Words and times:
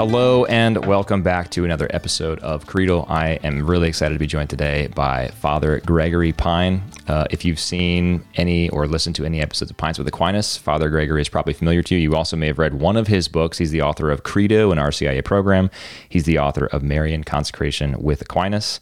Hello 0.00 0.46
and 0.46 0.86
welcome 0.86 1.22
back 1.22 1.50
to 1.50 1.66
another 1.66 1.86
episode 1.90 2.38
of 2.38 2.64
Creedal. 2.64 3.04
I 3.10 3.32
am 3.44 3.66
really 3.66 3.86
excited 3.86 4.14
to 4.14 4.18
be 4.18 4.26
joined 4.26 4.48
today 4.48 4.86
by 4.86 5.28
Father 5.28 5.80
Gregory 5.80 6.32
Pine. 6.32 6.82
Uh, 7.06 7.26
if 7.30 7.44
you've 7.44 7.60
seen 7.60 8.24
any 8.36 8.70
or 8.70 8.86
listened 8.86 9.14
to 9.16 9.26
any 9.26 9.42
episodes 9.42 9.70
of 9.70 9.76
Pints 9.76 9.98
with 9.98 10.08
Aquinas, 10.08 10.56
Father 10.56 10.88
Gregory 10.88 11.20
is 11.20 11.28
probably 11.28 11.52
familiar 11.52 11.82
to 11.82 11.94
you. 11.94 12.00
You 12.00 12.16
also 12.16 12.34
may 12.34 12.46
have 12.46 12.58
read 12.58 12.76
one 12.76 12.96
of 12.96 13.08
his 13.08 13.28
books. 13.28 13.58
He's 13.58 13.72
the 13.72 13.82
author 13.82 14.10
of 14.10 14.22
Credo, 14.22 14.72
an 14.72 14.78
RCIA 14.78 15.22
program. 15.22 15.68
He's 16.08 16.24
the 16.24 16.38
author 16.38 16.64
of 16.64 16.82
Marian 16.82 17.22
Consecration 17.22 18.02
with 18.02 18.22
Aquinas. 18.22 18.80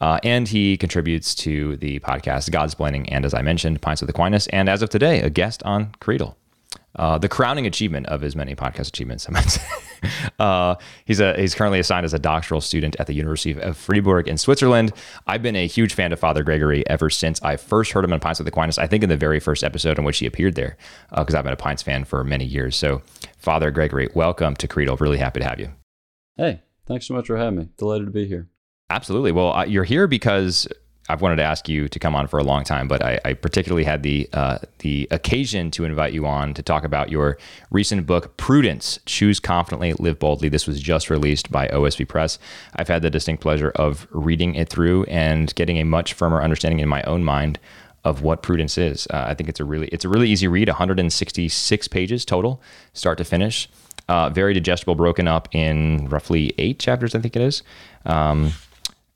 Uh, 0.00 0.20
and 0.22 0.46
he 0.46 0.76
contributes 0.76 1.34
to 1.34 1.78
the 1.78 1.98
podcast 1.98 2.48
Godsplaining 2.50 3.08
and, 3.08 3.24
as 3.24 3.34
I 3.34 3.42
mentioned, 3.42 3.82
Pints 3.82 4.02
with 4.02 4.10
Aquinas. 4.10 4.46
And 4.46 4.68
as 4.68 4.82
of 4.82 4.88
today, 4.88 5.20
a 5.20 5.30
guest 5.30 5.64
on 5.64 5.96
Creedal. 5.98 6.36
Uh, 6.96 7.18
the 7.18 7.28
crowning 7.28 7.66
achievement 7.66 8.06
of 8.06 8.20
his 8.20 8.34
many 8.34 8.54
podcast 8.54 8.88
achievements, 8.88 9.26
I 9.28 9.32
might 9.32 9.50
say. 9.50 9.62
Uh, 10.38 10.76
he's 11.04 11.20
a 11.20 11.38
he's 11.38 11.54
currently 11.54 11.78
assigned 11.78 12.04
as 12.04 12.14
a 12.14 12.18
doctoral 12.18 12.62
student 12.62 12.96
at 12.98 13.06
the 13.06 13.12
University 13.12 13.60
of 13.60 13.76
Freiburg 13.76 14.28
in 14.28 14.38
Switzerland. 14.38 14.92
I've 15.26 15.42
been 15.42 15.56
a 15.56 15.66
huge 15.66 15.92
fan 15.92 16.12
of 16.12 16.18
Father 16.18 16.42
Gregory 16.42 16.88
ever 16.88 17.10
since 17.10 17.40
I 17.42 17.56
first 17.56 17.92
heard 17.92 18.04
him 18.04 18.12
on 18.12 18.20
Pints 18.20 18.40
with 18.40 18.48
Aquinas. 18.48 18.78
I 18.78 18.86
think 18.86 19.02
in 19.02 19.10
the 19.10 19.16
very 19.16 19.40
first 19.40 19.62
episode 19.62 19.98
in 19.98 20.04
which 20.04 20.18
he 20.18 20.26
appeared 20.26 20.54
there, 20.54 20.78
because 21.14 21.34
uh, 21.34 21.38
I've 21.38 21.44
been 21.44 21.52
a 21.52 21.56
Pints 21.56 21.82
fan 21.82 22.04
for 22.04 22.24
many 22.24 22.46
years. 22.46 22.76
So, 22.76 23.02
Father 23.36 23.70
Gregory, 23.70 24.08
welcome 24.14 24.56
to 24.56 24.66
Creedal. 24.66 24.98
Really 25.00 25.18
happy 25.18 25.40
to 25.40 25.46
have 25.46 25.60
you. 25.60 25.70
Hey, 26.36 26.62
thanks 26.86 27.06
so 27.06 27.14
much 27.14 27.26
for 27.26 27.36
having 27.36 27.58
me. 27.58 27.68
Delighted 27.76 28.06
to 28.06 28.12
be 28.12 28.26
here. 28.26 28.48
Absolutely. 28.88 29.30
Well, 29.32 29.52
uh, 29.52 29.64
you're 29.64 29.84
here 29.84 30.06
because 30.06 30.66
I've 31.10 31.22
wanted 31.22 31.36
to 31.36 31.42
ask 31.42 31.68
you 31.68 31.88
to 31.88 31.98
come 31.98 32.14
on 32.14 32.26
for 32.28 32.38
a 32.38 32.44
long 32.44 32.64
time, 32.64 32.86
but 32.88 33.02
I, 33.02 33.20
I 33.24 33.32
particularly 33.32 33.84
had 33.84 34.02
the 34.02 34.28
uh, 34.32 34.58
the 34.78 35.08
occasion 35.10 35.70
to 35.72 35.84
invite 35.84 36.12
you 36.12 36.26
on 36.26 36.54
to 36.54 36.62
talk 36.62 36.84
about 36.84 37.10
your 37.10 37.36
recent 37.70 38.06
book, 38.06 38.36
Prudence: 38.36 38.98
Choose 39.06 39.40
Confidently, 39.40 39.92
Live 39.94 40.18
Boldly. 40.18 40.48
This 40.48 40.66
was 40.66 40.80
just 40.80 41.10
released 41.10 41.50
by 41.50 41.68
OSV 41.68 42.06
Press. 42.08 42.38
I've 42.76 42.88
had 42.88 43.02
the 43.02 43.10
distinct 43.10 43.42
pleasure 43.42 43.70
of 43.76 44.06
reading 44.10 44.54
it 44.54 44.68
through 44.68 45.04
and 45.04 45.54
getting 45.54 45.78
a 45.78 45.84
much 45.84 46.12
firmer 46.12 46.42
understanding 46.42 46.80
in 46.80 46.88
my 46.88 47.02
own 47.02 47.24
mind 47.24 47.58
of 48.04 48.22
what 48.22 48.42
prudence 48.42 48.78
is. 48.78 49.06
Uh, 49.10 49.24
I 49.26 49.34
think 49.34 49.48
it's 49.48 49.60
a 49.60 49.64
really 49.64 49.88
it's 49.88 50.04
a 50.04 50.08
really 50.08 50.30
easy 50.30 50.48
read, 50.48 50.68
166 50.68 51.88
pages 51.88 52.24
total, 52.24 52.62
start 52.92 53.18
to 53.18 53.24
finish. 53.24 53.68
Uh, 54.08 54.28
very 54.28 54.52
digestible, 54.54 54.96
broken 54.96 55.28
up 55.28 55.48
in 55.54 56.08
roughly 56.08 56.52
eight 56.58 56.80
chapters, 56.80 57.14
I 57.14 57.20
think 57.20 57.36
it 57.36 57.42
is. 57.42 57.62
Um, 58.04 58.52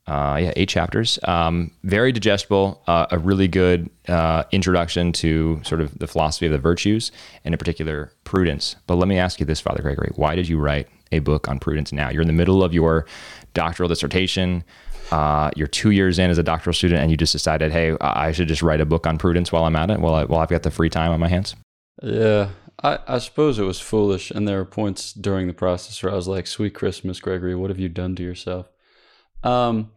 uh, 0.06 0.38
yeah, 0.40 0.52
eight 0.56 0.68
chapters. 0.68 1.18
Um, 1.24 1.70
very 1.82 2.12
digestible. 2.12 2.82
Uh, 2.86 3.06
a 3.10 3.18
really 3.18 3.48
good 3.48 3.88
uh, 4.08 4.44
introduction 4.52 5.12
to 5.12 5.60
sort 5.64 5.80
of 5.80 5.98
the 5.98 6.06
philosophy 6.06 6.46
of 6.46 6.52
the 6.52 6.58
virtues, 6.58 7.10
and 7.44 7.54
in 7.54 7.58
particular 7.58 8.12
prudence. 8.24 8.76
But 8.86 8.96
let 8.96 9.08
me 9.08 9.18
ask 9.18 9.40
you 9.40 9.46
this, 9.46 9.60
Father 9.60 9.82
Gregory: 9.82 10.10
Why 10.16 10.34
did 10.34 10.48
you 10.48 10.58
write 10.58 10.88
a 11.12 11.20
book 11.20 11.48
on 11.48 11.58
prudence 11.58 11.92
now? 11.92 12.10
You're 12.10 12.22
in 12.22 12.28
the 12.28 12.34
middle 12.34 12.62
of 12.62 12.74
your 12.74 13.06
doctoral 13.54 13.88
dissertation. 13.88 14.62
Uh, 15.10 15.50
you're 15.56 15.68
two 15.68 15.90
years 15.90 16.18
in 16.18 16.30
as 16.30 16.38
a 16.38 16.42
doctoral 16.42 16.74
student, 16.74 17.00
and 17.00 17.10
you 17.10 17.16
just 17.16 17.32
decided, 17.32 17.70
hey, 17.70 17.96
I 18.00 18.32
should 18.32 18.48
just 18.48 18.62
write 18.62 18.80
a 18.80 18.86
book 18.86 19.06
on 19.06 19.18
prudence 19.18 19.52
while 19.52 19.64
I'm 19.64 19.76
at 19.76 19.90
it, 19.90 20.00
while, 20.00 20.14
I, 20.14 20.24
while 20.24 20.40
I've 20.40 20.48
got 20.48 20.62
the 20.62 20.70
free 20.70 20.88
time 20.88 21.12
on 21.12 21.20
my 21.20 21.28
hands. 21.28 21.54
Yeah, 22.02 22.48
I, 22.82 22.98
I 23.06 23.18
suppose 23.18 23.58
it 23.58 23.64
was 23.64 23.80
foolish, 23.80 24.30
and 24.30 24.48
there 24.48 24.56
were 24.56 24.64
points 24.64 25.12
during 25.12 25.46
the 25.46 25.52
process 25.52 26.02
where 26.02 26.12
I 26.12 26.16
was 26.16 26.26
like, 26.26 26.46
"Sweet 26.46 26.74
Christmas, 26.74 27.20
Gregory, 27.20 27.54
what 27.54 27.70
have 27.70 27.78
you 27.78 27.88
done 27.88 28.16
to 28.16 28.22
yourself?" 28.22 28.66
Um, 29.44 29.92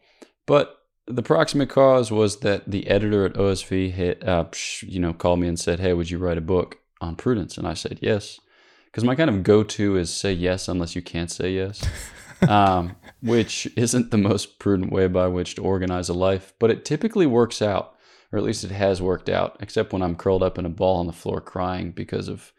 but 0.45 0.78
the 1.08 1.23
proximate 1.23 1.70
cause 1.70 2.12
was 2.12 2.42
that 2.42 2.70
the 2.70 2.88
editor 2.88 3.26
at 3.26 3.34
OSV 3.34 3.92
hit, 3.92 4.28
uh, 4.28 4.45
you 4.81 5.00
know, 5.00 5.14
called 5.14 5.39
me 5.39 5.48
and 5.48 5.59
said, 5.59 5.80
"Hey, 5.80 5.94
would 5.94 6.12
you 6.12 6.17
write 6.17 6.38
a 6.38 6.42
book 6.42 6.80
on 7.02 7.16
prudence?" 7.16 7.58
And 7.58 7.67
I 7.67 7.73
said 7.73 8.00
yes, 8.02 8.39
because 8.86 9.04
my 9.04 9.16
kind 9.16 9.30
of 9.30 9.44
go-to 9.44 9.95
is 9.95 10.14
say 10.14 10.34
yes 10.34 10.67
unless 10.67 10.95
you 10.95 11.02
can't 11.02 11.31
say 11.31 11.52
yes, 11.52 11.81
um, 12.50 12.98
which 13.22 13.67
isn't 13.78 14.12
the 14.12 14.17
most 14.17 14.60
prudent 14.60 14.92
way 14.92 15.08
by 15.08 15.27
which 15.27 15.55
to 15.55 15.64
organize 15.64 16.10
a 16.10 16.14
life, 16.14 16.54
but 16.60 16.70
it 16.70 16.83
typically 16.83 17.26
works 17.26 17.61
out, 17.61 17.95
or 18.32 18.38
at 18.38 18.45
least 18.45 18.66
it 18.66 18.72
has 18.72 19.02
worked 19.02 19.30
out, 19.30 19.55
except 19.61 19.93
when 19.93 20.02
I'm 20.02 20.16
curled 20.16 20.43
up 20.43 20.58
in 20.58 20.66
a 20.66 20.70
ball 20.70 20.98
on 20.99 21.08
the 21.08 21.14
floor 21.14 21.39
crying 21.39 21.92
because 21.92 22.27
of 22.27 22.52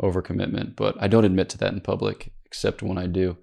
overcommitment. 0.00 0.76
But 0.76 0.96
I 1.00 1.08
don't 1.08 1.24
admit 1.24 1.48
to 1.50 1.58
that 1.58 1.72
in 1.72 1.80
public, 1.80 2.32
except 2.44 2.82
when 2.82 2.98
I 2.98 3.08
do. 3.08 3.36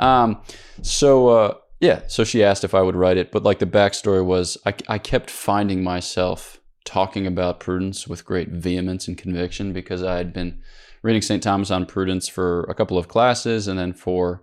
Um, 0.00 0.42
so. 0.82 1.28
Uh, 1.28 1.54
yeah, 1.80 2.02
so 2.08 2.24
she 2.24 2.42
asked 2.42 2.64
if 2.64 2.74
I 2.74 2.82
would 2.82 2.96
write 2.96 3.16
it, 3.16 3.30
but 3.30 3.44
like 3.44 3.60
the 3.60 3.66
backstory 3.66 4.24
was, 4.24 4.58
I, 4.66 4.74
I 4.88 4.98
kept 4.98 5.30
finding 5.30 5.82
myself 5.82 6.60
talking 6.84 7.26
about 7.26 7.60
prudence 7.60 8.08
with 8.08 8.24
great 8.24 8.48
vehemence 8.48 9.06
and 9.06 9.16
conviction 9.16 9.72
because 9.72 10.02
I 10.02 10.16
had 10.16 10.32
been 10.32 10.60
reading 11.02 11.22
St. 11.22 11.42
Thomas 11.42 11.70
on 11.70 11.86
prudence 11.86 12.28
for 12.28 12.64
a 12.64 12.74
couple 12.74 12.98
of 12.98 13.08
classes 13.08 13.68
and 13.68 13.78
then 13.78 13.92
for, 13.92 14.42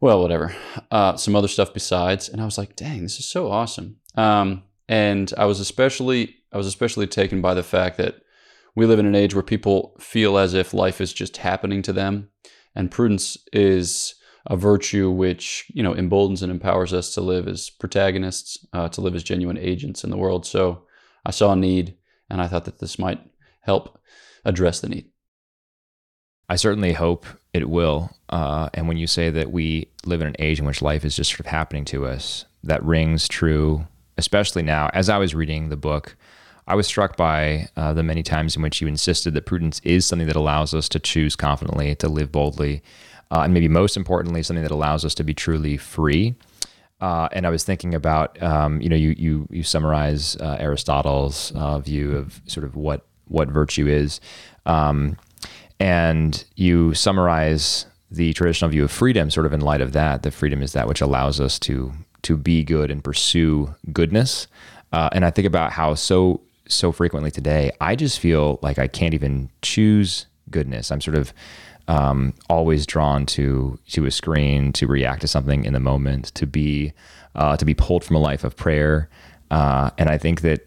well, 0.00 0.22
whatever, 0.22 0.54
uh, 0.90 1.16
some 1.16 1.34
other 1.34 1.48
stuff 1.48 1.74
besides. 1.74 2.28
And 2.28 2.40
I 2.40 2.44
was 2.44 2.58
like, 2.58 2.76
dang, 2.76 3.02
this 3.02 3.18
is 3.18 3.26
so 3.26 3.50
awesome. 3.50 3.96
Um, 4.14 4.62
and 4.88 5.32
I 5.36 5.46
was 5.46 5.58
especially, 5.58 6.36
I 6.52 6.56
was 6.56 6.66
especially 6.66 7.06
taken 7.06 7.40
by 7.40 7.54
the 7.54 7.62
fact 7.62 7.96
that 7.96 8.16
we 8.76 8.86
live 8.86 8.98
in 8.98 9.06
an 9.06 9.16
age 9.16 9.34
where 9.34 9.42
people 9.42 9.96
feel 9.98 10.38
as 10.38 10.54
if 10.54 10.72
life 10.72 11.00
is 11.00 11.12
just 11.12 11.38
happening 11.38 11.82
to 11.82 11.92
them, 11.92 12.28
and 12.74 12.90
prudence 12.90 13.36
is 13.52 14.14
a 14.46 14.56
virtue 14.56 15.10
which 15.10 15.70
you 15.74 15.82
know 15.82 15.94
emboldens 15.94 16.42
and 16.42 16.50
empowers 16.50 16.92
us 16.92 17.14
to 17.14 17.20
live 17.20 17.48
as 17.48 17.70
protagonists, 17.70 18.66
uh, 18.72 18.88
to 18.88 19.00
live 19.00 19.14
as 19.14 19.22
genuine 19.22 19.58
agents 19.58 20.04
in 20.04 20.10
the 20.10 20.16
world. 20.16 20.46
So 20.46 20.84
I 21.24 21.30
saw 21.30 21.52
a 21.52 21.56
need, 21.56 21.96
and 22.28 22.40
I 22.40 22.46
thought 22.46 22.64
that 22.64 22.78
this 22.78 22.98
might 22.98 23.20
help 23.60 23.98
address 24.44 24.80
the 24.80 24.88
need. 24.88 25.10
I 26.48 26.56
certainly 26.56 26.92
hope 26.92 27.26
it 27.52 27.68
will. 27.68 28.10
Uh, 28.28 28.68
and 28.74 28.88
when 28.88 28.96
you 28.96 29.06
say 29.06 29.30
that 29.30 29.52
we 29.52 29.88
live 30.04 30.20
in 30.20 30.26
an 30.26 30.36
age 30.38 30.58
in 30.58 30.66
which 30.66 30.82
life 30.82 31.04
is 31.04 31.14
just 31.14 31.30
sort 31.30 31.40
of 31.40 31.46
happening 31.46 31.84
to 31.86 32.06
us, 32.06 32.44
that 32.64 32.82
rings 32.82 33.28
true, 33.28 33.86
especially 34.18 34.62
now. 34.62 34.90
As 34.92 35.08
I 35.08 35.18
was 35.18 35.34
reading 35.34 35.68
the 35.68 35.76
book, 35.76 36.16
I 36.70 36.74
was 36.76 36.86
struck 36.86 37.16
by 37.16 37.68
uh, 37.76 37.92
the 37.94 38.04
many 38.04 38.22
times 38.22 38.54
in 38.54 38.62
which 38.62 38.80
you 38.80 38.86
insisted 38.86 39.34
that 39.34 39.44
prudence 39.44 39.80
is 39.82 40.06
something 40.06 40.28
that 40.28 40.36
allows 40.36 40.72
us 40.72 40.88
to 40.90 41.00
choose 41.00 41.34
confidently, 41.34 41.96
to 41.96 42.08
live 42.08 42.30
boldly, 42.30 42.80
uh, 43.32 43.40
and 43.40 43.52
maybe 43.52 43.66
most 43.66 43.96
importantly, 43.96 44.44
something 44.44 44.62
that 44.62 44.70
allows 44.70 45.04
us 45.04 45.12
to 45.16 45.24
be 45.24 45.34
truly 45.34 45.76
free. 45.76 46.36
Uh, 47.00 47.28
and 47.32 47.44
I 47.44 47.50
was 47.50 47.64
thinking 47.64 47.92
about, 47.92 48.40
um, 48.40 48.80
you 48.80 48.88
know, 48.88 48.94
you 48.94 49.16
you 49.18 49.48
you 49.50 49.64
summarize 49.64 50.36
uh, 50.36 50.58
Aristotle's 50.60 51.50
uh, 51.56 51.80
view 51.80 52.16
of 52.16 52.40
sort 52.46 52.62
of 52.62 52.76
what 52.76 53.04
what 53.26 53.48
virtue 53.48 53.88
is, 53.88 54.20
um, 54.64 55.16
and 55.80 56.44
you 56.54 56.94
summarize 56.94 57.86
the 58.12 58.32
traditional 58.32 58.70
view 58.70 58.84
of 58.84 58.92
freedom, 58.92 59.28
sort 59.28 59.46
of 59.46 59.52
in 59.52 59.60
light 59.60 59.80
of 59.80 59.90
that. 59.92 60.22
That 60.22 60.30
freedom 60.30 60.62
is 60.62 60.72
that 60.74 60.86
which 60.86 61.00
allows 61.00 61.40
us 61.40 61.58
to 61.60 61.92
to 62.22 62.36
be 62.36 62.62
good 62.62 62.92
and 62.92 63.02
pursue 63.02 63.74
goodness. 63.92 64.46
Uh, 64.92 65.08
and 65.12 65.24
I 65.24 65.30
think 65.30 65.46
about 65.46 65.72
how 65.72 65.94
so 65.94 66.42
so 66.70 66.92
frequently 66.92 67.30
today, 67.30 67.70
I 67.80 67.96
just 67.96 68.18
feel 68.18 68.58
like 68.62 68.78
I 68.78 68.86
can't 68.86 69.14
even 69.14 69.50
choose 69.62 70.26
goodness. 70.50 70.90
I'm 70.90 71.00
sort 71.00 71.16
of 71.16 71.32
um, 71.88 72.34
always 72.48 72.86
drawn 72.86 73.26
to 73.26 73.78
to 73.90 74.06
a 74.06 74.10
screen 74.10 74.72
to 74.74 74.86
react 74.86 75.22
to 75.22 75.28
something 75.28 75.64
in 75.64 75.72
the 75.72 75.80
moment, 75.80 76.26
to 76.36 76.46
be 76.46 76.92
uh, 77.34 77.56
to 77.56 77.64
be 77.64 77.74
pulled 77.74 78.04
from 78.04 78.16
a 78.16 78.20
life 78.20 78.44
of 78.44 78.56
prayer, 78.56 79.08
uh, 79.50 79.90
and 79.98 80.08
I 80.08 80.18
think 80.18 80.42
that 80.42 80.66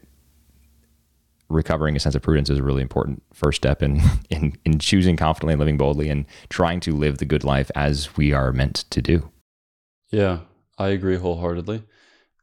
recovering 1.49 1.95
a 1.95 1.99
sense 1.99 2.15
of 2.15 2.21
prudence 2.21 2.49
is 2.49 2.57
a 2.57 2.63
really 2.63 2.81
important 2.81 3.21
first 3.33 3.57
step 3.57 3.81
in 3.81 4.01
in 4.29 4.53
in 4.65 4.79
choosing 4.79 5.15
confidently 5.15 5.53
and 5.53 5.59
living 5.59 5.77
boldly 5.77 6.09
and 6.09 6.25
trying 6.49 6.79
to 6.81 6.93
live 6.93 7.19
the 7.19 7.25
good 7.25 7.43
life 7.43 7.71
as 7.75 8.15
we 8.17 8.33
are 8.33 8.51
meant 8.51 8.85
to 8.89 9.01
do. 9.01 9.29
Yeah, 10.11 10.39
I 10.77 10.89
agree 10.89 11.15
wholeheartedly. 11.15 11.83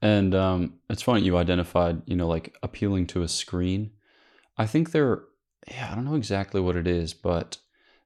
And 0.02 0.34
um, 0.34 0.74
it's 0.88 1.02
funny 1.02 1.22
you 1.22 1.36
identified, 1.36 2.02
you 2.06 2.16
know, 2.16 2.28
like 2.28 2.56
appealing 2.62 3.06
to 3.08 3.22
a 3.22 3.28
screen. 3.28 3.90
I 4.56 4.66
think 4.66 4.92
there, 4.92 5.22
yeah, 5.68 5.90
I 5.92 5.94
don't 5.94 6.06
know 6.06 6.14
exactly 6.14 6.60
what 6.60 6.76
it 6.76 6.86
is, 6.86 7.12
but 7.12 7.58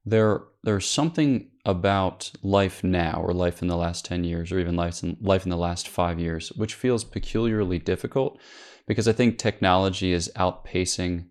there 0.07 0.43
there's 0.63 0.87
something 0.89 1.51
about 1.65 2.31
life 2.43 2.85
now 2.85 3.23
or 3.23 3.33
life 3.33 3.63
in 3.63 3.69
the 3.69 3.77
last 3.77 4.05
10 4.05 4.25
years 4.25 4.53
or 4.53 4.59
even 4.59 4.77
life 4.77 5.03
in, 5.03 5.17
life 5.21 5.45
in 5.45 5.51
the 5.51 5.57
last 5.57 5.89
five 5.89 6.21
years 6.21 6.51
which 6.53 6.75
feels 6.75 7.05
peculiarly 7.05 7.79
difficult 7.79 8.39
because 8.87 9.09
i 9.09 9.13
think 9.13 9.39
technology 9.39 10.13
is 10.13 10.31
outpacing 10.37 11.27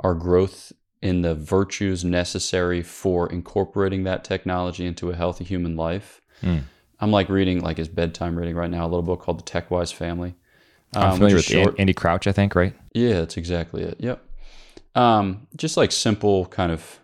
our 0.00 0.14
growth 0.14 0.72
in 1.00 1.22
the 1.22 1.34
virtues 1.34 2.04
necessary 2.04 2.82
for 2.82 3.30
incorporating 3.30 4.02
that 4.02 4.24
technology 4.24 4.84
into 4.84 5.10
a 5.10 5.16
healthy 5.16 5.44
human 5.44 5.76
life 5.76 6.20
mm. 6.42 6.62
I'm 7.00 7.10
like 7.10 7.28
reading 7.28 7.60
like 7.60 7.76
his 7.76 7.88
bedtime 7.88 8.36
reading 8.36 8.54
right 8.54 8.70
now 8.70 8.82
a 8.82 8.88
little 8.88 9.02
book 9.02 9.20
called 9.20 9.38
the 9.38 9.44
tech-wise 9.44 9.92
family 9.92 10.34
i'm 10.94 11.10
um, 11.10 11.12
familiar 11.14 11.36
with 11.36 11.44
short. 11.44 11.74
andy 11.78 11.94
crouch 11.94 12.26
i 12.26 12.32
think 12.32 12.54
right 12.54 12.74
yeah 12.94 13.14
that's 13.14 13.36
exactly 13.36 13.82
it 13.82 13.96
yep 13.98 14.22
um, 14.94 15.46
just 15.56 15.76
like 15.76 15.92
simple 15.92 16.46
kind 16.46 16.72
of 16.72 16.98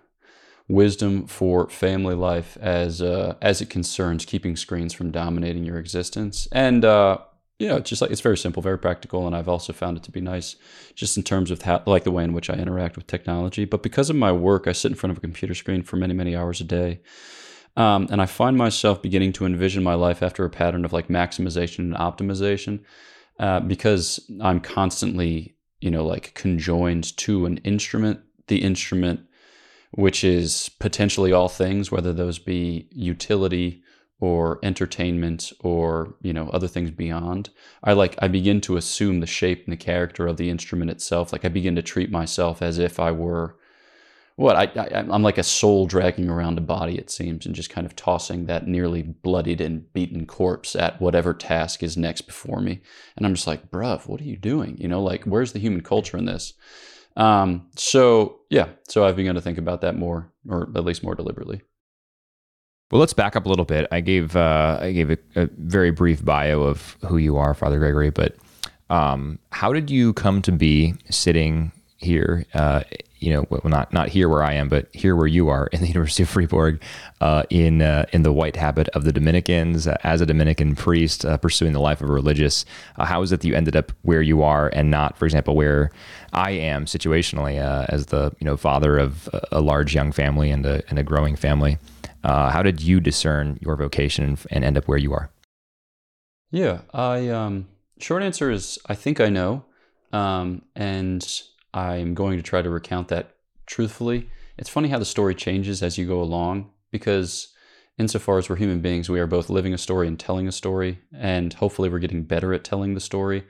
wisdom 0.69 1.27
for 1.27 1.69
family 1.69 2.15
life 2.15 2.57
as 2.61 3.03
uh, 3.03 3.35
as 3.43 3.61
it 3.61 3.71
concerns 3.71 4.25
keeping 4.25 4.57
screens 4.57 4.93
from 4.93 5.11
dominating 5.11 5.65
your 5.65 5.79
existence. 5.79 6.49
And 6.53 6.85
uh, 6.85 7.19
you 7.59 7.69
know, 7.69 7.79
just 7.79 8.03
like 8.03 8.11
it's 8.11 8.21
very 8.21 8.37
simple, 8.37 8.63
very 8.63 8.79
practical, 8.79 9.27
and 9.27 9.37
I've 9.37 9.49
also 9.49 9.73
found 9.73 9.97
it 9.97 10.03
to 10.05 10.11
be 10.11 10.21
nice, 10.21 10.57
just 10.95 11.17
in 11.17 11.23
terms 11.23 11.51
of 11.51 11.63
how, 11.63 11.83
like 11.87 12.05
the 12.05 12.11
way 12.11 12.25
in 12.25 12.33
which 12.33 12.51
I 12.51 12.55
interact 12.55 12.97
with 12.97 13.07
technology. 13.07 13.65
But 13.65 13.83
because 13.83 14.11
of 14.11 14.17
my 14.17 14.33
work, 14.33 14.67
I 14.67 14.73
sit 14.73 14.91
in 14.91 14.97
front 14.97 15.13
of 15.13 15.19
a 15.19 15.21
computer 15.21 15.55
screen 15.55 15.83
for 15.83 15.97
many 15.97 16.15
many 16.15 16.35
hours 16.35 16.61
a 16.61 16.65
day. 16.65 17.01
Um, 17.77 18.07
and 18.11 18.23
I 18.23 18.27
find 18.27 18.57
myself 18.57 19.03
beginning 19.03 19.33
to 19.35 19.47
envision 19.47 19.83
my 19.83 19.95
life 19.95 20.23
after 20.23 20.45
a 20.45 20.51
pattern 20.51 20.85
of 20.85 20.93
like 20.93 21.09
maximization 21.09 21.81
and 21.81 21.95
optimization 21.95 22.81
uh, 23.41 23.61
because 23.61 24.21
I'm 24.41 24.61
constantly, 24.61 25.57
you 25.81 25.91
know, 25.91 26.05
like 26.05 26.35
conjoined 26.35 27.17
to 27.19 27.47
an 27.47 27.59
instrument, 27.59 28.21
the 28.47 28.63
instrument, 28.63 29.21
which 29.91 30.23
is 30.23 30.71
potentially 30.79 31.33
all 31.33 31.49
things, 31.49 31.91
whether 31.91 32.13
those 32.13 32.39
be 32.39 32.89
utility 32.93 33.83
or 34.21 34.59
entertainment 34.63 35.53
or 35.61 36.15
you 36.23 36.33
know 36.33 36.49
other 36.51 36.69
things 36.69 36.91
beyond. 36.91 37.51
I 37.83 37.93
like 37.93 38.15
i 38.21 38.29
begin 38.29 38.61
to 38.63 38.77
assume 38.77 39.21
the 39.21 39.27
shape 39.27 39.65
and 39.65 39.73
the 39.73 39.77
character 39.77 40.27
of 40.27 40.37
the 40.37 40.51
instrument 40.51 40.91
itself. 40.91 41.33
Like 41.33 41.45
i 41.45 41.49
begin 41.49 41.77
to 41.77 41.83
treat 41.83 42.11
myself 42.11 42.63
as 42.63 42.79
if 42.79 43.01
i 43.01 43.11
were 43.11 43.57
what 44.37 44.57
I, 44.57 44.65
I 44.77 45.01
am 45.01 45.23
like 45.23 45.39
a 45.39 45.45
soul 45.45 45.87
dragging 45.87 46.29
around 46.29 46.59
a 46.59 46.63
body 46.63 46.99
it 46.99 47.11
seems 47.11 47.47
and 47.47 47.55
just 47.55 47.71
kind 47.71 47.87
of 47.87 47.95
tossing 47.95 48.47
that 48.47 48.67
nearly 48.67 49.03
bloodied 49.03 49.61
and 49.61 49.93
beaten 49.93 50.27
corpse 50.27 50.75
at 50.75 51.01
whatever 51.01 51.33
task 51.33 51.83
is 51.83 51.97
next 51.97 52.23
before 52.23 52.61
me 52.61 52.81
and 53.17 53.27
i'm 53.27 53.35
just 53.35 53.47
like 53.47 53.71
bruv 53.71 54.07
what 54.07 54.21
are 54.21 54.25
you 54.25 54.37
doing 54.37 54.77
you 54.79 54.89
know 54.89 55.03
like 55.03 55.25
where's 55.25 55.53
the 55.53 55.61
human 55.61 55.83
culture 55.83 56.17
in 56.17 56.25
this 56.25 56.55
um 57.17 57.67
so 57.77 58.41
yeah 58.51 58.69
so 58.89 59.05
i've 59.05 59.17
begun 59.17 59.35
to 59.35 59.41
think 59.41 59.59
about 59.59 59.81
that 59.81 59.97
more 59.97 60.33
or 60.49 60.69
at 60.75 60.85
least 60.85 61.03
more 61.05 61.15
deliberately 61.15 61.63
well, 62.91 63.01
let's 63.01 63.15
back 63.15 63.35
up 63.35 63.47
a 63.47 63.49
little 63.49 63.65
bit. 63.65 63.89
I 63.91 64.01
gave 64.01 64.37
uh, 64.37 64.79
I 64.81 64.93
gave 64.93 65.11
a, 65.11 65.19
a, 65.35 65.49
very 65.57 65.91
brief 65.91 66.25
bio 66.25 66.63
of 66.63 66.97
who 67.09 67.17
you 67.17 67.37
are, 67.37 67.53
Father 67.55 67.79
Gregory, 67.79 68.11
but 68.11 68.37
um, 68.91 69.39
how 69.51 69.73
did 69.73 69.91
you 69.91 70.13
come 70.13 70.43
to 70.43 70.53
be 70.53 70.95
sitting 71.11 71.73
here? 71.97 72.45
Uh, 72.55 72.83
you 73.25 73.33
know, 73.33 73.47
well, 73.49 73.63
not 73.65 73.91
not 73.93 74.09
here 74.09 74.29
where 74.29 74.43
I 74.43 74.53
am, 74.53 74.69
but 74.69 74.87
here 74.93 75.17
where 75.17 75.27
you 75.27 75.49
are 75.49 75.69
in 75.69 75.81
the 75.81 75.87
University 75.95 76.25
of 76.25 76.29
Fribourg, 76.29 76.81
uh, 77.23 77.45
in 77.49 77.81
uh, 77.81 78.05
in 78.13 78.23
the 78.23 78.33
white 78.33 78.57
habit 78.57 78.89
of 78.91 79.05
the 79.05 79.13
Dominicans, 79.13 79.87
uh, 79.87 79.97
as 80.05 80.21
a 80.21 80.27
Dominican 80.27 80.77
priest 80.77 81.25
uh, 81.25 81.39
pursuing 81.39 81.73
the 81.73 81.81
life 81.81 82.03
of 82.03 82.11
a 82.11 82.13
religious. 82.13 82.67
how 82.99 83.23
is 83.23 83.33
it 83.33 83.41
that 83.41 83.49
you 83.49 83.55
ended 83.55 83.77
up 83.77 83.93
where 84.03 84.21
you 84.21 84.43
are 84.43 84.69
and 84.75 84.91
not, 84.91 85.17
for 85.17 85.25
example, 85.25 85.57
where 85.57 85.91
I 86.35 86.51
am 86.51 86.85
situationally 86.85 87.59
as 87.89 88.07
the 88.07 88.35
you 88.41 88.45
know 88.45 88.59
father 88.59 88.99
of 88.99 89.29
a 89.51 89.63
large 89.63 89.95
young 89.95 90.13
family 90.13 90.51
and 90.51 90.67
a 90.67 90.83
and 90.91 90.99
a 90.99 91.03
growing 91.03 91.35
family? 91.35 91.79
Uh, 92.23 92.51
how 92.51 92.63
did 92.63 92.83
you 92.83 93.01
discern 93.01 93.59
your 93.61 93.77
vocation 93.77 94.25
and, 94.25 94.47
and, 94.51 94.65
end 94.65 94.79
up 94.79 94.89
where 94.89 94.97
you 94.97 95.13
are? 95.13 95.31
Yeah, 96.51 96.81
I 96.95 97.29
um, 97.29 97.69
short 97.99 98.23
answer 98.23 98.51
is 98.51 98.79
I 98.87 98.95
think 98.95 99.21
I 99.21 99.29
know, 99.29 99.65
um, 100.13 100.63
and 100.75 101.23
I'm 101.75 102.15
going 102.15 102.37
to 102.37 102.43
try 102.43 102.63
to 102.63 102.71
recount 102.71 103.09
that 103.09 103.35
truthfully. 103.67 104.31
It's 104.57 104.71
funny 104.71 104.89
how 104.89 104.99
the 104.99 105.05
story 105.05 105.35
changes 105.35 105.83
as 105.83 105.99
you 105.99 106.07
go 106.07 106.23
along 106.23 106.71
because 106.93 107.53
insofar 107.99 108.39
as 108.39 108.49
we're 108.49 108.57
human 108.57 108.81
beings, 108.81 109.11
we 109.11 109.21
are 109.21 109.27
both 109.27 109.51
living 109.51 109.75
a 109.75 109.79
story 109.79 110.07
and 110.07 110.19
telling 110.19 110.47
a 110.47 110.53
story, 110.53 111.01
and 111.13 111.53
hopefully 111.53 111.89
we're 111.89 111.99
getting 111.99 112.23
better 112.23 112.55
at 112.55 112.65
telling 112.65 112.95
the 112.95 113.01
story. 113.01 113.45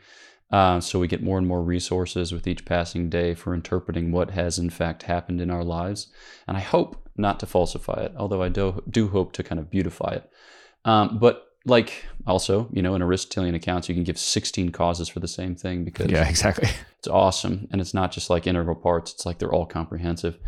Uh, 0.51 0.81
so 0.81 0.99
we 0.99 1.09
get 1.09 1.23
more 1.23 1.39
and 1.39 1.47
more 1.47 1.63
resources 1.63 2.33
with 2.33 2.47
each 2.47 2.65
passing 2.65 3.11
day 3.11 3.35
for 3.35 3.55
interpreting 3.55 4.13
what 4.13 4.31
has 4.31 4.59
in 4.59 4.71
fact 4.71 5.03
happened 5.05 5.41
in 5.41 5.51
our 5.51 5.65
lives. 5.65 6.09
And 6.47 6.57
I 6.57 6.61
hope 6.61 7.09
not 7.17 7.41
to 7.41 7.47
falsify 7.47 8.05
it, 8.05 8.13
although 8.17 8.43
I 8.43 8.49
do, 8.49 8.83
do 8.89 9.09
hope 9.09 9.33
to 9.33 9.43
kind 9.43 9.59
of 9.59 9.71
beautify 9.71 10.15
it. 10.15 10.31
Um, 10.85 11.19
but 11.19 11.47
like 11.67 12.05
also, 12.27 12.69
you 12.73 12.83
know, 12.83 12.95
in 12.95 13.03
Aristotelian 13.03 13.55
accounts, 13.55 13.89
you 13.89 13.95
can 13.95 14.05
give 14.05 14.19
16 14.19 14.71
causes 14.71 15.09
for 15.09 15.21
the 15.21 15.29
same 15.29 15.55
thing 15.55 15.85
because 15.85 16.11
yeah, 16.11 16.29
exactly. 16.29 16.69
It's 16.99 17.09
awesome. 17.09 17.69
And 17.71 17.81
it's 17.81 17.95
not 17.95 18.13
just 18.13 18.31
like 18.31 18.47
integral 18.47 18.77
parts. 18.77 19.13
It's 19.13 19.27
like 19.27 19.39
they're 19.39 19.53
all 19.53 19.67
comprehensive. 19.67 20.39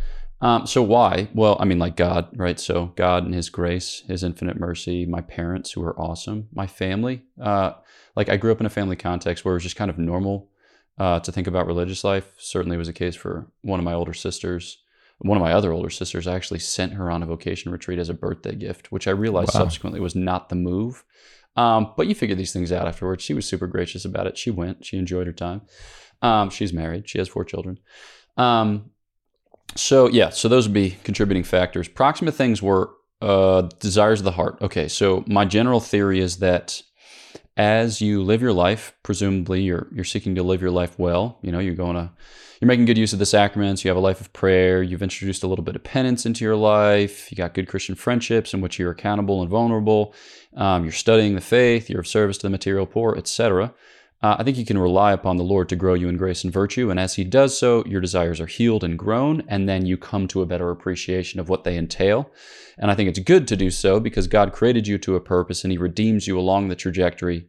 Um, 0.40 0.66
so 0.66 0.82
why? 0.82 1.28
Well, 1.34 1.56
I 1.60 1.64
mean, 1.64 1.78
like 1.78 1.96
God, 1.96 2.28
right? 2.36 2.60
So 2.60 2.92
God 2.96 3.24
and 3.24 3.34
His 3.34 3.48
grace, 3.48 4.02
His 4.06 4.22
infinite 4.22 4.58
mercy, 4.58 5.06
my 5.06 5.22
parents 5.22 5.72
who 5.72 5.82
are 5.82 5.98
awesome, 5.98 6.48
my 6.52 6.66
family. 6.66 7.22
Uh, 7.40 7.72
like 8.14 8.28
I 8.28 8.36
grew 8.36 8.52
up 8.52 8.60
in 8.60 8.66
a 8.66 8.70
family 8.70 8.96
context 8.96 9.44
where 9.44 9.52
it 9.52 9.56
was 9.56 9.62
just 9.62 9.76
kind 9.76 9.90
of 9.90 9.98
normal 9.98 10.50
uh, 10.98 11.20
to 11.20 11.32
think 11.32 11.46
about 11.46 11.66
religious 11.66 12.04
life. 12.04 12.32
Certainly 12.38 12.76
was 12.76 12.88
the 12.88 12.92
case 12.92 13.14
for 13.14 13.50
one 13.62 13.80
of 13.80 13.84
my 13.84 13.94
older 13.94 14.14
sisters. 14.14 14.78
One 15.18 15.38
of 15.38 15.42
my 15.42 15.52
other 15.52 15.72
older 15.72 15.90
sisters 15.90 16.26
I 16.26 16.34
actually 16.34 16.60
sent 16.60 16.92
her 16.92 17.10
on 17.10 17.22
a 17.22 17.26
vocation 17.26 17.72
retreat 17.72 17.98
as 17.98 18.08
a 18.08 18.14
birthday 18.14 18.54
gift, 18.54 18.92
which 18.92 19.08
I 19.08 19.12
realized 19.12 19.54
wow. 19.54 19.60
subsequently 19.60 20.00
was 20.00 20.14
not 20.14 20.48
the 20.48 20.56
move. 20.56 21.04
Um, 21.56 21.94
but 21.96 22.06
you 22.06 22.14
figure 22.14 22.36
these 22.36 22.52
things 22.52 22.70
out 22.70 22.86
afterwards. 22.86 23.24
She 23.24 23.32
was 23.32 23.46
super 23.46 23.66
gracious 23.66 24.04
about 24.04 24.26
it. 24.26 24.36
She 24.36 24.50
went. 24.50 24.84
She 24.84 24.98
enjoyed 24.98 25.26
her 25.26 25.32
time. 25.32 25.62
Um, 26.20 26.50
she's 26.50 26.72
married. 26.72 27.08
She 27.08 27.18
has 27.18 27.28
four 27.28 27.44
children. 27.44 27.78
Um, 28.36 28.90
so 29.74 30.08
yeah, 30.08 30.30
so 30.30 30.48
those 30.48 30.66
would 30.68 30.74
be 30.74 30.98
contributing 31.02 31.44
factors. 31.44 31.88
Proximate 31.88 32.34
things 32.34 32.62
were 32.62 32.90
uh, 33.22 33.62
desires 33.80 34.20
of 34.20 34.24
the 34.24 34.32
heart. 34.32 34.58
Okay, 34.60 34.88
so 34.88 35.24
my 35.26 35.44
general 35.44 35.80
theory 35.80 36.20
is 36.20 36.38
that 36.38 36.82
as 37.56 38.00
you 38.00 38.22
live 38.22 38.42
your 38.42 38.52
life, 38.52 38.94
presumably 39.02 39.62
you're 39.62 39.88
you're 39.92 40.04
seeking 40.04 40.34
to 40.34 40.42
live 40.42 40.60
your 40.60 40.70
life 40.70 40.98
well. 40.98 41.38
You 41.42 41.52
know, 41.52 41.58
you're 41.58 41.74
going 41.74 41.96
to 41.96 42.10
you're 42.60 42.66
making 42.66 42.86
good 42.86 42.98
use 42.98 43.12
of 43.12 43.18
the 43.18 43.26
sacraments. 43.26 43.84
You 43.84 43.90
have 43.90 43.96
a 43.96 44.00
life 44.00 44.20
of 44.20 44.32
prayer. 44.32 44.82
You've 44.82 45.02
introduced 45.02 45.42
a 45.42 45.46
little 45.46 45.64
bit 45.64 45.76
of 45.76 45.84
penance 45.84 46.24
into 46.24 46.44
your 46.44 46.56
life. 46.56 47.30
You 47.30 47.36
got 47.36 47.54
good 47.54 47.68
Christian 47.68 47.94
friendships 47.94 48.54
in 48.54 48.60
which 48.60 48.78
you're 48.78 48.90
accountable 48.90 49.42
and 49.42 49.50
vulnerable. 49.50 50.14
Um, 50.56 50.84
you're 50.84 50.92
studying 50.92 51.34
the 51.34 51.40
faith. 51.40 51.90
You're 51.90 52.00
of 52.00 52.06
service 52.06 52.38
to 52.38 52.46
the 52.46 52.50
material 52.50 52.86
poor, 52.86 53.14
etc. 53.16 53.74
Uh, 54.22 54.36
I 54.38 54.44
think 54.44 54.56
you 54.56 54.64
can 54.64 54.78
rely 54.78 55.12
upon 55.12 55.36
the 55.36 55.44
Lord 55.44 55.68
to 55.68 55.76
grow 55.76 55.94
you 55.94 56.08
in 56.08 56.16
grace 56.16 56.42
and 56.42 56.52
virtue. 56.52 56.90
And 56.90 56.98
as 56.98 57.14
He 57.14 57.24
does 57.24 57.58
so, 57.58 57.84
your 57.84 58.00
desires 58.00 58.40
are 58.40 58.46
healed 58.46 58.82
and 58.82 58.98
grown, 58.98 59.42
and 59.46 59.68
then 59.68 59.84
you 59.84 59.96
come 59.96 60.26
to 60.28 60.42
a 60.42 60.46
better 60.46 60.70
appreciation 60.70 61.38
of 61.38 61.48
what 61.48 61.64
they 61.64 61.76
entail. 61.76 62.30
And 62.78 62.90
I 62.90 62.94
think 62.94 63.08
it's 63.08 63.18
good 63.18 63.46
to 63.48 63.56
do 63.56 63.70
so 63.70 64.00
because 64.00 64.26
God 64.26 64.52
created 64.52 64.86
you 64.86 64.98
to 64.98 65.16
a 65.16 65.20
purpose 65.20 65.64
and 65.64 65.72
He 65.72 65.78
redeems 65.78 66.26
you 66.26 66.38
along 66.38 66.68
the 66.68 66.76
trajectory 66.76 67.46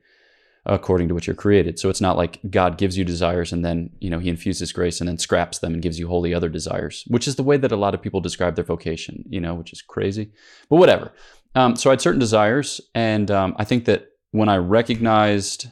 according 0.66 1.08
to 1.08 1.14
what 1.14 1.26
you're 1.26 1.36
created. 1.36 1.80
So 1.80 1.90
it's 1.90 2.02
not 2.02 2.18
like 2.18 2.42
God 2.50 2.78
gives 2.78 2.98
you 2.98 3.06
desires 3.06 3.54
and 3.54 3.64
then, 3.64 3.90
you 4.00 4.10
know, 4.10 4.20
He 4.20 4.30
infuses 4.30 4.74
grace 4.74 5.00
and 5.00 5.08
then 5.08 5.18
scraps 5.18 5.60
them 5.60 5.74
and 5.74 5.82
gives 5.82 5.98
you 5.98 6.08
wholly 6.10 6.34
other 6.34 6.50
desires, 6.50 7.06
which 7.08 7.28
is 7.28 7.38
the 7.38 7.44
way 7.44 7.56
that 7.56 7.72
a 7.72 7.78
lot 7.78 7.94
of 7.94 8.02
people 8.02 8.20
describe 8.20 8.56
their 8.56 8.66
vocation, 8.66 9.24
you 9.30 9.40
know, 9.40 9.56
which 9.56 9.72
is 9.72 9.82
crazy. 9.82 10.32
But 10.70 10.78
whatever. 10.78 11.14
Um, 11.56 11.78
so 11.78 11.90
I 11.90 11.94
had 11.94 12.02
certain 12.02 12.20
desires. 12.20 12.82
And 12.94 13.32
um, 13.32 13.56
I 13.58 13.64
think 13.64 13.86
that 13.86 14.10
when 14.32 14.50
I 14.50 14.58
recognized 14.58 15.68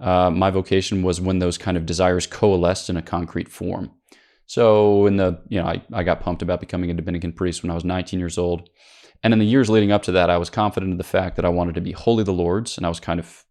uh, 0.00 0.30
my 0.30 0.50
vocation 0.50 1.02
was 1.02 1.20
when 1.20 1.38
those 1.38 1.58
kind 1.58 1.76
of 1.76 1.86
desires 1.86 2.26
coalesced 2.26 2.90
in 2.90 2.96
a 2.96 3.02
concrete 3.02 3.48
form. 3.48 3.90
So 4.46 5.06
in 5.06 5.16
the, 5.16 5.40
you 5.48 5.60
know, 5.60 5.66
I, 5.66 5.82
I 5.92 6.02
got 6.02 6.20
pumped 6.20 6.42
about 6.42 6.60
becoming 6.60 6.90
a 6.90 6.94
Dominican 6.94 7.32
priest 7.32 7.62
when 7.62 7.70
I 7.70 7.74
was 7.74 7.84
19 7.84 8.18
years 8.18 8.38
old. 8.38 8.68
And 9.22 9.32
in 9.32 9.38
the 9.38 9.46
years 9.46 9.68
leading 9.68 9.92
up 9.92 10.02
to 10.04 10.12
that, 10.12 10.30
I 10.30 10.38
was 10.38 10.50
confident 10.50 10.92
of 10.92 10.98
the 10.98 11.04
fact 11.04 11.36
that 11.36 11.44
I 11.44 11.48
wanted 11.48 11.74
to 11.76 11.80
be 11.80 11.92
wholly 11.92 12.22
the 12.22 12.32
Lord's. 12.32 12.76
And 12.76 12.86
I 12.86 12.88
was 12.88 13.00
kind 13.00 13.18
of, 13.18 13.44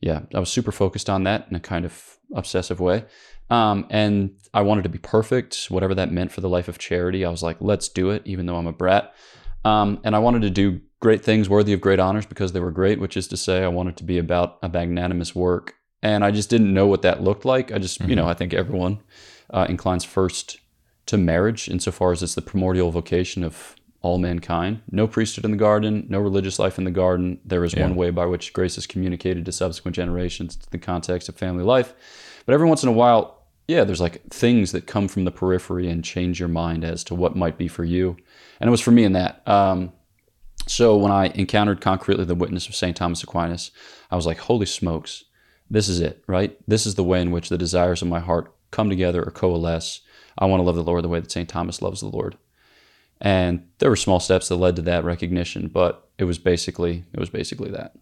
yeah, 0.00 0.22
I 0.34 0.40
was 0.40 0.50
super 0.50 0.72
focused 0.72 1.08
on 1.08 1.24
that 1.24 1.46
in 1.50 1.56
a 1.56 1.60
kind 1.60 1.84
of 1.84 2.18
obsessive 2.34 2.80
way. 2.80 3.04
Um, 3.50 3.86
and 3.90 4.36
I 4.52 4.62
wanted 4.62 4.82
to 4.82 4.88
be 4.88 4.98
perfect, 4.98 5.66
whatever 5.66 5.94
that 5.94 6.12
meant 6.12 6.32
for 6.32 6.40
the 6.40 6.48
life 6.48 6.68
of 6.68 6.78
charity. 6.78 7.24
I 7.24 7.30
was 7.30 7.42
like, 7.42 7.58
let's 7.60 7.88
do 7.88 8.10
it, 8.10 8.22
even 8.24 8.46
though 8.46 8.56
I'm 8.56 8.66
a 8.66 8.72
brat. 8.72 9.14
Um, 9.64 10.00
and 10.04 10.14
I 10.14 10.18
wanted 10.18 10.42
to 10.42 10.50
do 10.50 10.80
great 11.00 11.24
things 11.24 11.48
worthy 11.48 11.72
of 11.72 11.80
great 11.80 12.00
honors 12.00 12.26
because 12.26 12.52
they 12.52 12.60
were 12.60 12.70
great, 12.70 13.00
which 13.00 13.16
is 13.16 13.28
to 13.28 13.36
say, 13.36 13.62
I 13.62 13.68
wanted 13.68 13.96
to 13.98 14.04
be 14.04 14.18
about 14.18 14.58
a 14.62 14.68
magnanimous 14.68 15.34
work. 15.34 15.74
And 16.02 16.24
I 16.24 16.30
just 16.30 16.50
didn't 16.50 16.72
know 16.72 16.86
what 16.86 17.02
that 17.02 17.22
looked 17.22 17.44
like. 17.44 17.72
I 17.72 17.78
just, 17.78 18.00
mm-hmm. 18.00 18.10
you 18.10 18.16
know, 18.16 18.28
I 18.28 18.34
think 18.34 18.54
everyone 18.54 19.00
uh, 19.50 19.66
inclines 19.68 20.04
first 20.04 20.58
to 21.06 21.16
marriage 21.16 21.68
insofar 21.68 22.12
as 22.12 22.22
it's 22.22 22.34
the 22.34 22.42
primordial 22.42 22.90
vocation 22.90 23.42
of 23.42 23.74
all 24.00 24.18
mankind. 24.18 24.80
No 24.90 25.08
priesthood 25.08 25.44
in 25.44 25.50
the 25.50 25.56
garden, 25.56 26.06
no 26.08 26.20
religious 26.20 26.58
life 26.58 26.78
in 26.78 26.84
the 26.84 26.90
garden. 26.90 27.40
There 27.44 27.64
is 27.64 27.74
yeah. 27.74 27.82
one 27.82 27.96
way 27.96 28.10
by 28.10 28.26
which 28.26 28.52
grace 28.52 28.78
is 28.78 28.86
communicated 28.86 29.44
to 29.44 29.52
subsequent 29.52 29.96
generations, 29.96 30.54
to 30.56 30.70
the 30.70 30.78
context 30.78 31.28
of 31.28 31.36
family 31.36 31.64
life. 31.64 31.94
But 32.46 32.54
every 32.54 32.68
once 32.68 32.82
in 32.82 32.88
a 32.88 32.92
while, 32.92 33.37
yeah, 33.68 33.84
there's 33.84 34.00
like 34.00 34.22
things 34.30 34.72
that 34.72 34.86
come 34.86 35.08
from 35.08 35.24
the 35.24 35.30
periphery 35.30 35.88
and 35.90 36.02
change 36.02 36.40
your 36.40 36.48
mind 36.48 36.84
as 36.84 37.04
to 37.04 37.14
what 37.14 37.36
might 37.36 37.58
be 37.58 37.68
for 37.68 37.84
you. 37.84 38.16
And 38.60 38.66
it 38.66 38.70
was 38.70 38.80
for 38.80 38.90
me 38.90 39.04
in 39.04 39.12
that. 39.12 39.46
Um, 39.46 39.92
so 40.66 40.96
when 40.96 41.12
I 41.12 41.26
encountered 41.34 41.82
concretely 41.82 42.24
the 42.24 42.34
witness 42.34 42.66
of 42.66 42.74
St. 42.74 42.96
Thomas 42.96 43.22
Aquinas, 43.22 43.70
I 44.10 44.16
was 44.16 44.24
like, 44.24 44.38
holy 44.38 44.64
smokes, 44.64 45.24
this 45.70 45.88
is 45.88 46.00
it, 46.00 46.24
right? 46.26 46.58
This 46.66 46.86
is 46.86 46.94
the 46.94 47.04
way 47.04 47.20
in 47.20 47.30
which 47.30 47.50
the 47.50 47.58
desires 47.58 48.00
of 48.00 48.08
my 48.08 48.20
heart 48.20 48.52
come 48.70 48.88
together 48.88 49.22
or 49.22 49.30
coalesce. 49.30 50.00
I 50.38 50.46
want 50.46 50.60
to 50.60 50.64
love 50.64 50.76
the 50.76 50.82
Lord 50.82 51.04
the 51.04 51.08
way 51.08 51.20
that 51.20 51.30
St. 51.30 51.48
Thomas 51.48 51.82
loves 51.82 52.00
the 52.00 52.08
Lord. 52.08 52.38
And 53.20 53.68
there 53.80 53.90
were 53.90 53.96
small 53.96 54.20
steps 54.20 54.48
that 54.48 54.56
led 54.56 54.76
to 54.76 54.82
that 54.82 55.04
recognition, 55.04 55.68
but 55.68 56.08
it 56.18 56.24
was 56.24 56.38
basically 56.38 57.04
it 57.12 57.20
was 57.20 57.30
basically 57.30 57.70
that. 57.72 57.96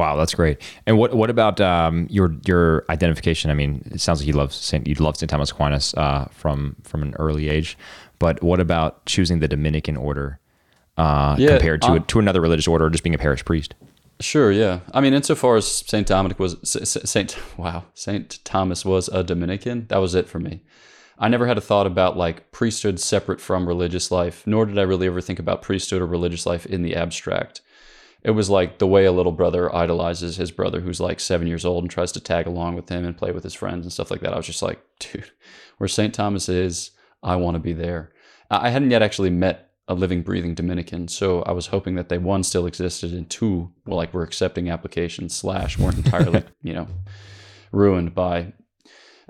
Wow, 0.00 0.16
that's 0.16 0.34
great. 0.34 0.62
And 0.86 0.96
what 0.96 1.12
what 1.12 1.28
about 1.28 1.60
um, 1.60 2.06
your 2.08 2.34
your 2.46 2.86
identification? 2.88 3.50
I 3.50 3.54
mean, 3.54 3.82
it 3.92 4.00
sounds 4.00 4.20
like 4.20 4.26
you 4.26 4.32
love 4.32 4.54
Saint 4.54 4.86
you 4.86 4.94
love 4.94 5.18
Saint 5.18 5.28
Thomas 5.28 5.50
Aquinas 5.50 5.92
uh, 5.92 6.24
from 6.30 6.74
from 6.84 7.02
an 7.02 7.14
early 7.18 7.50
age, 7.50 7.76
but 8.18 8.42
what 8.42 8.60
about 8.60 9.04
choosing 9.04 9.40
the 9.40 9.48
Dominican 9.48 9.98
order 9.98 10.40
uh, 10.96 11.36
yeah, 11.38 11.50
compared 11.50 11.82
to 11.82 11.88
um, 11.88 12.04
to 12.04 12.18
another 12.18 12.40
religious 12.40 12.66
order, 12.66 12.86
or 12.86 12.90
just 12.90 13.04
being 13.04 13.14
a 13.14 13.18
parish 13.18 13.44
priest? 13.44 13.74
Sure, 14.20 14.50
yeah. 14.50 14.80
I 14.94 15.02
mean, 15.02 15.12
insofar 15.12 15.56
as 15.56 15.66
Saint 15.66 16.06
Dominic 16.06 16.38
was 16.38 16.56
Saint, 16.64 17.36
wow, 17.58 17.84
Saint 17.92 18.42
Thomas 18.42 18.86
was 18.86 19.08
a 19.08 19.22
Dominican, 19.22 19.86
that 19.88 19.98
was 19.98 20.14
it 20.14 20.30
for 20.30 20.38
me. 20.38 20.62
I 21.18 21.28
never 21.28 21.46
had 21.46 21.58
a 21.58 21.60
thought 21.60 21.86
about 21.86 22.16
like 22.16 22.52
priesthood 22.52 23.00
separate 23.00 23.42
from 23.42 23.68
religious 23.68 24.10
life, 24.10 24.46
nor 24.46 24.64
did 24.64 24.78
I 24.78 24.82
really 24.82 25.08
ever 25.08 25.20
think 25.20 25.38
about 25.38 25.60
priesthood 25.60 26.00
or 26.00 26.06
religious 26.06 26.46
life 26.46 26.64
in 26.64 26.80
the 26.80 26.96
abstract. 26.96 27.60
It 28.22 28.32
was 28.32 28.50
like 28.50 28.78
the 28.78 28.86
way 28.86 29.04
a 29.04 29.12
little 29.12 29.32
brother 29.32 29.74
idolizes 29.74 30.36
his 30.36 30.50
brother 30.50 30.80
who's 30.80 31.00
like 31.00 31.20
seven 31.20 31.46
years 31.46 31.64
old 31.64 31.84
and 31.84 31.90
tries 31.90 32.12
to 32.12 32.20
tag 32.20 32.46
along 32.46 32.74
with 32.74 32.88
him 32.88 33.04
and 33.04 33.16
play 33.16 33.32
with 33.32 33.44
his 33.44 33.54
friends 33.54 33.84
and 33.84 33.92
stuff 33.92 34.10
like 34.10 34.20
that. 34.20 34.32
I 34.32 34.36
was 34.36 34.46
just 34.46 34.62
like, 34.62 34.80
dude, 34.98 35.30
where 35.78 35.88
St. 35.88 36.14
Thomas 36.14 36.48
is, 36.48 36.90
I 37.22 37.36
want 37.36 37.54
to 37.54 37.60
be 37.60 37.72
there. 37.72 38.12
I 38.50 38.70
hadn't 38.70 38.90
yet 38.90 39.02
actually 39.02 39.30
met 39.30 39.70
a 39.86 39.94
living, 39.94 40.22
breathing 40.22 40.54
Dominican, 40.54 41.08
so 41.08 41.42
I 41.42 41.52
was 41.52 41.68
hoping 41.68 41.96
that 41.96 42.08
they 42.08 42.18
one 42.18 42.42
still 42.42 42.66
existed 42.66 43.12
and 43.12 43.28
two, 43.28 43.72
well, 43.86 43.96
like 43.96 44.14
we're 44.14 44.22
accepting 44.22 44.70
applications 44.70 45.34
slash 45.34 45.78
weren't 45.78 45.96
entirely, 46.04 46.44
you 46.62 46.74
know, 46.74 46.86
ruined 47.72 48.14
by, 48.14 48.52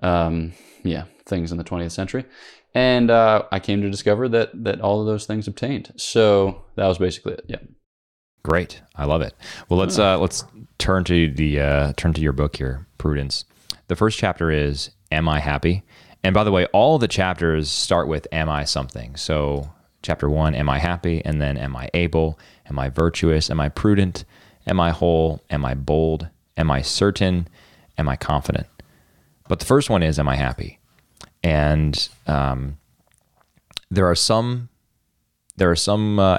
um, 0.02 0.52
yeah, 0.82 1.04
things 1.26 1.52
in 1.52 1.58
the 1.58 1.64
20th 1.64 1.92
century. 1.92 2.24
And 2.74 3.10
uh, 3.10 3.44
I 3.50 3.58
came 3.58 3.82
to 3.82 3.90
discover 3.90 4.28
that 4.28 4.64
that 4.64 4.80
all 4.80 5.00
of 5.00 5.06
those 5.06 5.26
things 5.26 5.48
obtained. 5.48 5.92
So 5.96 6.62
that 6.76 6.86
was 6.86 6.98
basically 6.98 7.34
it. 7.34 7.44
Yeah. 7.48 7.58
Great, 8.42 8.80
I 8.96 9.04
love 9.04 9.20
it. 9.20 9.34
Well, 9.68 9.78
let's 9.78 9.98
uh, 9.98 10.18
let's 10.18 10.44
turn 10.78 11.04
to 11.04 11.30
the 11.30 11.60
uh, 11.60 11.92
turn 11.96 12.14
to 12.14 12.20
your 12.22 12.32
book 12.32 12.56
here, 12.56 12.86
Prudence. 12.96 13.44
The 13.88 13.96
first 13.96 14.18
chapter 14.18 14.50
is 14.50 14.90
"Am 15.12 15.28
I 15.28 15.40
happy?" 15.40 15.82
And 16.22 16.34
by 16.34 16.44
the 16.44 16.52
way, 16.52 16.66
all 16.66 16.98
the 16.98 17.08
chapters 17.08 17.70
start 17.70 18.08
with 18.08 18.26
"Am 18.32 18.48
I 18.48 18.64
something?" 18.64 19.16
So, 19.16 19.70
chapter 20.02 20.28
one, 20.30 20.54
"Am 20.54 20.70
I 20.70 20.78
happy?" 20.78 21.22
and 21.24 21.40
then 21.40 21.58
"Am 21.58 21.76
I 21.76 21.90
able?" 21.92 22.38
"Am 22.68 22.78
I 22.78 22.88
virtuous?" 22.88 23.50
"Am 23.50 23.60
I 23.60 23.68
prudent?" 23.68 24.24
"Am 24.66 24.80
I 24.80 24.90
whole?" 24.90 25.42
"Am 25.50 25.64
I 25.64 25.74
bold?" 25.74 26.28
"Am 26.56 26.70
I 26.70 26.80
certain?" 26.80 27.46
"Am 27.98 28.08
I 28.08 28.16
confident?" 28.16 28.68
But 29.48 29.58
the 29.58 29.66
first 29.66 29.90
one 29.90 30.02
is 30.02 30.18
"Am 30.18 30.28
I 30.28 30.36
happy?" 30.36 30.78
And 31.42 32.08
um, 32.26 32.78
there 33.90 34.06
are 34.06 34.14
some 34.14 34.70
there 35.56 35.70
are 35.70 35.76
some 35.76 36.18
uh, 36.18 36.38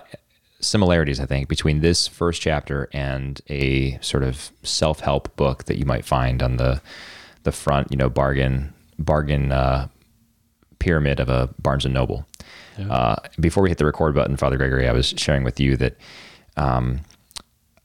similarities, 0.61 1.19
I 1.19 1.25
think, 1.25 1.47
between 1.47 1.81
this 1.81 2.07
first 2.07 2.41
chapter 2.41 2.89
and 2.93 3.41
a 3.49 3.97
sort 4.01 4.23
of 4.23 4.51
self 4.63 5.01
help 5.01 5.35
book 5.35 5.65
that 5.65 5.77
you 5.77 5.85
might 5.85 6.05
find 6.05 6.41
on 6.41 6.57
the 6.57 6.81
the 7.43 7.51
front, 7.51 7.91
you 7.91 7.97
know, 7.97 8.09
bargain 8.09 8.73
bargain 8.99 9.51
uh, 9.51 9.87
pyramid 10.79 11.19
of 11.19 11.29
a 11.29 11.49
Barnes 11.59 11.85
and 11.85 11.93
Noble. 11.93 12.25
Yeah. 12.77 12.91
Uh, 12.91 13.15
before 13.39 13.63
we 13.63 13.69
hit 13.69 13.77
the 13.77 13.85
record 13.85 14.15
button, 14.15 14.37
Father 14.37 14.57
Gregory, 14.57 14.87
I 14.87 14.93
was 14.93 15.13
sharing 15.17 15.43
with 15.43 15.59
you 15.59 15.75
that 15.77 15.97
um, 16.57 17.01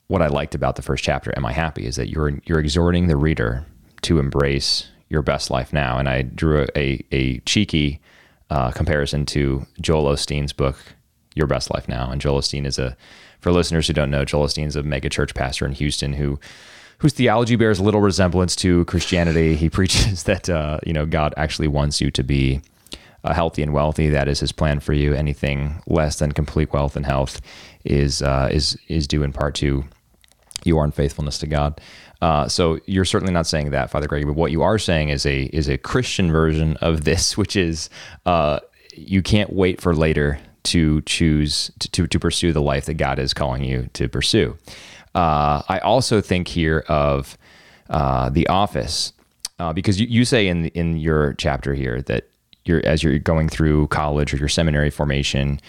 what 0.09 0.23
I 0.23 0.29
liked 0.29 0.55
about 0.55 0.77
the 0.77 0.83
first 0.83 1.03
chapter, 1.03 1.33
"Am 1.37 1.45
I 1.45 1.53
Happy?" 1.53 1.87
is 1.87 1.97
that 1.97 2.09
you're 2.09 2.41
you're 2.45 2.61
exhorting 2.61 3.09
the 3.09 3.17
reader 3.17 3.65
to 4.03 4.19
embrace 4.19 4.89
your 5.09 5.23
best 5.23 5.51
life 5.51 5.73
now, 5.73 5.99
and 5.99 6.09
I 6.09 6.23
drew 6.23 6.63
a 6.63 6.79
a, 6.79 7.05
a 7.13 7.39
cheeky 7.41 8.01
uh, 8.51 8.71
comparison 8.71 9.27
to 9.27 9.67
Joel 9.81 10.05
Osteen's 10.05 10.53
book 10.53 10.77
your 11.37 11.47
Best 11.47 11.73
Life 11.73 11.89
Now. 11.89 12.11
And 12.11 12.21
Joel 12.21 12.41
Osteen 12.41 12.67
is 12.67 12.79
a, 12.79 12.97
for 13.41 13.53
listeners 13.53 13.87
who 13.87 13.93
don't 13.93 14.11
know, 14.11 14.25
Joel 14.25 14.47
Osteen 14.47 14.67
is 14.67 14.75
a 14.75 14.83
mega 14.83 15.09
church 15.09 15.35
pastor 15.35 15.65
in 15.65 15.73
Houston 15.73 16.15
who 16.15 16.41
whose 16.99 17.13
theology 17.13 17.57
bears 17.57 17.79
little 17.79 18.01
resemblance 18.01 18.57
to 18.57 18.85
Christianity. 18.87 19.55
He 19.55 19.71
preaches 19.79 20.25
that 20.25 20.49
uh, 20.49 20.81
you 20.85 20.93
know 20.93 21.07
God 21.07 21.35
actually 21.37 21.69
wants 21.69 22.01
you 22.01 22.11
to 22.11 22.25
be 22.25 22.63
uh, 23.23 23.35
healthy 23.35 23.63
and 23.63 23.73
wealthy. 23.73 24.09
That 24.09 24.29
is 24.29 24.41
His 24.41 24.53
plan 24.53 24.81
for 24.81 24.93
you. 24.93 25.15
Anything 25.15 25.83
less 25.87 26.19
than 26.19 26.33
complete 26.33 26.73
wealth 26.73 26.97
and 26.97 27.07
health 27.07 27.41
is 27.85 28.23
uh, 28.23 28.49
is 28.51 28.77
is 28.89 29.07
due 29.07 29.23
in 29.23 29.33
part 29.33 29.55
to 29.57 29.85
your 30.65 30.85
unfaithfulness 30.85 31.39
to 31.39 31.47
God. 31.47 31.81
Uh, 32.23 32.49
so 32.49 32.79
you're 32.87 33.05
certainly 33.05 33.33
not 33.33 33.47
saying 33.47 33.71
that, 33.71 33.91
Father 33.91 34.09
Greg. 34.09 34.27
But 34.27 34.35
what 34.35 34.51
you 34.51 34.63
are 34.63 34.79
saying 34.79 35.11
is 35.11 35.27
a 35.27 35.45
is 35.45 35.69
a 35.69 35.77
Christian 35.77 36.33
version 36.33 36.77
of 36.79 37.05
this, 37.05 37.37
which 37.37 37.57
is 37.57 37.91
uh, 38.25 38.61
you 38.95 39.23
can't 39.23 39.53
wait 39.53 39.81
for 39.81 39.95
later 39.95 40.39
to 40.67 41.01
choose 41.03 41.71
to, 41.79 41.91
to, 41.91 42.07
to 42.07 42.19
pursue 42.19 42.53
the 42.53 42.63
life 42.63 42.87
that 42.87 42.95
God 42.95 43.19
is 43.19 43.33
calling 43.35 43.65
you 43.65 43.89
to 43.95 44.09
pursue. 44.09 44.57
Uh, 45.15 45.63
I 45.69 45.79
also 45.79 46.21
think 46.21 46.49
here 46.49 46.85
of 46.89 47.39
uh, 47.89 48.29
The 48.29 48.47
Office, 48.49 49.13
uh, 49.59 49.73
because 49.73 50.01
you, 50.01 50.07
you 50.09 50.25
say 50.25 50.47
in 50.49 50.67
in 50.69 50.99
your 50.99 51.35
chapter 51.35 51.75
here 51.75 52.03
that 52.03 52.29
you're 52.65 52.85
as 52.85 53.03
you're 53.03 53.19
going 53.19 53.49
through 53.49 53.87
college 53.89 54.35
or 54.35 54.37
your 54.37 54.49
seminary 54.49 54.91
formation, 54.91 55.61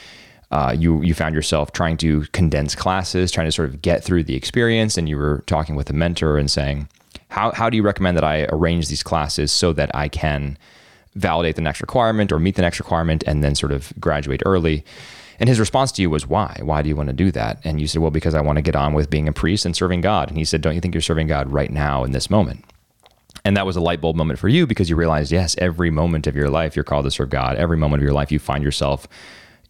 uh, 0.52 0.76
you 0.78 1.02
you 1.02 1.14
found 1.14 1.36
yourself 1.36 1.72
trying 1.72 1.98
to 1.98 2.22
condense 2.34 2.76
classes, 2.76 3.32
trying 3.32 3.48
to 3.48 3.52
sort 3.52 3.70
of 3.70 3.82
get 3.82 4.04
through 4.04 4.24
the 4.24 4.36
experience, 4.36 4.98
and 4.98 5.08
you 5.08 5.18
were 5.18 5.44
talking 5.46 5.76
with 5.78 5.90
a 5.90 5.94
mentor 5.94 6.38
and 6.38 6.52
saying, 6.52 6.90
how 7.30 7.52
how 7.52 7.70
do 7.70 7.78
you 7.78 7.84
recommend 7.84 8.18
that 8.18 8.24
I 8.24 8.48
arrange 8.52 8.88
these 8.88 9.04
classes 9.04 9.52
so 9.52 9.74
that 9.74 9.90
I 9.96 10.10
can 10.10 10.58
validate 11.18 11.56
the 11.56 11.62
next 11.62 11.82
requirement 11.82 12.32
or 12.32 12.40
meet 12.40 12.56
the 12.56 12.62
next 12.62 12.80
requirement 12.80 13.24
and 13.28 13.44
then 13.44 13.56
sort 13.56 13.72
of 13.72 13.92
graduate 14.00 14.42
early. 14.46 14.86
And 15.40 15.50
his 15.50 15.60
response 15.60 15.92
to 15.94 16.02
you 16.02 16.10
was, 16.10 16.28
Why? 16.28 16.60
Why 16.62 16.82
do 16.82 16.90
you 16.90 16.96
want 16.96 17.10
to 17.10 17.14
do 17.14 17.32
that? 17.32 17.60
And 17.64 17.80
you 17.80 17.88
said, 17.88 18.02
Well, 18.02 18.12
because 18.12 18.34
I 18.34 18.42
want 18.42 18.58
to 18.58 18.62
get 18.62 18.76
on 18.76 18.94
with 18.94 19.10
being 19.10 19.28
a 19.28 19.34
priest 19.34 19.66
and 19.66 19.76
serving 19.76 20.02
God. 20.02 20.30
And 20.30 20.38
he 20.38 20.46
said, 20.46 20.62
Don't 20.62 20.76
you 20.76 20.82
think 20.82 20.96
you're 20.96 21.02
serving 21.02 21.28
God 21.28 21.52
right 21.52 21.72
now 21.72 22.04
in 22.04 22.12
this 22.12 22.30
moment? 22.30 22.66
And 23.46 23.56
that 23.56 23.66
was 23.66 23.76
a 23.76 23.82
light 23.82 24.02
bulb 24.02 24.16
moment 24.16 24.40
for 24.40 24.50
you 24.50 24.68
because 24.68 24.90
you 24.90 24.96
realized, 24.96 25.32
yes, 25.32 25.56
every 25.60 25.90
moment 25.90 26.28
of 26.28 26.36
your 26.36 26.50
life 26.50 26.76
you're 26.76 26.84
called 26.84 27.06
to 27.06 27.12
serve 27.12 27.30
God. 27.30 27.56
Every 27.56 27.78
moment 27.78 28.02
of 28.02 28.04
your 28.04 28.14
life 28.14 28.32
you 28.32 28.40
find 28.40 28.64
yourself 28.64 29.08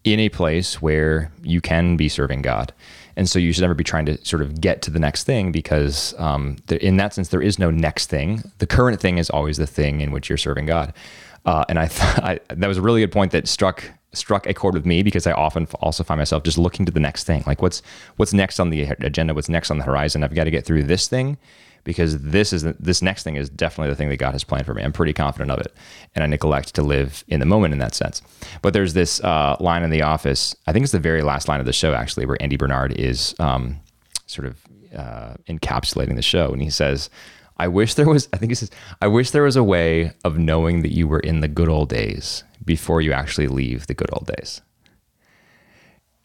in 0.03 0.19
a 0.19 0.29
place 0.29 0.81
where 0.81 1.31
you 1.43 1.61
can 1.61 1.97
be 1.97 2.09
serving 2.09 2.41
God. 2.41 2.73
And 3.17 3.29
so 3.29 3.39
you 3.39 3.51
should 3.51 3.61
never 3.61 3.73
be 3.73 3.83
trying 3.83 4.05
to 4.05 4.23
sort 4.25 4.41
of 4.41 4.61
get 4.61 4.81
to 4.83 4.91
the 4.91 4.99
next 4.99 5.25
thing 5.25 5.51
because, 5.51 6.13
um, 6.19 6.57
in 6.69 6.97
that 6.97 7.13
sense, 7.13 7.29
there 7.29 7.41
is 7.41 7.57
no 7.57 7.71
next 7.71 8.07
thing. 8.07 8.51
The 8.59 8.67
current 8.67 9.01
thing 9.01 9.17
is 9.17 9.29
always 9.29 9.57
the 9.57 9.67
thing 9.67 10.01
in 10.01 10.11
which 10.11 10.29
you're 10.29 10.37
serving 10.37 10.67
God. 10.67 10.93
Uh, 11.47 11.65
and 11.69 11.79
I 11.79 11.87
thought 11.87 12.41
that 12.49 12.67
was 12.67 12.77
a 12.77 12.81
really 12.81 13.01
good 13.01 13.11
point 13.11 13.31
that 13.31 13.47
struck 13.47 13.83
struck 14.13 14.47
a 14.47 14.53
chord 14.53 14.73
with 14.73 14.85
me 14.85 15.03
because 15.03 15.27
I 15.27 15.31
often 15.31 15.67
also 15.81 16.03
find 16.03 16.17
myself 16.17 16.43
just 16.43 16.57
looking 16.57 16.85
to 16.85 16.91
the 16.91 16.99
next 16.99 17.23
thing. 17.23 17.43
Like 17.47 17.61
what's 17.61 17.81
what's 18.17 18.33
next 18.33 18.59
on 18.59 18.69
the 18.69 18.83
agenda? 18.83 19.33
What's 19.33 19.49
next 19.49 19.71
on 19.71 19.79
the 19.79 19.83
horizon? 19.85 20.23
I've 20.23 20.35
got 20.35 20.43
to 20.43 20.51
get 20.51 20.65
through 20.65 20.83
this 20.83 21.07
thing 21.07 21.37
because 21.83 22.19
this 22.19 22.51
is 22.51 22.63
this 22.63 23.01
next 23.01 23.23
thing 23.23 23.37
is 23.37 23.49
definitely 23.49 23.89
the 23.89 23.95
thing 23.95 24.09
that 24.09 24.17
God 24.17 24.33
has 24.33 24.43
planned 24.43 24.65
for 24.65 24.73
me. 24.73 24.83
I'm 24.83 24.91
pretty 24.91 25.13
confident 25.13 25.51
of 25.51 25.59
it, 25.59 25.73
and 26.15 26.23
I 26.23 26.27
neglect 26.27 26.75
to 26.75 26.83
live 26.83 27.23
in 27.29 27.39
the 27.39 27.45
moment 27.45 27.71
in 27.71 27.79
that 27.79 27.95
sense. 27.95 28.21
But 28.61 28.73
there's 28.73 28.93
this 28.93 29.23
uh, 29.23 29.55
line 29.61 29.83
in 29.83 29.89
The 29.89 30.01
Office. 30.01 30.53
I 30.67 30.73
think 30.73 30.83
it's 30.83 30.91
the 30.91 30.99
very 30.99 31.21
last 31.21 31.47
line 31.47 31.61
of 31.61 31.65
the 31.65 31.73
show 31.73 31.93
actually, 31.93 32.25
where 32.25 32.37
Andy 32.41 32.57
Bernard 32.57 32.91
is 32.91 33.35
um, 33.39 33.79
sort 34.25 34.47
of 34.47 34.57
uh, 34.93 35.35
encapsulating 35.47 36.15
the 36.15 36.21
show, 36.21 36.51
and 36.51 36.61
he 36.61 36.69
says 36.69 37.09
I 37.57 37.67
wish 37.67 37.95
there 37.95 38.07
was, 38.07 38.29
I 38.33 38.37
think 38.37 38.51
he 38.51 38.55
says, 38.55 38.71
I 39.01 39.07
wish 39.07 39.31
there 39.31 39.43
was 39.43 39.55
a 39.55 39.63
way 39.63 40.13
of 40.23 40.37
knowing 40.37 40.81
that 40.83 40.93
you 40.93 41.07
were 41.07 41.19
in 41.19 41.41
the 41.41 41.47
good 41.47 41.69
old 41.69 41.89
days 41.89 42.43
before 42.63 43.01
you 43.01 43.13
actually 43.13 43.47
leave 43.47 43.87
the 43.87 43.93
good 43.93 44.09
old 44.13 44.27
days. 44.37 44.61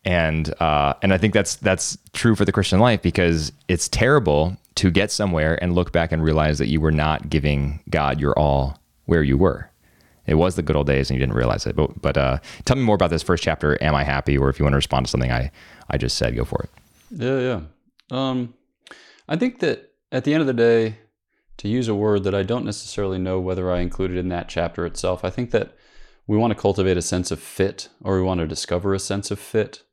And 0.04 0.52
uh, 0.60 0.94
and 1.00 1.14
I 1.14 1.18
think 1.18 1.32
that's 1.32 1.56
that's 1.56 1.96
true 2.12 2.34
for 2.34 2.44
the 2.44 2.50
Christian 2.50 2.80
life 2.80 3.02
because 3.02 3.52
it's 3.68 3.88
terrible 3.88 4.56
to 4.74 4.90
get 4.90 5.12
somewhere 5.12 5.62
and 5.62 5.74
look 5.76 5.92
back 5.92 6.10
and 6.10 6.24
realize 6.24 6.58
that 6.58 6.66
you 6.66 6.80
were 6.80 6.90
not 6.90 7.30
giving 7.30 7.80
God 7.88 8.20
your 8.20 8.36
all 8.36 8.80
where 9.04 9.22
you 9.22 9.38
were. 9.38 9.70
It 10.26 10.34
was 10.34 10.56
the 10.56 10.62
good 10.62 10.74
old 10.74 10.88
days 10.88 11.08
and 11.08 11.18
you 11.18 11.24
didn't 11.24 11.36
realize 11.36 11.66
it. 11.66 11.76
But 11.76 12.02
but 12.02 12.16
uh, 12.16 12.38
tell 12.64 12.76
me 12.76 12.82
more 12.82 12.96
about 12.96 13.10
this 13.10 13.22
first 13.22 13.44
chapter. 13.44 13.80
Am 13.80 13.94
I 13.94 14.02
happy? 14.02 14.36
Or 14.36 14.48
if 14.48 14.58
you 14.58 14.64
want 14.64 14.72
to 14.72 14.76
respond 14.78 15.06
to 15.06 15.10
something 15.10 15.30
I 15.30 15.52
I 15.88 15.98
just 15.98 16.18
said, 16.18 16.34
go 16.34 16.44
for 16.44 16.64
it. 16.64 16.70
Yeah, 17.12 17.38
yeah. 17.38 17.60
Um, 18.10 18.54
I 19.28 19.36
think 19.36 19.60
that 19.60 19.92
at 20.10 20.24
the 20.24 20.34
end 20.34 20.40
of 20.40 20.48
the 20.48 20.52
day, 20.52 20.96
to 21.62 21.68
use 21.68 21.86
a 21.86 21.94
word 21.94 22.24
that 22.24 22.34
I 22.34 22.42
don't 22.42 22.64
necessarily 22.64 23.20
know 23.20 23.38
whether 23.38 23.70
I 23.70 23.78
included 23.78 24.16
in 24.16 24.30
that 24.30 24.48
chapter 24.48 24.84
itself. 24.84 25.24
I 25.24 25.30
think 25.30 25.52
that 25.52 25.76
we 26.26 26.36
want 26.36 26.50
to 26.50 26.60
cultivate 26.60 26.96
a 26.96 27.02
sense 27.02 27.30
of 27.30 27.38
fit 27.38 27.88
or 28.00 28.16
we 28.16 28.22
want 28.22 28.40
to 28.40 28.48
discover 28.48 28.92
a 28.92 28.98
sense 28.98 29.30
of 29.30 29.38
fit. 29.38 29.84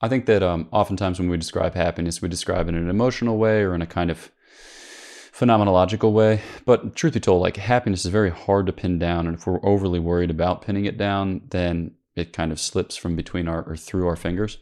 I 0.00 0.08
think 0.08 0.26
that 0.26 0.44
um, 0.44 0.68
oftentimes 0.70 1.18
when 1.18 1.28
we 1.28 1.36
describe 1.36 1.74
happiness, 1.74 2.22
we 2.22 2.28
describe 2.28 2.68
it 2.68 2.76
in 2.76 2.84
an 2.84 2.88
emotional 2.88 3.36
way 3.36 3.62
or 3.62 3.74
in 3.74 3.82
a 3.82 3.86
kind 3.86 4.12
of 4.12 4.30
phenomenological 5.32 6.12
way. 6.12 6.40
But 6.64 6.94
truth 6.94 7.14
be 7.14 7.20
told, 7.20 7.42
like 7.42 7.56
happiness 7.56 8.04
is 8.04 8.12
very 8.12 8.30
hard 8.30 8.66
to 8.66 8.72
pin 8.72 9.00
down. 9.00 9.26
And 9.26 9.36
if 9.36 9.44
we're 9.44 9.66
overly 9.66 9.98
worried 9.98 10.30
about 10.30 10.62
pinning 10.62 10.84
it 10.84 10.98
down, 10.98 11.42
then 11.50 11.96
it 12.14 12.32
kind 12.32 12.52
of 12.52 12.60
slips 12.60 12.94
from 12.96 13.16
between 13.16 13.48
our 13.48 13.64
or 13.64 13.76
through 13.76 14.06
our 14.06 14.14
fingers. 14.14 14.58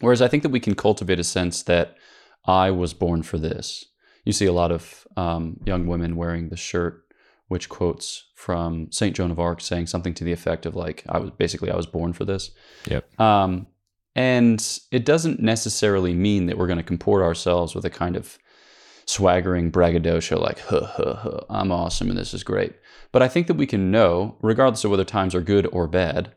Whereas 0.00 0.20
I 0.20 0.28
think 0.28 0.42
that 0.42 0.52
we 0.52 0.60
can 0.60 0.74
cultivate 0.74 1.18
a 1.18 1.24
sense 1.24 1.62
that 1.62 1.96
I 2.44 2.70
was 2.70 2.92
born 2.92 3.22
for 3.22 3.38
this 3.38 3.86
you 4.26 4.32
see 4.32 4.44
a 4.44 4.52
lot 4.52 4.70
of 4.70 5.06
um, 5.16 5.58
young 5.64 5.86
women 5.86 6.16
wearing 6.16 6.50
the 6.50 6.56
shirt 6.56 7.04
which 7.48 7.68
quotes 7.68 8.24
from 8.34 8.90
Saint 8.90 9.14
Joan 9.14 9.30
of 9.30 9.38
Arc 9.38 9.60
saying 9.60 9.86
something 9.86 10.12
to 10.14 10.24
the 10.24 10.32
effect 10.32 10.66
of 10.66 10.74
like 10.74 11.04
I 11.08 11.18
was 11.18 11.30
basically 11.30 11.70
I 11.70 11.76
was 11.76 11.86
born 11.86 12.12
for 12.12 12.24
this. 12.24 12.50
Yep. 12.86 13.20
Um, 13.20 13.68
and 14.16 14.80
it 14.90 15.04
doesn't 15.04 15.40
necessarily 15.40 16.12
mean 16.12 16.46
that 16.46 16.58
we're 16.58 16.66
going 16.66 16.78
to 16.78 16.82
comport 16.82 17.22
ourselves 17.22 17.74
with 17.74 17.84
a 17.84 17.90
kind 17.90 18.16
of 18.16 18.36
swaggering 19.06 19.70
braggadocio 19.70 20.40
like 20.40 20.58
huh, 20.58 20.86
huh, 20.86 21.14
huh, 21.14 21.40
I'm 21.48 21.70
awesome 21.70 22.10
and 22.10 22.18
this 22.18 22.34
is 22.34 22.42
great. 22.42 22.74
But 23.12 23.22
I 23.22 23.28
think 23.28 23.46
that 23.46 23.54
we 23.54 23.66
can 23.66 23.92
know, 23.92 24.36
regardless 24.42 24.84
of 24.84 24.90
whether 24.90 25.04
times 25.04 25.34
are 25.34 25.40
good 25.40 25.68
or 25.72 25.86
bad, 25.86 26.32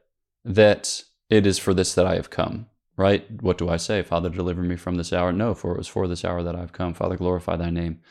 that 0.46 1.04
it 1.30 1.48
is 1.48 1.58
for 1.58 1.74
this 1.74 1.96
that 1.96 2.06
I 2.06 2.16
have 2.16 2.30
come 2.30 2.68
right? 3.00 3.26
What 3.42 3.58
do 3.58 3.70
I 3.70 3.78
say? 3.78 4.04
Father, 4.04 4.30
deliver 4.30 4.62
me 4.62 4.76
from 4.76 4.96
this 4.96 5.14
hour. 5.14 5.32
No, 5.32 5.54
for 5.56 5.72
it 5.72 5.78
was 5.78 5.88
for 5.88 6.06
this 6.06 6.26
hour 6.26 6.44
that 6.44 6.56
I've 6.56 6.74
come. 6.74 6.94
Father, 6.94 7.16
glorify 7.16 7.56
thy 7.56 7.70
name. 7.70 8.02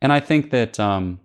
And 0.00 0.10
I 0.10 0.20
think 0.20 0.50
that, 0.50 0.80
um, 0.80 1.20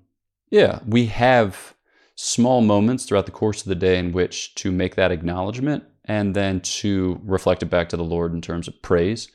yeah, 0.49 0.79
we 0.85 1.05
have 1.05 1.73
small 2.15 2.59
moments 2.61 3.05
throughout 3.05 3.25
the 3.25 3.31
course 3.31 3.61
of 3.61 3.69
the 3.69 3.75
day 3.75 3.97
in 3.97 4.11
which 4.11 4.53
to 4.55 4.71
make 4.71 4.95
that 4.95 5.11
acknowledgement 5.11 5.85
and 6.03 6.35
then 6.35 6.59
to 6.59 7.21
reflect 7.23 7.63
it 7.63 7.67
back 7.67 7.87
to 7.89 7.97
the 7.97 8.03
Lord 8.03 8.33
in 8.33 8.41
terms 8.41 8.67
of 8.67 8.81
praise. 8.81 9.29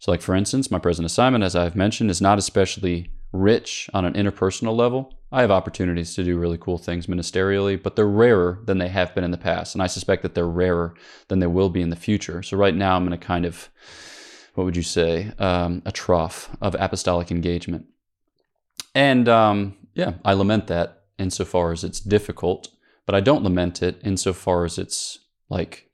So, 0.00 0.10
like 0.10 0.20
for 0.20 0.34
instance, 0.34 0.70
my 0.70 0.80
present 0.80 1.06
assignment, 1.06 1.44
as 1.44 1.54
I've 1.54 1.76
mentioned, 1.76 2.10
is 2.10 2.20
not 2.20 2.38
especially 2.38 3.12
rich 3.32 3.88
on 3.94 4.04
an 4.04 4.14
interpersonal 4.14 4.76
level. 4.76 5.14
I 5.32 5.42
have 5.42 5.50
opportunities 5.50 6.14
to 6.14 6.24
do 6.24 6.38
really 6.38 6.58
cool 6.58 6.78
things 6.78 7.06
ministerially, 7.06 7.80
but 7.80 7.94
they're 7.94 8.06
rarer 8.06 8.60
than 8.64 8.78
they 8.78 8.88
have 8.88 9.14
been 9.14 9.22
in 9.22 9.30
the 9.30 9.38
past. 9.38 9.74
And 9.74 9.82
I 9.82 9.86
suspect 9.86 10.22
that 10.22 10.34
they're 10.34 10.48
rarer 10.48 10.94
than 11.28 11.38
they 11.38 11.46
will 11.46 11.70
be 11.70 11.82
in 11.82 11.90
the 11.90 11.96
future. 11.96 12.42
So, 12.42 12.56
right 12.56 12.74
now, 12.74 12.96
I'm 12.96 13.06
in 13.06 13.12
a 13.12 13.18
kind 13.18 13.44
of, 13.44 13.68
what 14.54 14.64
would 14.64 14.76
you 14.76 14.82
say, 14.82 15.32
um, 15.38 15.82
a 15.86 15.92
trough 15.92 16.50
of 16.60 16.74
apostolic 16.78 17.30
engagement. 17.30 17.86
And 18.94 19.28
um, 19.28 19.76
yeah, 19.94 20.14
I 20.24 20.32
lament 20.32 20.66
that 20.66 21.04
insofar 21.18 21.72
as 21.72 21.84
it's 21.84 22.00
difficult, 22.00 22.68
but 23.06 23.14
I 23.14 23.20
don't 23.20 23.44
lament 23.44 23.82
it 23.82 24.00
insofar 24.02 24.64
as 24.64 24.78
it's 24.78 25.18
like 25.48 25.90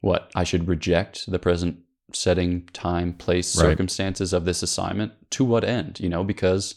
what 0.00 0.30
I 0.34 0.44
should 0.44 0.68
reject 0.68 1.30
the 1.30 1.38
present 1.38 1.78
setting, 2.16 2.68
time, 2.72 3.12
place, 3.12 3.56
Right. 3.56 3.70
circumstances 3.70 4.32
of 4.32 4.44
this 4.44 4.62
assignment. 4.62 5.12
To 5.32 5.44
what 5.44 5.64
end? 5.64 6.00
You 6.00 6.08
know, 6.08 6.24
because 6.24 6.74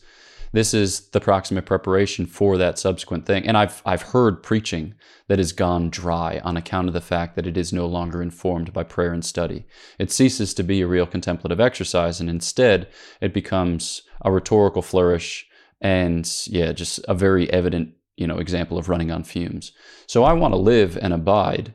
this 0.52 0.74
is 0.74 1.10
the 1.10 1.20
proximate 1.20 1.66
preparation 1.66 2.26
for 2.26 2.58
that 2.58 2.80
subsequent 2.80 3.26
thing. 3.26 3.46
And 3.48 3.58
I've 3.58 3.82
I've 3.86 4.02
heard 4.14 4.42
preaching 4.44 4.94
that 5.28 5.40
has 5.40 5.52
gone 5.52 5.90
dry 5.90 6.40
on 6.44 6.56
account 6.56 6.88
of 6.88 6.94
the 6.94 7.02
fact 7.02 7.36
that 7.36 7.48
it 7.48 7.58
is 7.58 7.74
no 7.74 7.86
longer 7.88 8.22
informed 8.22 8.72
by 8.72 8.84
prayer 8.84 9.12
and 9.12 9.26
study. 9.26 9.66
It 10.00 10.12
ceases 10.12 10.54
to 10.54 10.64
be 10.64 10.82
a 10.82 10.88
real 10.88 11.08
contemplative 11.08 11.60
exercise, 11.60 12.20
and 12.22 12.30
instead 12.30 12.88
it 13.22 13.34
becomes 13.34 14.04
a 14.24 14.32
rhetorical 14.32 14.82
flourish 14.82 15.48
and 15.82 16.32
yeah, 16.48 16.72
just 16.72 17.00
a 17.08 17.14
very 17.14 17.52
evident 17.52 17.90
you 18.16 18.26
know 18.28 18.38
example 18.38 18.78
of 18.78 18.88
running 18.88 19.12
on 19.12 19.24
fumes. 19.24 19.74
So 20.08 20.24
I 20.24 20.32
want 20.34 20.54
to 20.54 20.58
live 20.60 20.98
and 21.02 21.14
abide 21.14 21.74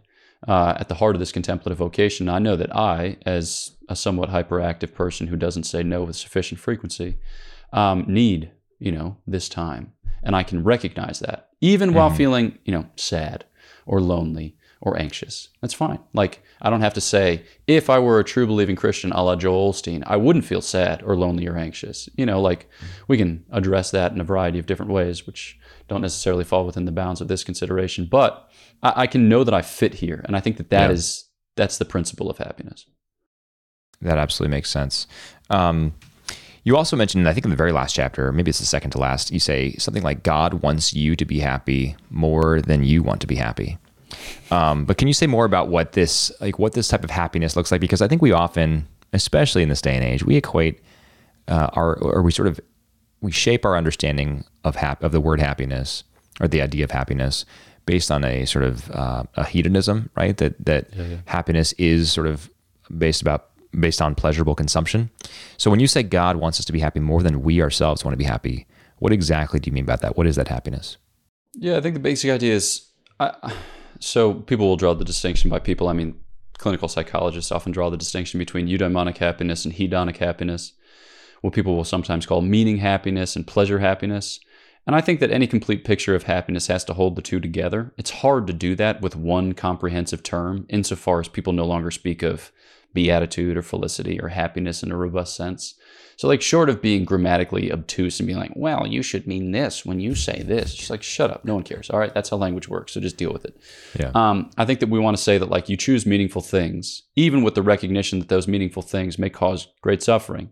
uh, 0.49 0.75
at 0.79 0.89
the 0.89 0.95
heart 0.95 1.15
of 1.15 1.21
this 1.21 1.33
contemplative 1.33 1.79
vocation. 1.79 2.29
I 2.29 2.39
know 2.39 2.57
that 2.57 2.75
I, 2.75 3.17
as 3.27 3.73
a 3.89 3.97
somewhat 3.97 4.31
hyperactive 4.31 4.95
person 4.95 5.27
who 5.27 5.37
doesn't 5.37 5.65
say 5.65 5.83
no 5.83 6.05
with 6.05 6.17
sufficient 6.17 6.61
frequency, 6.61 7.19
um, 7.73 8.05
need 8.09 8.51
you 8.79 8.93
know 8.93 9.17
this 9.27 9.49
time, 9.49 9.93
and 10.23 10.35
I 10.35 10.43
can 10.43 10.65
recognize 10.65 11.21
that 11.21 11.51
even 11.61 11.95
while 11.95 12.11
feeling 12.11 12.59
you 12.65 12.73
know 12.73 12.87
sad 12.97 13.45
or 13.87 14.01
lonely 14.01 14.57
or 14.83 14.99
anxious. 14.99 15.49
That's 15.61 15.75
fine. 15.75 15.99
Like 16.15 16.43
I 16.63 16.71
don't 16.71 16.81
have 16.81 16.95
to 16.95 17.01
say 17.01 17.45
if 17.67 17.91
I 17.91 17.99
were 17.99 18.19
a 18.19 18.25
true 18.25 18.47
believing 18.47 18.77
Christian, 18.77 19.13
a 19.13 19.23
la 19.23 19.37
Joel 19.37 19.73
Osteen, 19.73 20.03
I 20.07 20.17
wouldn't 20.17 20.47
feel 20.47 20.63
sad 20.63 21.03
or 21.03 21.17
lonely 21.17 21.47
or 21.47 21.57
anxious. 21.57 22.09
You 22.17 22.25
know, 22.25 22.41
like 22.41 22.69
we 23.07 23.19
can 23.19 23.45
address 23.51 23.91
that 23.91 24.13
in 24.13 24.21
a 24.21 24.25
variety 24.25 24.59
of 24.59 24.67
different 24.67 24.93
ways, 24.93 25.27
which 25.27 25.59
don't 25.89 26.01
necessarily 26.01 26.45
fall 26.45 26.65
within 26.65 26.87
the 26.87 26.93
bounds 26.93 27.21
of 27.21 27.29
this 27.29 27.45
consideration. 27.45 28.09
But 28.11 28.50
I, 28.83 28.93
I 29.03 29.07
can 29.07 29.29
know 29.29 29.45
that 29.45 29.55
I 29.55 29.63
fit 29.63 29.95
here, 29.95 30.23
and 30.25 30.37
I 30.37 30.41
think 30.41 30.57
that 30.59 30.71
that 30.71 30.89
Yeah. 30.89 30.95
is 30.95 31.25
that's 31.57 31.79
the 31.79 31.85
principle 31.85 32.31
of 32.31 32.39
happiness. 32.39 32.87
That 34.01 34.19
absolutely 34.19 34.57
makes 34.57 34.71
sense. 34.71 35.07
Um, 35.51 35.93
you 36.65 36.77
also 36.77 36.97
mentioned, 36.97 37.29
I 37.29 37.33
think 37.35 37.45
in 37.45 37.51
the 37.51 37.57
very 37.57 37.73
last 37.73 37.95
chapter, 37.95 38.33
maybe 38.33 38.49
it's 38.51 38.59
the 38.61 38.67
second 38.67 38.93
to 38.93 38.99
last, 38.99 39.31
you 39.31 39.41
say 39.41 39.73
something 39.75 40.03
like 40.03 40.23
God 40.23 40.55
wants 40.63 40.95
you 40.95 41.17
to 41.17 41.25
be 41.25 41.41
happy 41.41 41.97
more 42.11 42.61
than 42.63 42.85
you 42.85 43.03
want 43.03 43.21
to 43.23 43.27
be 43.27 43.35
happy. 43.37 43.79
Um, 44.51 44.85
but 44.85 44.97
can 44.99 45.09
you 45.09 45.15
say 45.15 45.27
more 45.27 45.45
about 45.45 45.69
what 45.69 45.93
this, 45.93 46.33
like, 46.41 46.59
what 46.59 46.73
this 46.73 46.89
type 46.89 47.05
of 47.05 47.11
happiness 47.11 47.57
looks 47.57 47.71
like? 47.73 47.81
Because 47.81 48.03
I 48.03 48.09
think 48.09 48.23
we 48.23 48.33
often, 48.33 48.87
especially 49.13 49.63
in 49.63 49.69
this 49.69 49.83
day 49.83 49.95
and 49.95 50.05
age, 50.05 50.25
we 50.25 50.37
equate 50.37 50.81
uh, 51.49 51.69
our, 51.73 51.97
or 51.97 52.23
we 52.23 52.31
sort 52.33 52.49
of, 52.49 52.61
we 53.21 53.33
shape 53.33 53.65
our 53.65 53.77
understanding 53.77 54.45
of 54.65 54.77
hap- 54.77 55.03
of 55.03 55.13
the 55.13 55.21
word 55.21 55.41
happiness 55.41 56.05
or 56.41 56.49
the 56.49 56.63
idea 56.63 56.85
of 56.85 56.91
happiness 56.91 57.45
based 57.91 58.11
on 58.17 58.25
a 58.25 58.45
sort 58.45 58.65
of 58.65 58.89
uh, 58.93 59.25
a 59.35 59.45
hedonism, 59.45 60.11
right? 60.15 60.37
That 60.37 60.55
that 60.65 60.83
happiness 61.27 61.73
is 61.73 62.13
sort 62.13 62.29
of 62.33 62.49
based 63.05 63.21
about 63.21 63.41
based 63.87 64.01
on 64.01 64.15
pleasurable 64.15 64.55
consumption. 64.55 65.11
So 65.57 65.71
when 65.71 65.81
you 65.81 65.89
say 65.89 66.03
God 66.05 66.37
wants 66.37 66.61
us 66.61 66.67
to 66.67 66.73
be 66.73 66.81
happy 66.87 67.01
more 67.01 67.23
than 67.27 67.43
we 67.43 67.61
ourselves 67.61 68.05
want 68.05 68.13
to 68.13 68.23
be 68.25 68.31
happy, 68.35 68.67
what 69.01 69.13
exactly 69.13 69.59
do 69.61 69.69
you 69.69 69.75
mean 69.75 69.87
by 69.87 69.97
that? 69.97 70.17
What 70.17 70.27
is 70.27 70.37
that 70.37 70.49
happiness? 70.49 70.99
Yeah, 71.55 71.79
I 71.79 71.81
think 71.81 71.95
the 71.95 72.01
basic 72.01 72.31
idea 72.31 72.55
is 72.55 72.87
I, 73.19 73.29
so 73.99 74.35
people 74.35 74.67
will 74.69 74.77
draw 74.77 74.95
the 74.95 75.05
distinction 75.05 75.51
by 75.51 75.59
people. 75.59 75.89
I 75.89 75.93
mean, 75.93 76.15
clinical 76.59 76.89
psychologists 76.89 77.51
often 77.51 77.73
draw 77.73 77.91
the 77.91 77.97
distinction 77.97 78.39
between 78.39 78.69
eudaimonic 78.69 79.19
happiness 79.19 79.65
and 79.65 79.75
hedonic 79.75 80.19
happiness, 80.19 80.75
what 81.41 81.55
people 81.55 81.75
will 81.75 81.85
sometimes 81.85 82.25
call 82.25 82.41
meaning 82.41 82.77
happiness 82.77 83.35
and 83.35 83.47
pleasure 83.47 83.81
happiness. 83.81 84.39
And 84.87 84.97
I 84.97 85.01
think 85.01 85.21
that 85.21 85.31
any 85.31 85.47
complete 85.47 85.85
picture 85.85 86.15
of 86.15 86.25
happiness 86.25 86.67
has 86.67 86.85
to 86.85 86.95
hold 86.95 87.15
the 87.15 87.23
two 87.23 87.39
together. 87.39 87.93
It's 87.97 88.11
hard 88.11 88.47
to 88.47 88.53
do 88.53 88.75
that 88.77 89.01
with 89.01 89.15
one 89.15 89.53
comprehensive 89.53 90.23
term, 90.23 90.67
insofar 90.69 91.21
as 91.21 91.29
people 91.29 91.53
no 91.53 91.67
longer 91.67 91.91
speak 91.91 92.23
of 92.23 92.51
beatitude 92.93 93.57
or 93.57 93.63
felicity 93.63 94.21
or 94.21 94.29
happiness 94.29 94.83
in 94.83 94.91
a 94.91 94.97
robust 94.97 95.37
sense. 95.37 95.75
So, 96.17 96.29
like, 96.29 96.43
short 96.43 96.69
of 96.69 96.83
being 96.83 97.07
grammatically 97.07 97.73
obtuse 97.73 98.21
and 98.21 98.27
being 98.27 98.39
like, 98.39 98.53
well, 98.55 98.87
you 98.87 99.03
should 99.03 99.27
mean 99.27 99.53
this 99.53 99.87
when 99.87 100.01
you 100.01 100.15
say 100.15 100.43
this, 100.43 100.75
just 100.75 100.91
like, 100.91 101.03
shut 101.03 101.31
up, 101.31 101.47
no 101.47 101.55
one 101.55 101.63
cares. 101.63 101.89
All 101.89 101.99
right, 101.99 102.13
that's 102.13 102.29
how 102.29 102.37
language 102.37 102.69
works, 102.69 102.93
so 102.93 103.01
just 103.01 103.17
deal 103.17 103.33
with 103.33 103.47
it. 103.47 103.59
Yeah. 103.99 104.11
Um, 104.15 104.51
I 104.59 104.67
think 104.67 104.81
that 104.81 104.91
we 104.91 104.99
want 104.99 105.17
to 105.17 105.23
say 105.23 105.39
that, 105.39 105.49
like, 105.49 105.71
you 105.71 105.79
choose 105.79 106.05
meaningful 106.05 106.43
things, 106.43 107.05
even 107.17 107.43
with 107.43 107.55
the 107.55 107.63
recognition 107.63 108.19
that 108.19 108.29
those 108.29 108.49
meaningful 108.49 108.83
things 108.83 109.19
may 109.19 109.31
cause 109.31 109.69
great 109.81 110.03
suffering, 110.03 110.51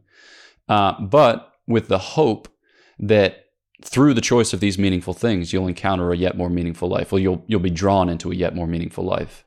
uh, 0.70 0.98
but 1.02 1.52
with 1.66 1.88
the 1.88 1.98
hope 1.98 2.48
that 2.98 3.47
through 3.82 4.14
the 4.14 4.20
choice 4.20 4.52
of 4.52 4.60
these 4.60 4.78
meaningful 4.78 5.14
things, 5.14 5.52
you'll 5.52 5.68
encounter 5.68 6.12
a 6.12 6.16
yet 6.16 6.36
more 6.36 6.50
meaningful 6.50 6.88
life. 6.88 7.12
Well, 7.12 7.20
you'll 7.20 7.44
you'll 7.46 7.60
be 7.60 7.70
drawn 7.70 8.08
into 8.08 8.32
a 8.32 8.34
yet 8.34 8.54
more 8.54 8.66
meaningful 8.66 9.04
life. 9.04 9.44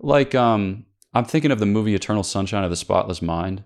Like, 0.00 0.34
um, 0.34 0.86
I'm 1.12 1.24
thinking 1.24 1.50
of 1.50 1.58
the 1.58 1.66
movie 1.66 1.94
Eternal 1.94 2.22
Sunshine 2.22 2.64
of 2.64 2.70
the 2.70 2.76
Spotless 2.76 3.20
Mind, 3.20 3.64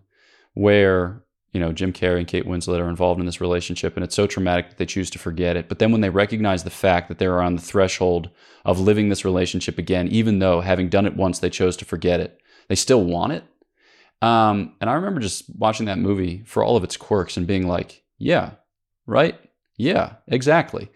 where 0.55 1.23
you 1.53 1.61
know 1.61 1.73
Jim 1.73 1.93
Carrey 1.93 2.19
and 2.19 2.27
Kate 2.27 2.47
Winslet 2.47 2.81
are 2.81 2.89
involved 2.89 3.21
in 3.21 3.27
this 3.27 3.41
relationship, 3.41 3.97
and 3.97 4.03
it's 4.03 4.17
so 4.17 4.27
traumatic 4.27 4.71
that 4.71 4.79
they 4.79 4.87
choose 4.87 5.11
to 5.11 5.19
forget 5.19 5.57
it. 5.57 5.69
But 5.69 5.79
then 5.79 5.93
when 5.93 6.01
they 6.01 6.11
recognize 6.11 6.65
the 6.65 6.71
fact 6.71 7.09
that 7.09 7.19
they're 7.19 7.41
on 7.41 7.55
the 7.55 7.63
threshold 7.63 8.31
of 8.65 8.81
living 8.81 9.09
this 9.09 9.25
relationship 9.25 9.79
again, 9.79 10.09
even 10.09 10.41
though 10.41 10.61
having 10.61 10.89
done 10.89 11.07
it 11.07 11.17
once 11.17 11.39
they 11.39 11.51
chose 11.51 11.77
to 11.77 11.85
forget 11.85 12.19
it, 12.19 12.41
they 12.69 12.75
still 12.75 13.05
want 13.05 13.33
it. 13.33 13.45
Um, 14.23 14.75
and 14.81 14.89
I 14.89 14.95
remember 14.95 15.21
just 15.21 15.45
watching 15.57 15.87
that 15.87 15.99
movie 15.99 16.43
for 16.47 16.65
all 16.65 16.77
of 16.77 16.85
its 16.85 16.97
quirks 16.97 17.37
and 17.37 17.47
being 17.47 17.69
like, 17.69 18.03
yeah, 18.17 18.53
right, 19.07 19.39
yeah, 19.77 20.15
exactly. 20.29 20.91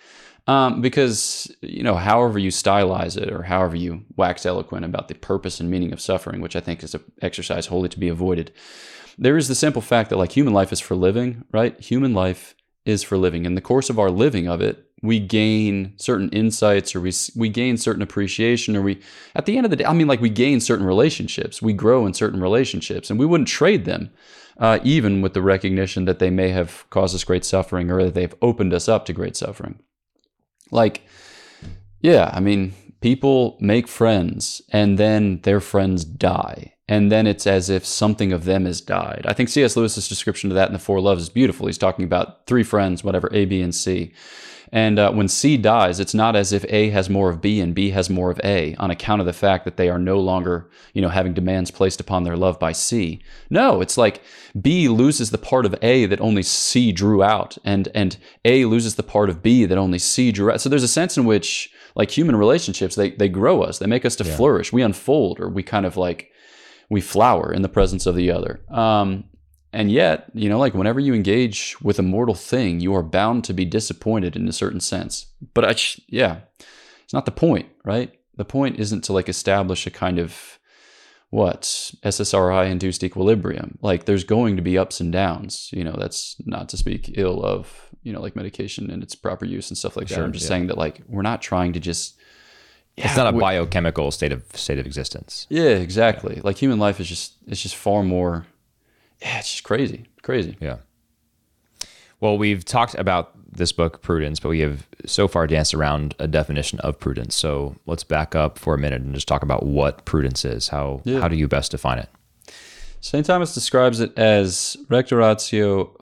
Um, 0.46 0.80
because 0.80 1.54
you 1.60 1.82
know, 1.82 1.94
however 1.94 2.38
you 2.38 2.50
stylize 2.50 3.20
it, 3.20 3.30
or 3.30 3.42
however 3.42 3.76
you 3.76 4.04
wax 4.16 4.46
eloquent 4.46 4.84
about 4.84 5.08
the 5.08 5.14
purpose 5.14 5.60
and 5.60 5.70
meaning 5.70 5.92
of 5.92 6.00
suffering, 6.00 6.40
which 6.40 6.56
I 6.56 6.60
think 6.60 6.82
is 6.82 6.94
an 6.94 7.02
exercise 7.20 7.66
wholly 7.66 7.90
to 7.90 7.98
be 7.98 8.08
avoided, 8.08 8.50
there 9.18 9.36
is 9.36 9.48
the 9.48 9.54
simple 9.54 9.82
fact 9.82 10.08
that 10.08 10.16
like 10.16 10.32
human 10.32 10.54
life 10.54 10.72
is 10.72 10.80
for 10.80 10.94
living, 10.94 11.44
right? 11.52 11.78
Human 11.80 12.14
life 12.14 12.54
is 12.86 13.02
for 13.02 13.18
living. 13.18 13.44
In 13.44 13.56
the 13.56 13.60
course 13.60 13.90
of 13.90 13.98
our 13.98 14.10
living 14.10 14.48
of 14.48 14.62
it, 14.62 14.88
we 15.02 15.20
gain 15.20 15.92
certain 15.96 16.30
insights, 16.30 16.96
or 16.96 17.00
we 17.02 17.12
we 17.36 17.50
gain 17.50 17.76
certain 17.76 18.02
appreciation, 18.02 18.74
or 18.74 18.80
we 18.80 19.00
at 19.34 19.44
the 19.44 19.56
end 19.56 19.66
of 19.66 19.70
the 19.70 19.76
day, 19.76 19.84
I 19.84 19.92
mean, 19.92 20.08
like 20.08 20.22
we 20.22 20.30
gain 20.30 20.60
certain 20.60 20.86
relationships, 20.86 21.60
we 21.60 21.74
grow 21.74 22.06
in 22.06 22.14
certain 22.14 22.40
relationships, 22.40 23.10
and 23.10 23.18
we 23.18 23.26
wouldn't 23.26 23.48
trade 23.48 23.84
them 23.84 24.10
uh, 24.58 24.78
even 24.82 25.20
with 25.20 25.34
the 25.34 25.42
recognition 25.42 26.04
that 26.04 26.18
they 26.18 26.30
may 26.30 26.48
have 26.48 26.84
caused 26.90 27.14
us 27.14 27.24
great 27.24 27.44
suffering 27.44 27.90
or 27.90 28.02
that 28.04 28.14
they've 28.14 28.34
opened 28.42 28.74
us 28.74 28.88
up 28.88 29.06
to 29.06 29.12
great 29.12 29.36
suffering. 29.36 29.78
Like, 30.70 31.02
yeah, 32.00 32.30
I 32.32 32.40
mean, 32.40 32.74
people 33.00 33.56
make 33.60 33.88
friends 33.88 34.60
and 34.70 34.98
then 34.98 35.40
their 35.42 35.60
friends 35.60 36.04
die. 36.04 36.74
And 36.90 37.12
then 37.12 37.26
it's 37.26 37.46
as 37.46 37.68
if 37.68 37.84
something 37.84 38.32
of 38.32 38.44
them 38.44 38.64
has 38.64 38.80
died. 38.80 39.26
I 39.28 39.34
think 39.34 39.50
C.S. 39.50 39.76
Lewis's 39.76 40.08
description 40.08 40.50
of 40.50 40.54
that 40.54 40.68
in 40.68 40.72
The 40.72 40.78
Four 40.78 41.00
Loves 41.00 41.24
is 41.24 41.28
beautiful. 41.28 41.66
He's 41.66 41.76
talking 41.76 42.04
about 42.04 42.46
three 42.46 42.62
friends, 42.62 43.04
whatever, 43.04 43.28
A, 43.32 43.44
B, 43.44 43.60
and 43.60 43.74
C. 43.74 44.14
And 44.72 44.98
uh, 44.98 45.12
when 45.12 45.28
C 45.28 45.56
dies, 45.56 45.98
it's 46.00 46.14
not 46.14 46.36
as 46.36 46.52
if 46.52 46.64
A 46.68 46.90
has 46.90 47.08
more 47.08 47.30
of 47.30 47.40
B 47.40 47.60
and 47.60 47.74
B 47.74 47.90
has 47.90 48.10
more 48.10 48.30
of 48.30 48.40
A 48.44 48.74
on 48.76 48.90
account 48.90 49.20
of 49.20 49.26
the 49.26 49.32
fact 49.32 49.64
that 49.64 49.76
they 49.76 49.88
are 49.88 49.98
no 49.98 50.18
longer, 50.20 50.68
you 50.92 51.00
know, 51.00 51.08
having 51.08 51.34
demands 51.34 51.70
placed 51.70 52.00
upon 52.00 52.24
their 52.24 52.36
love 52.36 52.58
by 52.58 52.72
C. 52.72 53.20
No, 53.50 53.80
it's 53.80 53.96
like 53.96 54.22
B 54.60 54.88
loses 54.88 55.30
the 55.30 55.38
part 55.38 55.64
of 55.64 55.74
A 55.82 56.06
that 56.06 56.20
only 56.20 56.42
C 56.42 56.92
drew 56.92 57.22
out, 57.22 57.56
and 57.64 57.88
and 57.94 58.16
A 58.44 58.66
loses 58.66 58.96
the 58.96 59.02
part 59.02 59.30
of 59.30 59.42
B 59.42 59.64
that 59.64 59.78
only 59.78 59.98
C 59.98 60.32
drew 60.32 60.50
out. 60.50 60.60
So 60.60 60.68
there's 60.68 60.82
a 60.82 60.88
sense 60.88 61.16
in 61.16 61.24
which, 61.24 61.72
like 61.94 62.10
human 62.10 62.36
relationships, 62.36 62.94
they 62.94 63.10
they 63.10 63.28
grow 63.28 63.62
us, 63.62 63.78
they 63.78 63.86
make 63.86 64.04
us 64.04 64.16
to 64.16 64.24
flourish, 64.24 64.72
we 64.72 64.82
unfold, 64.82 65.40
or 65.40 65.48
we 65.48 65.62
kind 65.62 65.86
of 65.86 65.96
like 65.96 66.30
we 66.90 67.00
flower 67.00 67.52
in 67.52 67.62
the 67.62 67.68
presence 67.68 68.06
of 68.06 68.16
the 68.16 68.30
other. 68.30 68.60
Um, 68.70 69.24
and 69.72 69.90
yet, 69.90 70.30
you 70.34 70.48
know, 70.48 70.58
like 70.58 70.74
whenever 70.74 71.00
you 71.00 71.14
engage 71.14 71.76
with 71.82 71.98
a 71.98 72.02
mortal 72.02 72.34
thing, 72.34 72.80
you 72.80 72.94
are 72.94 73.02
bound 73.02 73.44
to 73.44 73.52
be 73.52 73.64
disappointed 73.64 74.36
in 74.36 74.48
a 74.48 74.52
certain 74.52 74.80
sense. 74.80 75.26
But 75.54 75.64
I, 75.64 75.74
yeah, 76.08 76.40
it's 77.04 77.12
not 77.12 77.26
the 77.26 77.30
point, 77.30 77.68
right? 77.84 78.12
The 78.36 78.44
point 78.44 78.78
isn't 78.78 79.04
to 79.04 79.12
like 79.12 79.28
establish 79.28 79.86
a 79.86 79.90
kind 79.90 80.18
of 80.18 80.58
what 81.30 81.62
SSRI 82.02 82.70
induced 82.70 83.04
equilibrium. 83.04 83.78
Like 83.82 84.06
there's 84.06 84.24
going 84.24 84.56
to 84.56 84.62
be 84.62 84.78
ups 84.78 85.00
and 85.00 85.12
downs. 85.12 85.70
You 85.72 85.84
know, 85.84 85.96
that's 85.98 86.36
not 86.46 86.68
to 86.70 86.76
speak 86.76 87.18
ill 87.18 87.44
of 87.44 87.90
you 88.02 88.12
know 88.12 88.20
like 88.20 88.36
medication 88.36 88.90
and 88.90 89.02
its 89.02 89.14
proper 89.14 89.44
use 89.44 89.70
and 89.70 89.76
stuff 89.76 89.96
like 89.96 90.08
that. 90.08 90.20
I'm 90.20 90.32
just 90.32 90.44
yeah. 90.44 90.48
saying 90.48 90.66
that 90.68 90.78
like 90.78 91.02
we're 91.08 91.22
not 91.22 91.42
trying 91.42 91.74
to 91.74 91.80
just. 91.80 92.18
it's 92.96 93.16
not 93.16 93.32
a 93.32 93.38
biochemical 93.38 94.10
state 94.10 94.32
of 94.32 94.44
state 94.54 94.78
of 94.78 94.86
existence. 94.86 95.46
Yeah, 95.50 95.70
exactly. 95.70 96.40
Like 96.42 96.56
human 96.56 96.78
life 96.78 97.00
is 97.00 97.08
just 97.08 97.34
it's 97.46 97.62
just 97.62 97.76
far 97.76 98.02
more. 98.02 98.46
Yeah, 99.20 99.38
it's 99.38 99.50
just 99.50 99.64
crazy, 99.64 100.06
crazy. 100.22 100.56
Yeah. 100.60 100.78
Well, 102.20 102.36
we've 102.38 102.64
talked 102.64 102.94
about 102.94 103.32
this 103.50 103.72
book, 103.72 104.02
Prudence, 104.02 104.40
but 104.40 104.48
we 104.48 104.60
have 104.60 104.86
so 105.06 105.28
far 105.28 105.46
danced 105.46 105.72
around 105.74 106.14
a 106.18 106.28
definition 106.28 106.78
of 106.80 106.98
prudence. 106.98 107.34
So 107.34 107.76
let's 107.86 108.04
back 108.04 108.34
up 108.34 108.58
for 108.58 108.74
a 108.74 108.78
minute 108.78 109.02
and 109.02 109.14
just 109.14 109.28
talk 109.28 109.42
about 109.42 109.64
what 109.64 110.04
prudence 110.04 110.44
is. 110.44 110.68
How 110.68 111.00
Yeah. 111.04 111.20
how 111.20 111.28
do 111.28 111.36
you 111.36 111.48
best 111.48 111.70
define 111.70 111.98
it? 111.98 112.08
St. 113.00 113.24
Thomas 113.24 113.54
describes 113.54 114.00
it 114.00 114.16
as 114.18 114.76
recta 114.88 115.16
ratio 115.16 115.96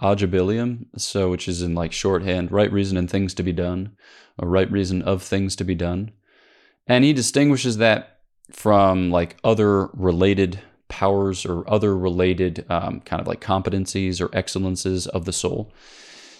agibilium, 0.00 0.86
so 0.96 1.30
which 1.30 1.48
is 1.48 1.62
in 1.62 1.74
like 1.74 1.92
shorthand, 1.92 2.52
right 2.52 2.72
reason 2.72 2.96
in 2.96 3.08
things 3.08 3.34
to 3.34 3.42
be 3.42 3.52
done, 3.52 3.90
or 4.38 4.48
right 4.48 4.70
reason 4.70 5.02
of 5.02 5.22
things 5.22 5.56
to 5.56 5.64
be 5.64 5.74
done. 5.74 6.12
And 6.86 7.04
he 7.04 7.12
distinguishes 7.12 7.78
that 7.78 8.20
from 8.52 9.10
like 9.10 9.36
other 9.42 9.86
related 9.88 10.60
powers 10.88 11.44
or 11.46 11.68
other 11.70 11.96
related 11.96 12.64
um, 12.68 13.00
kind 13.00 13.20
of 13.20 13.26
like 13.26 13.40
competencies 13.40 14.20
or 14.20 14.34
excellences 14.36 15.06
of 15.06 15.24
the 15.24 15.32
soul. 15.32 15.72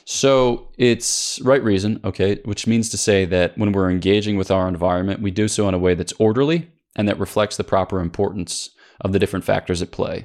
So 0.05 0.71
it's 0.79 1.39
right 1.43 1.63
reason, 1.63 2.01
okay, 2.03 2.41
which 2.45 2.67
means 2.67 2.89
to 2.91 2.97
say 2.97 3.27
that 3.27 3.59
when 3.59 3.73
we're 3.73 3.91
engaging 3.91 4.39
with 4.39 4.51
our 4.51 4.67
environment, 4.67 5.21
we 5.21 5.31
do 5.31 5.49
so 5.49 5.69
in 5.69 5.75
a 5.75 5.79
way 5.79 5.95
that's 5.95 6.15
orderly 6.15 6.71
and 6.97 7.07
that 7.09 7.19
reflects 7.19 7.59
the 7.59 7.65
proper 7.65 8.01
importance 8.01 8.71
of 9.03 9.13
the 9.13 9.19
different 9.19 9.45
factors 9.45 9.83
at 9.83 9.91
play. 9.91 10.25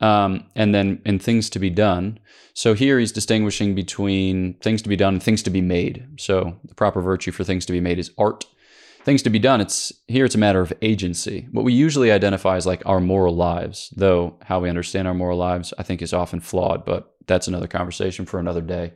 Um, 0.00 0.46
and 0.54 0.74
then 0.74 1.02
in 1.04 1.18
things 1.18 1.50
to 1.50 1.58
be 1.58 1.70
done. 1.70 2.20
So 2.54 2.72
here 2.72 2.98
he's 2.98 3.12
distinguishing 3.12 3.74
between 3.74 4.54
things 4.54 4.80
to 4.82 4.88
be 4.88 4.96
done 4.96 5.14
and 5.14 5.22
things 5.22 5.42
to 5.42 5.50
be 5.50 5.60
made. 5.60 6.06
So 6.18 6.56
the 6.64 6.74
proper 6.74 7.02
virtue 7.02 7.32
for 7.32 7.44
things 7.44 7.66
to 7.66 7.72
be 7.72 7.80
made 7.80 7.98
is 7.98 8.12
art. 8.16 8.46
Things 9.02 9.22
to 9.22 9.30
be 9.30 9.38
done, 9.38 9.60
it's 9.60 9.92
here 10.08 10.26
it's 10.26 10.34
a 10.34 10.38
matter 10.38 10.60
of 10.60 10.72
agency. 10.82 11.48
What 11.52 11.64
we 11.64 11.72
usually 11.72 12.12
identify 12.12 12.56
as 12.56 12.66
like 12.66 12.82
our 12.84 13.00
moral 13.00 13.34
lives, 13.34 13.92
though 13.96 14.38
how 14.42 14.60
we 14.60 14.68
understand 14.68 15.08
our 15.08 15.14
moral 15.14 15.38
lives, 15.38 15.72
I 15.78 15.82
think 15.82 16.02
is 16.02 16.12
often 16.12 16.40
flawed, 16.40 16.84
but 16.84 17.14
that's 17.26 17.48
another 17.48 17.66
conversation 17.66 18.26
for 18.26 18.38
another 18.38 18.60
day. 18.60 18.92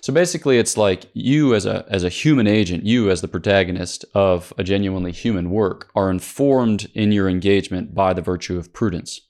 So 0.00 0.12
basically 0.12 0.58
it's 0.58 0.76
like 0.76 1.06
you 1.12 1.54
as 1.54 1.66
a 1.66 1.84
as 1.88 2.04
a 2.04 2.08
human 2.08 2.46
agent, 2.46 2.84
you 2.84 3.10
as 3.10 3.20
the 3.20 3.28
protagonist 3.28 4.04
of 4.14 4.52
a 4.58 4.64
genuinely 4.64 5.12
human 5.12 5.50
work 5.50 5.90
are 5.94 6.10
informed 6.10 6.88
in 6.94 7.10
your 7.12 7.28
engagement 7.28 7.94
by 7.94 8.12
the 8.12 8.22
virtue 8.22 8.58
of 8.58 8.72
prudence. 8.72 9.20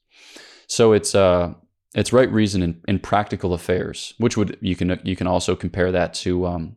So 0.67 0.93
it's 0.93 1.15
uh 1.15 1.55
it's 1.95 2.13
right 2.13 2.31
reason 2.31 2.63
in, 2.63 2.81
in 2.89 2.99
practical 2.99 3.53
affairs, 3.53 4.15
which 4.19 4.37
would 4.37 4.59
you 4.61 4.77
can 4.77 5.01
you 5.05 5.17
can 5.17 5.27
also 5.27 5.55
compare 5.57 5.93
that 5.93 6.15
to 6.15 6.47
um, 6.47 6.77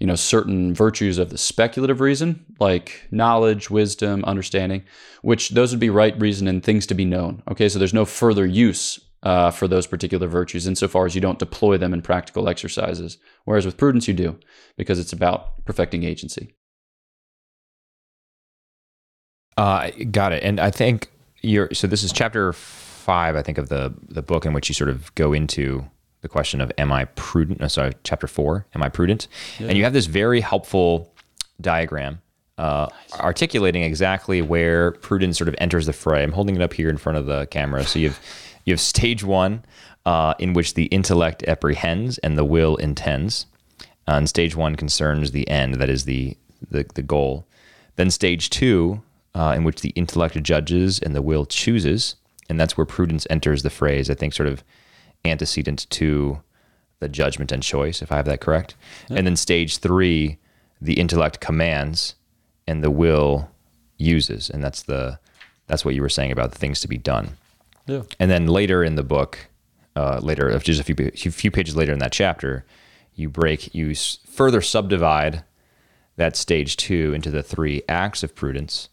you 0.00 0.06
know 0.06 0.16
certain 0.16 0.74
virtues 0.74 1.18
of 1.18 1.30
the 1.30 1.38
speculative 1.38 2.00
reason, 2.00 2.44
like 2.58 3.06
knowledge, 3.10 3.70
wisdom, 3.70 4.24
understanding, 4.24 4.82
which 5.22 5.50
those 5.50 5.70
would 5.70 5.80
be 5.80 5.90
right 5.90 6.18
reason 6.18 6.48
and 6.48 6.64
things 6.64 6.86
to 6.86 6.94
be 6.94 7.04
known. 7.04 7.42
Okay, 7.50 7.68
so 7.68 7.78
there's 7.78 7.94
no 7.94 8.06
further 8.06 8.46
use 8.46 8.98
uh, 9.22 9.50
for 9.50 9.68
those 9.68 9.86
particular 9.86 10.26
virtues 10.26 10.66
insofar 10.66 11.04
as 11.04 11.14
you 11.14 11.20
don't 11.20 11.38
deploy 11.38 11.76
them 11.76 11.92
in 11.92 12.00
practical 12.00 12.48
exercises. 12.48 13.18
Whereas 13.44 13.66
with 13.66 13.76
prudence, 13.76 14.08
you 14.08 14.14
do 14.14 14.38
because 14.76 14.98
it's 14.98 15.12
about 15.12 15.64
perfecting 15.66 16.02
agency. 16.04 16.54
Uh, 19.56 19.90
got 20.10 20.32
it. 20.32 20.42
And 20.42 20.58
I 20.58 20.70
think 20.70 21.10
you're 21.42 21.68
so 21.74 21.86
this 21.86 22.02
is 22.02 22.12
chapter 22.12 22.54
five, 22.54 23.36
I 23.36 23.42
think, 23.42 23.58
of 23.58 23.68
the 23.68 23.94
the 24.08 24.22
book 24.22 24.46
in 24.46 24.54
which 24.54 24.70
you 24.70 24.74
sort 24.74 24.88
of 24.88 25.14
go 25.14 25.34
into 25.34 25.84
the 26.22 26.28
question 26.28 26.60
of 26.60 26.70
am 26.78 26.92
I 26.92 27.06
prudent? 27.06 27.60
No, 27.60 27.68
sorry, 27.68 27.92
chapter 28.04 28.26
four, 28.26 28.66
am 28.74 28.82
I 28.82 28.88
prudent? 28.88 29.28
And 29.58 29.76
you 29.76 29.84
have 29.84 29.92
this 29.92 30.06
very 30.06 30.40
helpful 30.40 31.12
diagram 31.60 32.20
uh, 32.60 32.88
articulating 33.18 33.82
exactly 33.82 34.42
where 34.42 34.92
prudence 34.92 35.38
sort 35.38 35.48
of 35.48 35.54
enters 35.56 35.86
the 35.86 35.94
fray. 35.94 36.22
I'm 36.22 36.32
holding 36.32 36.56
it 36.56 36.60
up 36.60 36.74
here 36.74 36.90
in 36.90 36.98
front 36.98 37.16
of 37.16 37.24
the 37.24 37.46
camera. 37.46 37.84
So 37.84 37.98
you've 37.98 38.20
you 38.66 38.74
have 38.74 38.80
stage 38.80 39.24
one, 39.24 39.64
uh, 40.04 40.34
in 40.38 40.52
which 40.52 40.74
the 40.74 40.84
intellect 40.86 41.42
apprehends 41.48 42.18
and 42.18 42.36
the 42.36 42.44
will 42.44 42.76
intends. 42.76 43.46
Uh, 44.06 44.12
and 44.12 44.28
stage 44.28 44.54
one 44.54 44.76
concerns 44.76 45.30
the 45.30 45.48
end, 45.48 45.76
that 45.76 45.88
is 45.88 46.04
the 46.04 46.36
the, 46.70 46.84
the 46.94 47.02
goal. 47.02 47.46
Then 47.96 48.10
stage 48.10 48.50
two, 48.50 49.00
uh, 49.34 49.54
in 49.56 49.64
which 49.64 49.80
the 49.80 49.90
intellect 49.90 50.42
judges 50.42 50.98
and 50.98 51.14
the 51.14 51.22
will 51.22 51.46
chooses, 51.46 52.16
and 52.50 52.60
that's 52.60 52.76
where 52.76 52.84
prudence 52.84 53.26
enters 53.30 53.62
the 53.62 53.70
phrase. 53.70 54.10
I 54.10 54.14
think 54.14 54.34
sort 54.34 54.48
of 54.48 54.62
antecedent 55.24 55.88
to 55.90 56.40
the 57.00 57.08
judgment 57.08 57.50
and 57.52 57.62
choice, 57.62 58.02
if 58.02 58.12
I 58.12 58.16
have 58.16 58.26
that 58.26 58.40
correct. 58.40 58.74
And 59.08 59.26
then 59.26 59.36
stage 59.36 59.78
three, 59.78 60.38
the 60.80 60.94
intellect 60.94 61.40
commands 61.40 62.14
and 62.66 62.84
the 62.84 62.90
will 62.90 63.50
uses, 63.96 64.50
and 64.50 64.62
that's 64.62 64.82
the 64.82 65.18
that's 65.66 65.84
what 65.84 65.94
you 65.94 66.02
were 66.02 66.08
saying 66.08 66.32
about 66.32 66.52
the 66.52 66.58
things 66.58 66.80
to 66.80 66.88
be 66.88 66.98
done. 66.98 67.36
Yeah. 67.86 68.02
And 68.18 68.30
then 68.30 68.46
later 68.46 68.82
in 68.82 68.96
the 68.96 69.02
book, 69.02 69.48
uh, 69.96 70.18
later, 70.22 70.56
just 70.58 70.80
a 70.80 70.84
few 70.84 70.94
a 70.98 71.30
few 71.30 71.50
pages 71.50 71.76
later 71.76 71.92
in 71.92 71.98
that 72.00 72.12
chapter, 72.12 72.64
you 73.14 73.28
break 73.28 73.74
you 73.74 73.90
s- 73.90 74.18
further 74.26 74.60
subdivide 74.60 75.44
that 76.16 76.36
stage 76.36 76.76
two 76.76 77.14
into 77.14 77.30
the 77.30 77.42
three 77.42 77.82
acts 77.88 78.22
of 78.22 78.34
prudence, 78.34 78.88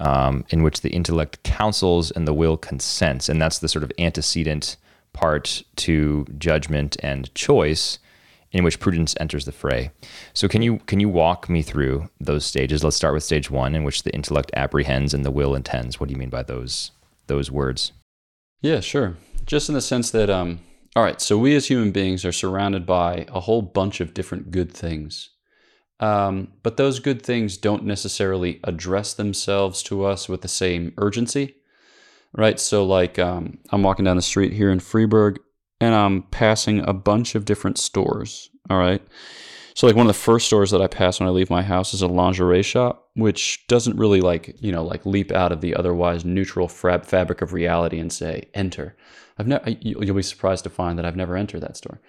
um, 0.00 0.44
in 0.50 0.62
which 0.62 0.80
the 0.80 0.90
intellect 0.90 1.42
counsels 1.42 2.10
and 2.10 2.26
the 2.26 2.34
will 2.34 2.56
consents, 2.56 3.28
and 3.28 3.40
that's 3.40 3.58
the 3.58 3.68
sort 3.68 3.82
of 3.82 3.92
antecedent 3.98 4.76
part 5.16 5.62
to 5.76 6.24
judgment 6.38 6.96
and 7.02 7.34
choice, 7.34 7.98
in 8.52 8.62
which 8.62 8.78
prudence 8.78 9.14
enters 9.18 9.44
the 9.44 9.52
fray. 9.52 9.90
So, 10.32 10.46
can 10.46 10.62
you 10.62 10.78
can 10.86 11.00
you 11.00 11.08
walk 11.08 11.48
me 11.48 11.62
through 11.62 12.08
those 12.20 12.46
stages? 12.46 12.84
Let's 12.84 12.96
start 12.96 13.14
with 13.14 13.24
stage 13.24 13.50
one, 13.50 13.74
in 13.74 13.82
which 13.82 14.04
the 14.04 14.14
intellect 14.14 14.50
apprehends 14.54 15.12
and 15.12 15.24
the 15.24 15.30
will 15.30 15.54
intends. 15.54 15.98
What 15.98 16.08
do 16.08 16.12
you 16.12 16.18
mean 16.18 16.30
by 16.30 16.42
those 16.42 16.92
those 17.26 17.50
words? 17.50 17.92
Yeah, 18.62 18.80
sure. 18.80 19.16
Just 19.44 19.68
in 19.68 19.74
the 19.74 19.80
sense 19.80 20.10
that, 20.10 20.30
um, 20.30 20.60
all 20.94 21.02
right, 21.02 21.20
so 21.20 21.38
we 21.38 21.54
as 21.54 21.66
human 21.66 21.92
beings 21.92 22.24
are 22.24 22.32
surrounded 22.32 22.86
by 22.86 23.26
a 23.28 23.40
whole 23.40 23.62
bunch 23.62 24.00
of 24.00 24.14
different 24.14 24.50
good 24.50 24.72
things. 24.72 25.30
Um, 26.00 26.48
but 26.62 26.76
those 26.76 27.00
good 27.00 27.22
things 27.22 27.56
don't 27.56 27.84
necessarily 27.84 28.60
address 28.64 29.14
themselves 29.14 29.82
to 29.84 30.04
us 30.04 30.28
with 30.28 30.42
the 30.42 30.48
same 30.48 30.92
urgency, 30.98 31.56
right? 32.36 32.60
So, 32.60 32.84
like, 32.84 33.18
um, 33.18 33.58
I'm 33.70 33.82
walking 33.82 34.04
down 34.04 34.16
the 34.16 34.22
street 34.22 34.52
here 34.52 34.70
in 34.70 34.80
Freiburg 34.80 35.40
and 35.80 35.94
I'm 35.94 36.22
passing 36.22 36.80
a 36.80 36.92
bunch 36.92 37.34
of 37.34 37.44
different 37.44 37.78
stores, 37.78 38.50
all 38.70 38.78
right? 38.78 39.02
So, 39.74 39.86
like, 39.86 39.96
one 39.96 40.06
of 40.06 40.14
the 40.14 40.18
first 40.18 40.46
stores 40.46 40.70
that 40.70 40.80
I 40.80 40.86
pass 40.86 41.20
when 41.20 41.28
I 41.28 41.32
leave 41.32 41.50
my 41.50 41.62
house 41.62 41.92
is 41.92 42.00
a 42.00 42.06
lingerie 42.06 42.62
shop, 42.62 43.10
which 43.14 43.66
doesn't 43.68 43.98
really, 43.98 44.20
like, 44.20 44.56
you 44.58 44.72
know, 44.72 44.82
like 44.82 45.04
leap 45.04 45.32
out 45.32 45.52
of 45.52 45.60
the 45.60 45.74
otherwise 45.74 46.24
neutral 46.24 46.68
fab- 46.68 47.04
fabric 47.04 47.42
of 47.42 47.52
reality 47.52 47.98
and 47.98 48.12
say, 48.12 48.48
enter. 48.54 48.96
I've 49.38 49.46
never. 49.46 49.68
You'll 49.68 50.16
be 50.16 50.22
surprised 50.22 50.64
to 50.64 50.70
find 50.70 50.98
that 50.98 51.04
I've 51.04 51.16
never 51.16 51.36
entered 51.36 51.60
that 51.60 51.76
store. 51.76 52.00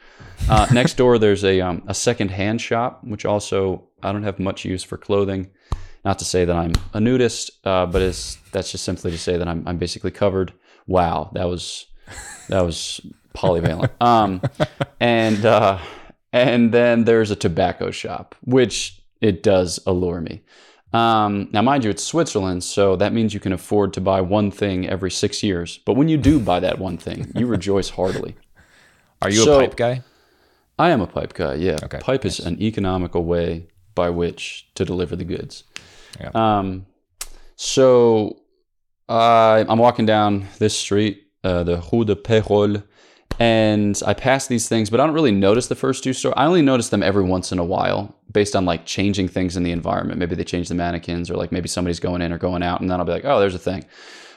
Uh, 0.50 0.68
next 0.74 0.96
door, 0.96 1.18
there's 1.18 1.44
a 1.44 1.60
um, 1.60 1.84
a 1.86 1.94
second 1.94 2.32
hand 2.32 2.62
shop, 2.62 3.04
which 3.04 3.26
also 3.26 3.90
I 4.02 4.14
don't 4.14 4.24
have 4.24 4.40
much 4.40 4.64
use 4.64 4.84
for 4.84 4.98
clothing. 4.98 5.50
Not 6.08 6.20
to 6.20 6.26
say 6.26 6.46
that 6.46 6.56
I'm 6.56 6.72
a 6.94 7.02
nudist, 7.02 7.52
uh, 7.66 7.86
but 7.86 8.02
it's 8.02 8.38
that's 8.54 8.72
just 8.72 8.86
simply 8.86 9.12
to 9.12 9.18
say 9.18 9.36
that 9.36 9.46
I'm 9.46 9.68
I'm 9.68 9.78
basically 9.78 10.12
covered. 10.12 10.54
Wow, 10.88 11.32
that 11.34 11.50
was 11.50 11.86
that 12.48 12.62
was 12.62 13.02
polyvalent. 13.36 13.90
Um, 14.02 14.42
and 15.02 15.46
uh, 15.46 15.80
and 16.32 16.72
then 16.72 17.04
there's 17.04 17.30
a 17.30 17.36
tobacco 17.36 17.92
shop, 17.92 18.36
which 18.46 19.02
it 19.20 19.44
does 19.44 19.82
allure 19.86 20.22
me. 20.22 20.44
Um, 20.94 21.50
now, 21.52 21.62
mind 21.62 21.84
you, 21.84 21.90
it's 21.90 22.04
Switzerland, 22.04 22.64
so 22.64 22.96
that 22.96 23.12
means 23.12 23.34
you 23.34 23.42
can 23.42 23.52
afford 23.52 23.92
to 23.96 24.00
buy 24.00 24.22
one 24.22 24.50
thing 24.50 24.88
every 24.88 25.12
six 25.12 25.44
years. 25.44 25.80
But 25.86 25.96
when 25.98 26.08
you 26.08 26.16
do 26.16 26.40
buy 26.40 26.62
that 26.62 26.80
one 26.80 26.98
thing, 26.98 27.30
you 27.36 27.48
rejoice 27.58 27.90
heartily. 27.90 28.38
Are 29.22 29.30
you 29.30 29.44
So- 29.44 29.58
a 29.60 29.68
pipe 29.68 29.76
guy? 29.76 30.04
I 30.80 30.92
am 30.92 31.02
a 31.02 31.08
pipe 31.08 31.34
guy, 31.34 31.56
yeah. 31.56 31.78
Okay, 31.84 32.00
pipe 32.00 32.24
is 32.24 32.40
an 32.40 32.62
economical 32.62 33.26
way 33.26 33.68
by 33.94 34.10
which 34.12 34.70
to 34.76 34.86
deliver 34.86 35.16
the 35.18 35.26
goods. 35.26 35.64
Yeah. 36.20 36.32
Um, 36.34 36.86
so 37.56 38.40
I 39.10 39.66
I'm 39.68 39.80
walking 39.80 40.06
down 40.06 40.48
this 40.60 40.78
street, 40.78 41.24
uh, 41.44 41.64
the 41.64 41.84
Rue 41.92 42.06
de 42.06 42.16
Pérolles, 42.16 42.84
and 43.40 44.02
I 44.06 44.14
pass 44.14 44.48
these 44.48 44.68
things, 44.68 44.90
but 44.90 45.00
I 45.00 45.06
don't 45.06 45.14
really 45.14 45.32
notice 45.32 45.68
the 45.68 45.76
first 45.76 46.04
two 46.04 46.14
stores. 46.14 46.34
I 46.38 46.46
only 46.46 46.62
notice 46.62 46.90
them 46.90 47.04
every 47.04 47.24
once 47.24 47.52
in 47.52 47.60
a 47.60 47.64
while 47.64 48.16
based 48.32 48.56
on 48.56 48.66
like 48.66 48.86
changing 48.86 49.28
things 49.28 49.56
in 49.56 49.64
the 49.64 49.72
environment. 49.72 50.20
Maybe 50.20 50.36
they 50.36 50.44
change 50.44 50.70
the 50.70 50.76
mannequins 50.76 51.30
or 51.30 51.36
like 51.36 51.52
maybe 51.52 51.68
somebody's 51.68 52.00
going 52.00 52.22
in 52.22 52.34
or 52.34 52.38
going 52.38 52.64
out, 52.64 52.82
and 52.82 52.90
then 52.90 53.00
I'll 53.00 53.06
be 53.06 53.12
like, 53.12 53.26
oh, 53.26 53.40
there's 53.40 53.56
a 53.56 53.60
thing. 53.60 53.86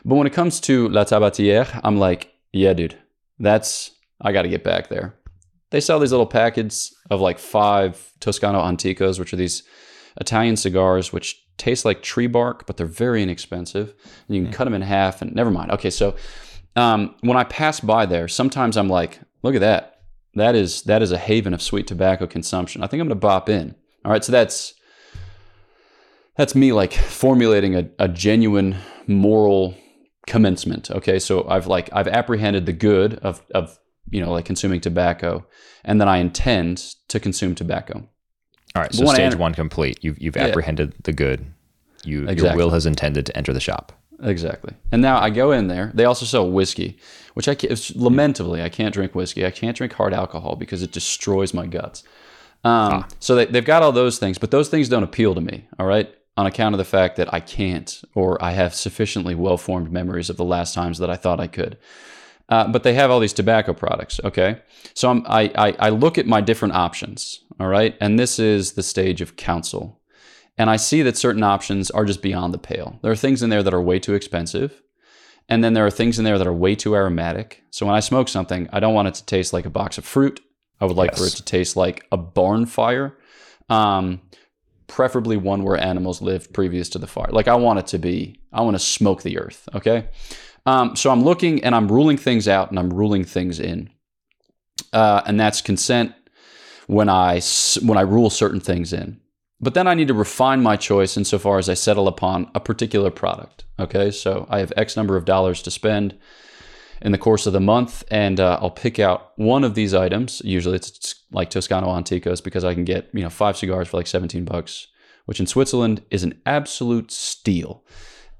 But 0.04 0.14
when 0.14 0.26
it 0.26 0.32
comes 0.32 0.60
to 0.60 0.88
La 0.88 1.04
Tabatière, 1.04 1.80
I'm 1.84 1.98
like, 1.98 2.32
yeah, 2.52 2.72
dude, 2.72 2.96
that's, 3.38 3.90
I 4.20 4.32
got 4.32 4.42
to 4.42 4.48
get 4.48 4.64
back 4.64 4.88
there. 4.88 5.14
They 5.70 5.80
sell 5.80 5.98
these 5.98 6.10
little 6.10 6.26
packets 6.26 6.94
of 7.10 7.20
like 7.20 7.38
five 7.38 8.12
Toscano 8.18 8.60
Anticos, 8.60 9.18
which 9.18 9.32
are 9.32 9.36
these 9.36 9.62
Italian 10.20 10.56
cigars, 10.56 11.12
which 11.12 11.40
taste 11.60 11.84
like 11.84 12.02
tree 12.02 12.26
bark, 12.26 12.66
but 12.66 12.76
they're 12.76 12.86
very 12.86 13.22
inexpensive. 13.22 13.94
And 14.26 14.36
you 14.36 14.42
can 14.42 14.52
cut 14.52 14.64
them 14.64 14.74
in 14.74 14.82
half. 14.82 15.22
And 15.22 15.34
never 15.34 15.50
mind. 15.50 15.70
Okay, 15.72 15.90
so 15.90 16.16
um, 16.74 17.14
when 17.20 17.36
I 17.36 17.44
pass 17.44 17.80
by 17.80 18.06
there, 18.06 18.26
sometimes 18.26 18.76
I'm 18.76 18.88
like, 18.88 19.20
look 19.42 19.54
at 19.54 19.60
that. 19.60 20.00
That 20.34 20.54
is 20.54 20.82
that 20.82 21.02
is 21.02 21.12
a 21.12 21.18
haven 21.18 21.52
of 21.52 21.60
sweet 21.60 21.86
tobacco 21.86 22.26
consumption. 22.26 22.82
I 22.82 22.86
think 22.86 23.00
I'm 23.00 23.08
going 23.08 23.20
to 23.20 23.26
bop 23.26 23.48
in. 23.48 23.74
All 24.04 24.12
right, 24.12 24.24
so 24.24 24.32
that's 24.32 24.74
that's 26.36 26.54
me 26.54 26.72
like 26.72 26.92
formulating 26.92 27.74
a, 27.74 27.90
a 27.98 28.08
genuine 28.08 28.76
moral 29.06 29.74
commencement. 30.26 30.90
Okay, 30.90 31.18
so 31.18 31.48
I've 31.48 31.66
like 31.66 31.90
I've 31.92 32.06
apprehended 32.08 32.66
the 32.66 32.72
good 32.72 33.14
of 33.16 33.42
of 33.54 33.76
you 34.08 34.24
know 34.24 34.30
like 34.30 34.44
consuming 34.44 34.80
tobacco, 34.80 35.44
and 35.84 36.00
then 36.00 36.08
I 36.08 36.18
intend 36.18 36.94
to 37.08 37.18
consume 37.18 37.56
tobacco. 37.56 38.08
All 38.76 38.82
right, 38.82 38.94
so 38.94 39.04
stage 39.06 39.20
enter- 39.20 39.36
one 39.38 39.54
complete. 39.54 39.98
You've 40.02 40.18
you've 40.20 40.36
Yeah. 40.36 40.44
apprehended 40.46 40.94
the 41.02 41.12
good. 41.12 41.46
You 42.04 42.28
your 42.30 42.56
will 42.56 42.70
has 42.70 42.86
intended 42.86 43.26
to 43.26 43.36
enter 43.36 43.52
the 43.52 43.60
shop. 43.60 43.92
Exactly. 44.22 44.74
And 44.92 45.00
now 45.02 45.18
I 45.20 45.30
go 45.30 45.50
in 45.52 45.68
there. 45.68 45.90
They 45.94 46.04
also 46.04 46.24
sell 46.26 46.48
whiskey, 46.50 46.98
which 47.34 47.48
I 47.48 47.56
it's, 47.62 47.94
lamentably 47.96 48.62
I 48.62 48.68
can't 48.68 48.92
drink 48.94 49.14
whiskey. 49.14 49.44
I 49.46 49.50
can't 49.50 49.76
drink 49.76 49.92
hard 49.94 50.12
alcohol 50.14 50.56
because 50.56 50.82
it 50.82 50.92
destroys 50.92 51.52
my 51.54 51.66
guts. 51.66 52.02
Um, 52.64 53.06
So 53.18 53.34
they, 53.34 53.46
they've 53.46 53.64
got 53.64 53.82
all 53.82 53.92
those 53.92 54.18
things, 54.18 54.36
but 54.38 54.50
those 54.50 54.68
things 54.68 54.88
don't 54.88 55.02
appeal 55.02 55.34
to 55.34 55.40
me. 55.40 55.64
All 55.78 55.86
right, 55.86 56.14
on 56.36 56.46
account 56.46 56.74
of 56.74 56.78
the 56.78 56.84
fact 56.84 57.16
that 57.16 57.32
I 57.32 57.40
can't, 57.40 58.02
or 58.14 58.42
I 58.44 58.52
have 58.52 58.74
sufficiently 58.74 59.34
well-formed 59.34 59.90
memories 59.90 60.28
of 60.30 60.36
the 60.36 60.44
last 60.44 60.74
times 60.74 60.98
that 60.98 61.08
I 61.10 61.16
thought 61.16 61.40
I 61.40 61.46
could. 61.46 61.78
Uh, 62.50 62.66
but 62.68 62.82
they 62.82 62.94
have 62.94 63.10
all 63.10 63.20
these 63.20 63.32
tobacco 63.32 63.72
products. 63.72 64.20
Okay, 64.24 64.60
so 64.94 65.08
I'm, 65.10 65.24
I, 65.26 65.50
I 65.54 65.76
I 65.78 65.88
look 65.90 66.18
at 66.18 66.26
my 66.26 66.40
different 66.42 66.74
options. 66.74 67.40
All 67.60 67.68
right, 67.68 67.96
and 68.00 68.18
this 68.18 68.38
is 68.38 68.72
the 68.72 68.82
stage 68.82 69.20
of 69.20 69.36
counsel 69.36 70.00
and 70.60 70.68
I 70.68 70.76
see 70.76 71.00
that 71.00 71.16
certain 71.16 71.42
options 71.42 71.90
are 71.90 72.04
just 72.04 72.20
beyond 72.20 72.52
the 72.52 72.58
pale. 72.58 72.98
There 73.00 73.10
are 73.10 73.16
things 73.16 73.42
in 73.42 73.48
there 73.48 73.62
that 73.62 73.72
are 73.72 73.80
way 73.80 73.98
too 73.98 74.12
expensive, 74.12 74.82
and 75.48 75.64
then 75.64 75.72
there 75.72 75.86
are 75.86 75.90
things 75.90 76.18
in 76.18 76.26
there 76.26 76.36
that 76.36 76.46
are 76.46 76.52
way 76.52 76.74
too 76.74 76.94
aromatic. 76.94 77.62
So 77.70 77.86
when 77.86 77.94
I 77.94 78.00
smoke 78.00 78.28
something, 78.28 78.68
I 78.70 78.78
don't 78.78 78.92
want 78.92 79.08
it 79.08 79.14
to 79.14 79.24
taste 79.24 79.54
like 79.54 79.64
a 79.64 79.70
box 79.70 79.96
of 79.96 80.04
fruit. 80.04 80.38
I 80.78 80.84
would 80.84 80.98
like 80.98 81.16
for 81.16 81.24
it 81.24 81.30
to 81.30 81.42
taste 81.42 81.76
like 81.76 82.06
a 82.12 82.18
barn 82.18 82.66
fire, 82.66 83.16
um, 83.70 84.20
preferably 84.86 85.38
one 85.38 85.62
where 85.62 85.78
animals 85.78 86.20
lived 86.20 86.52
previous 86.52 86.90
to 86.90 86.98
the 86.98 87.06
fire. 87.06 87.30
Like 87.30 87.48
I 87.48 87.54
want 87.54 87.78
it 87.78 87.86
to 87.88 87.98
be, 87.98 88.38
I 88.52 88.60
want 88.60 88.74
to 88.74 88.84
smoke 88.84 89.22
the 89.22 89.38
earth. 89.38 89.66
Okay, 89.74 90.08
um, 90.66 90.94
so 90.94 91.10
I'm 91.10 91.22
looking 91.22 91.64
and 91.64 91.74
I'm 91.74 91.90
ruling 91.90 92.18
things 92.18 92.48
out 92.48 92.68
and 92.68 92.78
I'm 92.78 92.92
ruling 92.92 93.24
things 93.24 93.60
in, 93.60 93.88
uh, 94.92 95.22
and 95.24 95.40
that's 95.40 95.62
consent 95.62 96.12
when 96.90 97.08
I 97.08 97.40
when 97.82 97.96
I 97.96 98.02
rule 98.02 98.30
certain 98.30 98.60
things 98.60 98.92
in. 98.92 99.20
But 99.60 99.74
then 99.74 99.86
I 99.86 99.94
need 99.94 100.08
to 100.08 100.14
refine 100.14 100.62
my 100.62 100.76
choice 100.76 101.16
insofar 101.16 101.58
as 101.58 101.68
I 101.68 101.74
settle 101.74 102.08
upon 102.08 102.50
a 102.54 102.60
particular 102.60 103.10
product. 103.10 103.64
Okay, 103.78 104.10
so 104.10 104.46
I 104.50 104.58
have 104.58 104.72
X 104.76 104.96
number 104.96 105.16
of 105.16 105.24
dollars 105.24 105.62
to 105.62 105.70
spend 105.70 106.18
in 107.00 107.12
the 107.12 107.18
course 107.18 107.46
of 107.46 107.52
the 107.52 107.60
month, 107.60 108.02
and 108.10 108.40
uh, 108.40 108.58
I'll 108.60 108.70
pick 108.70 108.98
out 108.98 109.32
one 109.36 109.62
of 109.62 109.74
these 109.74 109.94
items. 109.94 110.42
Usually 110.44 110.76
it's 110.76 111.14
like 111.30 111.48
Toscano 111.48 111.88
Anticos 111.88 112.42
because 112.42 112.64
I 112.64 112.74
can 112.74 112.84
get 112.84 113.08
you 113.12 113.22
know 113.22 113.30
five 113.30 113.56
cigars 113.56 113.88
for 113.88 113.98
like 113.98 114.08
17 114.08 114.44
bucks, 114.44 114.88
which 115.26 115.38
in 115.38 115.46
Switzerland 115.46 116.02
is 116.10 116.24
an 116.24 116.40
absolute 116.44 117.12
steal. 117.12 117.84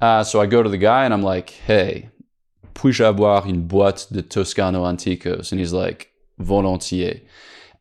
Uh, 0.01 0.25
so 0.25 0.41
I 0.41 0.47
go 0.47 0.63
to 0.63 0.69
the 0.69 0.79
guy 0.79 1.05
and 1.05 1.15
I'm 1.15 1.23
like, 1.23 1.51
hey, 1.51 2.11
puis-je 2.75 3.05
avoir 3.05 3.47
une 3.47 3.69
boîte 3.69 4.11
de 4.11 4.23
Toscano 4.23 4.83
Anticos? 4.83 5.53
And 5.53 5.61
he's 5.61 5.73
like, 5.73 6.11
volontiers. 6.39 7.21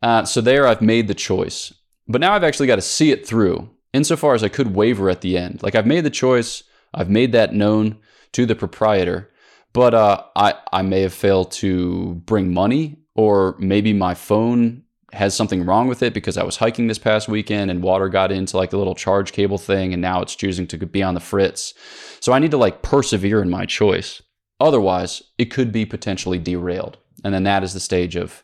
Uh, 0.01 0.25
so 0.25 0.41
there 0.41 0.67
I've 0.67 0.81
made 0.81 1.07
the 1.07 1.13
choice. 1.13 1.73
But 2.07 2.21
now 2.21 2.33
I've 2.33 2.43
actually 2.43 2.67
got 2.67 2.77
to 2.77 2.81
see 2.81 3.11
it 3.11 3.27
through 3.27 3.69
insofar 3.93 4.33
as 4.33 4.43
I 4.43 4.49
could 4.49 4.75
waver 4.75 5.09
at 5.09 5.21
the 5.21 5.37
end. 5.37 5.61
Like 5.63 5.75
I've 5.75 5.87
made 5.87 6.03
the 6.03 6.09
choice, 6.09 6.63
I've 6.93 7.09
made 7.09 7.31
that 7.33 7.53
known 7.53 7.97
to 8.33 8.45
the 8.45 8.55
proprietor, 8.55 9.31
but 9.73 9.93
uh, 9.93 10.23
I, 10.35 10.55
I 10.71 10.81
may 10.81 11.01
have 11.01 11.13
failed 11.13 11.51
to 11.53 12.15
bring 12.25 12.53
money, 12.53 12.97
or 13.15 13.55
maybe 13.59 13.93
my 13.93 14.13
phone 14.13 14.83
has 15.13 15.35
something 15.35 15.65
wrong 15.65 15.87
with 15.87 16.03
it 16.03 16.13
because 16.13 16.37
I 16.37 16.43
was 16.43 16.57
hiking 16.57 16.87
this 16.87 16.99
past 16.99 17.27
weekend 17.27 17.71
and 17.71 17.81
water 17.81 18.09
got 18.09 18.31
into 18.31 18.57
like 18.57 18.69
the 18.69 18.77
little 18.77 18.95
charge 18.95 19.31
cable 19.31 19.57
thing 19.57 19.91
and 19.91 20.01
now 20.01 20.21
it's 20.21 20.35
choosing 20.35 20.67
to 20.67 20.77
be 20.77 21.01
on 21.01 21.15
the 21.15 21.19
fritz. 21.19 21.73
So 22.19 22.31
I 22.31 22.39
need 22.39 22.51
to 22.51 22.57
like 22.57 22.83
persevere 22.83 23.41
in 23.41 23.49
my 23.49 23.65
choice. 23.65 24.21
Otherwise, 24.59 25.23
it 25.37 25.45
could 25.45 25.71
be 25.71 25.85
potentially 25.85 26.37
derailed. 26.37 26.97
And 27.23 27.33
then 27.33 27.43
that 27.43 27.63
is 27.63 27.73
the 27.73 27.79
stage 27.79 28.15
of 28.15 28.43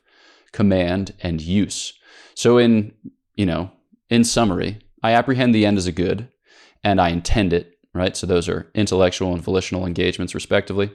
command 0.56 1.14
and 1.20 1.42
use. 1.42 1.94
So 2.34 2.58
in, 2.58 2.94
you 3.36 3.46
know, 3.46 3.72
in 4.10 4.24
summary, 4.24 4.80
I 5.04 5.12
apprehend 5.12 5.54
the 5.54 5.66
end 5.66 5.78
as 5.78 5.86
a 5.86 5.92
good 5.92 6.30
and 6.84 7.02
I 7.02 7.10
intend 7.10 7.52
it, 7.52 7.78
right? 7.94 8.16
So 8.16 8.26
those 8.26 8.48
are 8.48 8.72
intellectual 8.74 9.34
and 9.34 9.44
volitional 9.44 9.86
engagements 9.86 10.34
respectively. 10.34 10.92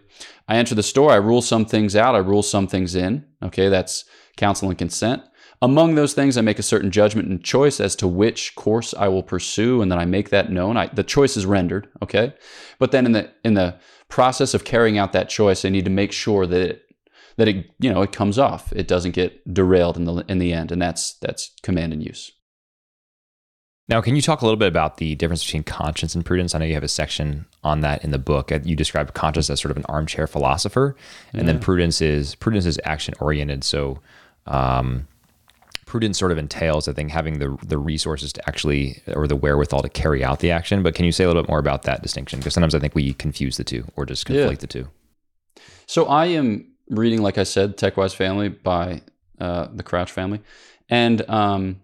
I 0.49 0.57
enter 0.57 0.75
the 0.75 0.83
store, 0.83 1.13
I 1.13 1.17
rule 1.17 1.43
some 1.43 1.67
things 1.67 1.95
out, 1.95 2.15
I 2.15 2.19
rule 2.19 2.43
some 2.43 2.67
things 2.67 2.95
in. 2.95 3.27
Okay, 3.43 3.69
that's 3.69 4.05
counsel 4.37 4.71
and 4.71 4.79
consent. 4.79 5.23
Among 5.63 5.95
those 5.95 6.15
things, 6.15 6.39
I 6.39 6.41
make 6.41 6.59
a 6.59 6.63
certain 6.63 6.91
judgment 6.91 7.29
and 7.29 7.45
choice 7.45 7.81
as 7.81 7.95
to 7.97 8.09
which 8.09 8.55
course 8.55 8.95
I 8.95 9.09
will 9.09 9.23
pursue, 9.23 9.83
and 9.83 9.93
then 9.93 9.99
I 9.99 10.07
make 10.07 10.31
that 10.31 10.51
known. 10.51 10.79
I, 10.79 10.87
the 10.87 11.05
choice 11.05 11.37
is 11.37 11.45
rendered, 11.45 11.87
okay. 12.01 12.33
But 12.79 12.93
then 12.93 13.05
in 13.05 13.13
the 13.13 13.31
in 13.45 13.55
the 13.55 13.79
process 14.09 14.55
of 14.55 14.65
carrying 14.65 14.97
out 14.97 15.13
that 15.13 15.29
choice, 15.29 15.67
I 15.67 15.69
need 15.69 15.85
to 15.85 15.91
make 15.91 16.13
sure 16.13 16.47
that 16.47 16.61
it 16.63 16.90
that 17.41 17.49
it 17.49 17.71
you 17.79 17.91
know 17.91 18.03
it 18.03 18.13
comes 18.13 18.39
off. 18.39 18.71
It 18.77 18.87
doesn't 18.87 19.13
get 19.13 19.53
derailed 19.53 19.97
in 19.97 20.05
the 20.05 20.25
in 20.29 20.39
the 20.39 20.53
end, 20.53 20.71
and 20.71 20.81
that's 20.81 21.15
that's 21.15 21.53
command 21.63 21.95
and 21.95 22.05
use. 22.05 22.31
Now, 23.89 24.03
can 24.03 24.15
you 24.15 24.21
talk 24.21 24.43
a 24.43 24.45
little 24.45 24.59
bit 24.59 24.69
about 24.69 24.99
the 24.99 25.15
difference 25.15 25.43
between 25.43 25.65
conscience 25.65 26.15
and 26.15 26.25
prudence? 26.25 26.55
I 26.55 26.59
know 26.59 26.67
you 26.67 26.75
have 26.75 26.85
a 26.85 26.89
section 26.89 27.47
on 27.65 27.81
that 27.81 28.05
in 28.05 28.11
the 28.11 28.19
book. 28.19 28.53
You 28.65 28.77
describe 28.77 29.15
conscience 29.15 29.49
as 29.49 29.59
sort 29.59 29.71
of 29.71 29.79
an 29.79 29.87
armchair 29.89 30.27
philosopher, 30.27 30.95
and 31.33 31.49
then 31.49 31.59
prudence 31.59 32.03
is 32.03 32.35
prudence 32.35 32.67
is 32.67 32.79
action 32.85 33.15
oriented. 33.21 33.65
So, 33.65 34.01
um, 34.47 35.09
prudence 35.87 36.19
sort 36.19 36.33
of 36.33 36.37
entails, 36.37 36.89
I 36.89 36.93
think, 36.93 37.11
having 37.11 37.39
the 37.39 37.57
the 37.67 37.79
resources 37.79 38.35
to 38.35 38.47
actually 38.47 39.03
or 39.15 39.27
the 39.27 39.35
wherewithal 39.35 39.81
to 39.81 39.89
carry 39.89 40.23
out 40.23 40.41
the 40.41 40.51
action. 40.51 40.83
But 40.83 40.95
can 40.95 41.07
you 41.07 41.13
say 41.13 41.25
a 41.25 41.27
little 41.27 41.43
bit 41.43 41.49
more 41.49 41.59
about 41.59 41.85
that 41.85 42.03
distinction? 42.03 42.39
Because 42.39 42.53
sometimes 42.53 42.75
I 42.75 42.81
think 42.81 42.95
we 42.95 43.15
confuse 43.15 43.57
the 43.57 43.65
two 43.65 43.87
or 43.97 44.05
just 44.05 44.29
Yeah. 44.29 44.51
the 44.51 44.67
two. 44.67 44.89
So 45.87 46.05
I 46.05 46.27
am 46.27 46.70
reading, 46.91 47.23
like 47.23 47.39
I 47.39 47.45
said, 47.45 47.77
TechWise 47.77 48.15
Family 48.15 48.49
by 48.49 49.03
uh, 49.41 49.69
the 49.73 49.83
Crouch 49.83 50.11
family, 50.11 50.41
and 50.89 51.29
um, 51.31 51.81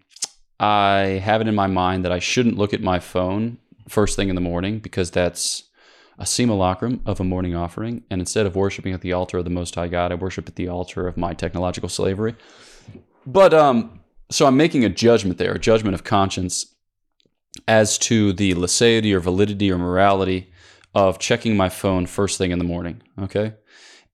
I 0.61 1.21
have 1.25 1.41
it 1.41 1.49
in 1.49 1.55
my 1.55 1.67
mind 1.67 2.05
that 2.05 2.13
I 2.13 2.19
shouldn't 2.19 2.59
look 2.59 2.75
at 2.75 2.83
my 2.83 2.99
phone 2.99 3.59
first 3.89 4.17
thing 4.17 4.29
in 4.29 4.35
the 4.35 4.41
morning 4.41 4.79
because 4.81 5.11
that's 5.11 5.65
a 6.19 6.27
simulacrum 6.27 7.01
of 7.05 7.21
a 7.21 7.25
morning 7.25 7.55
offering. 7.55 8.03
And 8.11 8.21
instead 8.21 8.47
of 8.47 8.57
worshiping 8.57 8.93
at 8.93 9.03
the 9.03 9.13
altar 9.13 9.39
of 9.39 9.45
the 9.45 9.51
Most 9.51 9.75
High 9.75 9.89
God, 9.89 10.13
I 10.13 10.15
worship 10.15 10.49
at 10.49 10.57
the 10.57 10.69
altar 10.69 11.07
of 11.07 11.17
my 11.17 11.35
technological 11.35 11.89
slavery. 11.89 12.35
But 13.27 13.53
um, 13.53 14.01
so 14.31 14.47
I'm 14.47 14.57
making 14.57 14.85
a 14.85 14.89
judgment 14.89 15.39
there, 15.39 15.53
a 15.53 15.59
judgment 15.59 15.95
of 15.95 16.05
conscience 16.05 16.75
as 17.69 17.99
to 17.99 18.33
the 18.33 18.55
liceity 18.55 19.13
or 19.13 19.21
validity 19.21 19.71
or 19.71 19.79
morality 19.79 20.53
of 20.95 21.19
checking 21.19 21.57
my 21.57 21.69
phone 21.69 22.07
first 22.07 22.39
thing 22.39 22.51
in 22.51 22.59
the 22.59 22.65
morning. 22.65 23.03
Okay. 23.21 23.55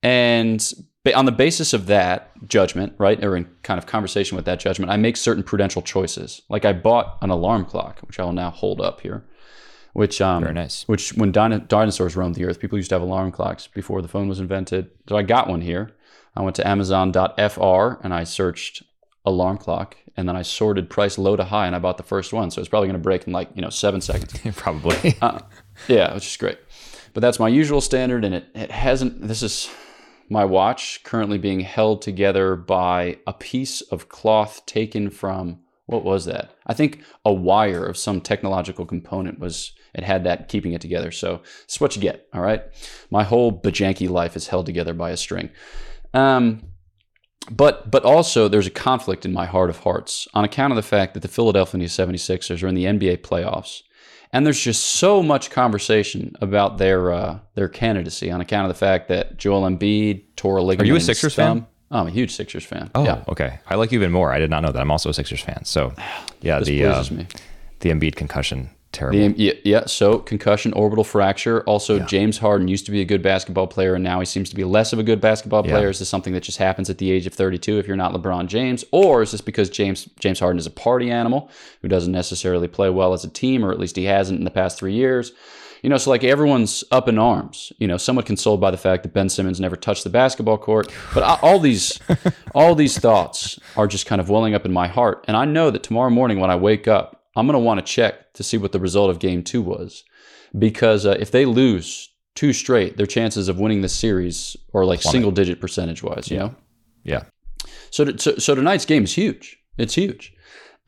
And 0.03 0.73
on 1.15 1.25
the 1.25 1.33
basis 1.33 1.73
of 1.73 1.87
that 1.87 2.31
judgment, 2.49 2.95
right, 2.99 3.23
or 3.25 3.37
in 3.37 3.49
kind 3.63 3.79
of 3.79 3.87
conversation 3.87 4.37
with 4.37 4.45
that 4.45 4.61
judgment, 4.61 4.91
I 4.91 4.97
make 4.97 5.17
certain 5.17 5.43
prudential 5.43 5.83
choices. 5.83 6.43
Like 6.49 6.65
I 6.65 6.73
bought 6.73 7.19
an 7.23 7.31
alarm 7.31 7.65
clock, 7.65 8.01
which 8.01 8.19
I 8.21 8.25
will 8.25 8.33
now 8.33 8.51
hold 8.51 8.81
up 8.81 9.01
here, 9.01 9.25
which 9.93 10.21
um, 10.21 10.43
Very 10.43 10.55
nice. 10.55 10.87
which 10.89 11.13
when 11.15 11.33
dino- 11.33 11.59
dinosaurs 11.59 12.17
roamed 12.17 12.35
the 12.35 12.45
earth, 12.45 12.61
people 12.61 12.79
used 12.79 12.91
to 12.91 12.95
have 12.97 13.03
alarm 13.03 13.33
clocks 13.33 13.67
before 13.67 14.01
the 14.03 14.09
phone 14.09 14.29
was 14.29 14.41
invented. 14.41 14.91
So 15.09 15.17
I 15.17 15.23
got 15.23 15.49
one 15.49 15.61
here. 15.61 15.93
I 16.37 16.43
went 16.43 16.57
to 16.57 16.67
Amazon.fr 16.67 18.01
and 18.03 18.15
I 18.15 18.25
searched 18.25 18.83
alarm 19.25 19.59
clock, 19.59 19.97
and 20.17 20.29
then 20.29 20.35
I 20.37 20.43
sorted 20.43 20.89
price 20.91 21.17
low 21.19 21.37
to 21.37 21.45
high, 21.45 21.67
and 21.67 21.77
I 21.77 21.79
bought 21.79 21.97
the 21.97 22.03
first 22.03 22.33
one. 22.33 22.51
So 22.51 22.61
it's 22.61 22.69
probably 22.69 22.89
going 22.89 22.99
to 22.99 23.03
break 23.03 23.27
in 23.27 23.33
like 23.33 23.51
you 23.55 23.63
know 23.63 23.71
seven 23.71 24.01
seconds. 24.01 24.33
Probably. 24.57 25.15
Uh, 25.21 25.41
yeah, 25.89 26.13
which 26.15 26.27
is 26.27 26.37
great. 26.37 26.59
But 27.15 27.21
that's 27.21 27.39
my 27.39 27.49
usual 27.49 27.81
standard, 27.81 28.25
and 28.25 28.35
it, 28.35 28.47
it 28.55 28.71
hasn't. 28.71 29.27
This 29.29 29.43
is 29.43 29.71
my 30.33 30.45
watch 30.45 31.03
currently 31.05 31.39
being 31.39 31.61
held 31.61 32.03
together 32.03 32.57
by 32.57 33.19
a 33.27 33.33
piece 33.33 33.83
of 33.83 34.09
cloth 34.09 34.65
taken 34.67 35.11
from 35.11 35.61
what 35.87 36.05
was 36.05 36.25
that? 36.25 36.57
I 36.67 36.75
think 36.75 37.03
a 37.25 37.33
wire 37.33 37.85
of 37.85 37.97
some 37.97 38.21
technological 38.21 38.87
component 38.87 39.39
was. 39.39 39.73
It 39.95 40.05
had 40.05 40.25
that 40.25 40.49
keeping 40.49 40.73
it 40.73 40.81
together. 40.81 41.11
So 41.11 41.43
it's 41.65 41.79
what 41.79 41.95
you 41.95 42.01
get. 42.01 42.27
All 42.33 42.41
right. 42.41 42.63
My 43.11 43.25
whole 43.25 43.53
bajanky 43.53 44.09
life 44.09 44.37
is 44.37 44.49
held 44.49 44.65
together 44.65 44.95
by 44.95 45.11
a 45.11 45.19
string. 45.19 45.51
Um, 46.15 46.63
but 47.51 47.91
but 47.91 48.05
also 48.05 48.49
there's 48.49 48.67
a 48.67 48.71
conflict 48.71 49.27
in 49.27 49.35
my 49.35 49.45
heart 49.45 49.69
of 49.69 49.81
hearts 49.81 50.29
on 50.33 50.45
account 50.45 50.73
of 50.73 50.77
the 50.77 50.83
fact 50.83 51.13
that 51.13 51.21
the 51.21 51.29
Philadelphia 51.29 51.87
76ers 51.87 52.63
are 52.63 52.69
in 52.69 52.75
the 52.75 52.85
NBA 52.85 53.19
playoffs. 53.19 53.83
And 54.33 54.47
there's 54.47 54.61
just 54.61 54.83
so 54.83 55.23
much 55.23 55.51
conversation 55.51 56.35
about 56.41 56.79
their 56.79 57.13
uh, 57.13 57.39
their 57.55 57.69
candidacy 57.69 58.31
on 58.31 58.41
account 58.41 58.65
of 58.65 58.69
the 58.69 58.79
fact 58.79 59.09
that 59.09 59.37
Joel 59.37 59.63
Embiid 59.63 60.25
tore 60.37 60.57
a 60.57 60.63
ligament. 60.63 60.89
Are 60.89 60.93
you 60.93 60.97
a 60.97 61.01
Sixers 61.01 61.35
fan? 61.35 61.67
Oh, 61.91 61.99
I'm 61.99 62.07
a 62.07 62.11
huge 62.11 62.35
Sixers 62.35 62.65
fan. 62.65 62.91
Oh, 62.95 63.05
yeah, 63.05 63.23
okay. 63.29 63.59
I 63.67 63.75
like 63.75 63.93
you 63.93 63.99
even 63.99 64.11
more. 64.11 64.33
I 64.33 64.39
did 64.39 64.49
not 64.49 64.63
know 64.63 64.73
that. 64.73 64.81
I'm 64.81 64.91
also 64.91 65.11
a 65.11 65.15
Sixers 65.15 65.43
fan. 65.43 65.65
So, 65.67 65.93
yeah, 66.41 66.59
this 66.59 66.69
the 66.69 66.85
uh, 66.87 67.05
me. 67.11 67.27
the 67.81 67.91
Embiid 67.91 68.17
concussion 68.17 68.71
terrible. 68.93 69.19
The, 69.19 69.35
yeah, 69.37 69.53
yeah, 69.65 69.87
so 69.87 70.19
concussion, 70.19 70.73
orbital 70.75 71.03
fracture. 71.05 71.63
Also, 71.63 71.97
Yeah. 71.99 72.07
James 72.07 72.39
Harden 72.39 72.69
used 72.69 72.85
to 72.87 72.93
be 72.93 73.01
a 73.01 73.05
good 73.05 73.23
basketball 73.23 73.67
player, 73.67 73.95
and 73.95 74.05
now 74.05 74.21
he 74.21 74.27
seems 74.27 74.49
to 74.51 74.57
be 74.57 74.65
less 74.65 74.93
of 74.93 74.99
a 74.99 75.03
good 75.03 75.21
basketball 75.21 75.65
Yeah. 75.67 75.73
player. 75.73 75.89
Is 75.91 75.99
this 75.99 76.09
something 76.09 76.33
that 76.35 76.43
just 76.43 76.59
happens 76.59 76.89
at 76.91 76.99
the 76.99 77.11
age 77.11 77.27
of 77.27 77.33
32 77.35 77.79
if 77.79 77.87
you're 77.89 77.97
not 77.97 78.13
LeBron 78.13 78.47
James, 78.47 78.85
or 78.93 79.23
is 79.23 79.33
this 79.33 79.41
because 79.41 79.71
James 79.71 80.09
James 80.21 80.41
Harden 80.41 80.59
is 80.59 80.67
a 80.67 80.71
party 80.71 81.11
animal 81.11 81.51
who 81.81 81.89
doesn't 81.89 82.13
necessarily 82.13 82.69
play 82.69 82.91
well 82.91 83.13
as 83.13 83.25
a 83.25 83.29
team, 83.29 83.65
or 83.65 83.73
at 83.73 83.79
least 83.81 83.97
he 83.97 84.05
hasn't 84.05 84.39
in 84.39 84.45
the 84.45 84.51
past 84.51 84.79
three 84.79 84.95
years? 84.95 85.33
You 85.83 85.91
know, 85.91 85.97
so 85.99 86.11
like 86.11 86.23
everyone's 86.23 86.85
up 86.93 87.09
in 87.09 87.19
arms. 87.19 87.73
You 87.79 87.89
know, 87.89 87.97
somewhat 87.97 88.25
consoled 88.25 88.61
by 88.61 88.71
the 88.71 88.77
fact 88.77 89.03
that 89.03 89.13
Ben 89.13 89.29
Simmons 89.29 89.59
never 89.59 89.75
touched 89.75 90.05
the 90.05 90.11
basketball 90.11 90.57
court. 90.59 90.93
But 91.13 91.25
I- 91.25 91.39
all 91.43 91.59
these, 91.59 91.99
all 92.55 92.77
these 92.77 92.97
thoughts 92.99 93.59
are 93.77 93.89
just 93.89 94.07
kind 94.07 94.21
of 94.21 94.31
welling 94.31 94.55
up 94.55 94.65
in 94.65 94.73
my 94.73 94.87
heart, 94.87 95.25
and 95.27 95.37
I 95.37 95.45
know 95.45 95.71
that 95.71 95.83
tomorrow 95.83 96.11
morning 96.11 96.39
when 96.39 96.51
I 96.51 96.57
wake 96.57 96.87
up, 96.87 97.22
I'm 97.37 97.47
going 97.47 97.55
to 97.55 97.65
want 97.65 97.85
to 97.85 97.93
check 97.93 98.35
to 98.35 98.43
see 98.43 98.59
what 98.59 98.73
the 98.73 98.81
result 98.81 99.11
of 99.11 99.19
Game 99.19 99.43
Two 99.43 99.63
was, 99.63 100.05
because 100.59 101.07
uh, 101.07 101.17
if 101.19 101.31
they 101.31 101.45
lose 101.45 102.11
two 102.35 102.53
straight, 102.53 102.97
their 102.97 103.07
chances 103.07 103.49
of 103.49 103.59
winning 103.59 103.83
the 103.83 103.89
series 103.89 104.57
are 104.75 104.85
like 104.85 105.01
Plummet. 105.01 105.13
single 105.13 105.31
digit 105.31 105.61
percentage 105.61 106.03
wise. 106.03 106.31
You 106.31 106.39
know. 106.39 106.55
yeah. 107.05 107.25
So, 107.91 108.05
t- 108.05 108.19
so, 108.19 108.37
so 108.37 108.55
tonight's 108.55 108.87
game 108.87 109.05
is 109.05 109.15
huge. 109.15 109.59
It's 109.77 109.95
huge. 109.95 110.35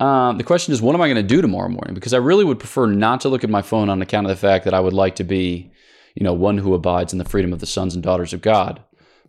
Um, 0.00 0.38
the 0.38 0.44
question 0.44 0.72
is, 0.72 0.82
what 0.82 0.94
am 0.94 1.00
I 1.00 1.06
going 1.06 1.16
to 1.16 1.22
do 1.22 1.40
tomorrow 1.40 1.68
morning? 1.68 1.94
Because 1.94 2.12
I 2.14 2.18
really 2.18 2.44
would 2.44 2.58
prefer 2.58 2.86
not 2.86 3.20
to 3.22 3.28
look 3.28 3.44
at 3.44 3.50
my 3.50 3.62
phone 3.62 3.88
on 3.88 4.02
account 4.02 4.26
of 4.26 4.30
the 4.30 4.36
fact 4.36 4.64
that 4.64 4.74
I 4.74 4.80
would 4.80 4.92
like 4.92 5.16
to 5.16 5.24
be, 5.24 5.70
you 6.14 6.24
know, 6.24 6.32
one 6.32 6.58
who 6.58 6.74
abides 6.74 7.12
in 7.12 7.18
the 7.18 7.24
freedom 7.24 7.52
of 7.52 7.60
the 7.60 7.66
sons 7.66 7.94
and 7.94 8.02
daughters 8.02 8.32
of 8.32 8.42
God. 8.42 8.82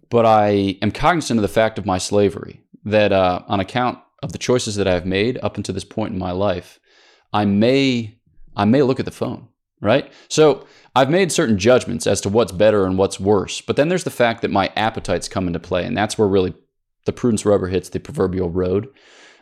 But 0.10 0.26
I 0.26 0.78
am 0.82 0.92
cognizant 0.92 1.38
of 1.38 1.42
the 1.42 1.48
fact 1.48 1.78
of 1.78 1.86
my 1.86 1.98
slavery, 1.98 2.62
that 2.84 3.12
uh, 3.12 3.42
on 3.48 3.60
account 3.60 4.00
of 4.24 4.32
the 4.32 4.38
choices 4.38 4.76
that 4.76 4.88
I've 4.88 5.06
made 5.06 5.38
up 5.44 5.58
until 5.58 5.76
this 5.76 5.84
point 5.84 6.14
in 6.14 6.20
my 6.20 6.32
life, 6.32 6.80
I 7.36 7.44
may, 7.44 8.16
I 8.56 8.66
may 8.66 8.82
look 8.82 9.00
at 9.00 9.06
the 9.06 9.12
phone. 9.12 9.50
Right. 9.82 10.12
So 10.30 10.66
I've 10.96 11.10
made 11.10 11.32
certain 11.32 11.60
judgments 11.60 12.08
as 12.08 12.22
to 12.22 12.30
what's 12.30 12.54
better 12.54 12.86
and 12.86 12.98
what's 12.98 13.20
worse. 13.20 13.60
But 13.60 13.76
then 13.76 13.90
there's 13.90 14.06
the 14.06 14.10
fact 14.10 14.42
that 14.42 14.50
my 14.50 14.72
appetites 14.76 15.28
come 15.28 15.48
into 15.48 15.60
play, 15.60 15.86
and 15.86 15.98
that's 15.98 16.18
where 16.18 16.30
really 16.30 16.54
the 17.06 17.12
prudence 17.12 17.46
rubber 17.46 17.68
hits 17.68 17.90
the 17.90 18.00
proverbial 18.00 18.50
road 18.50 18.88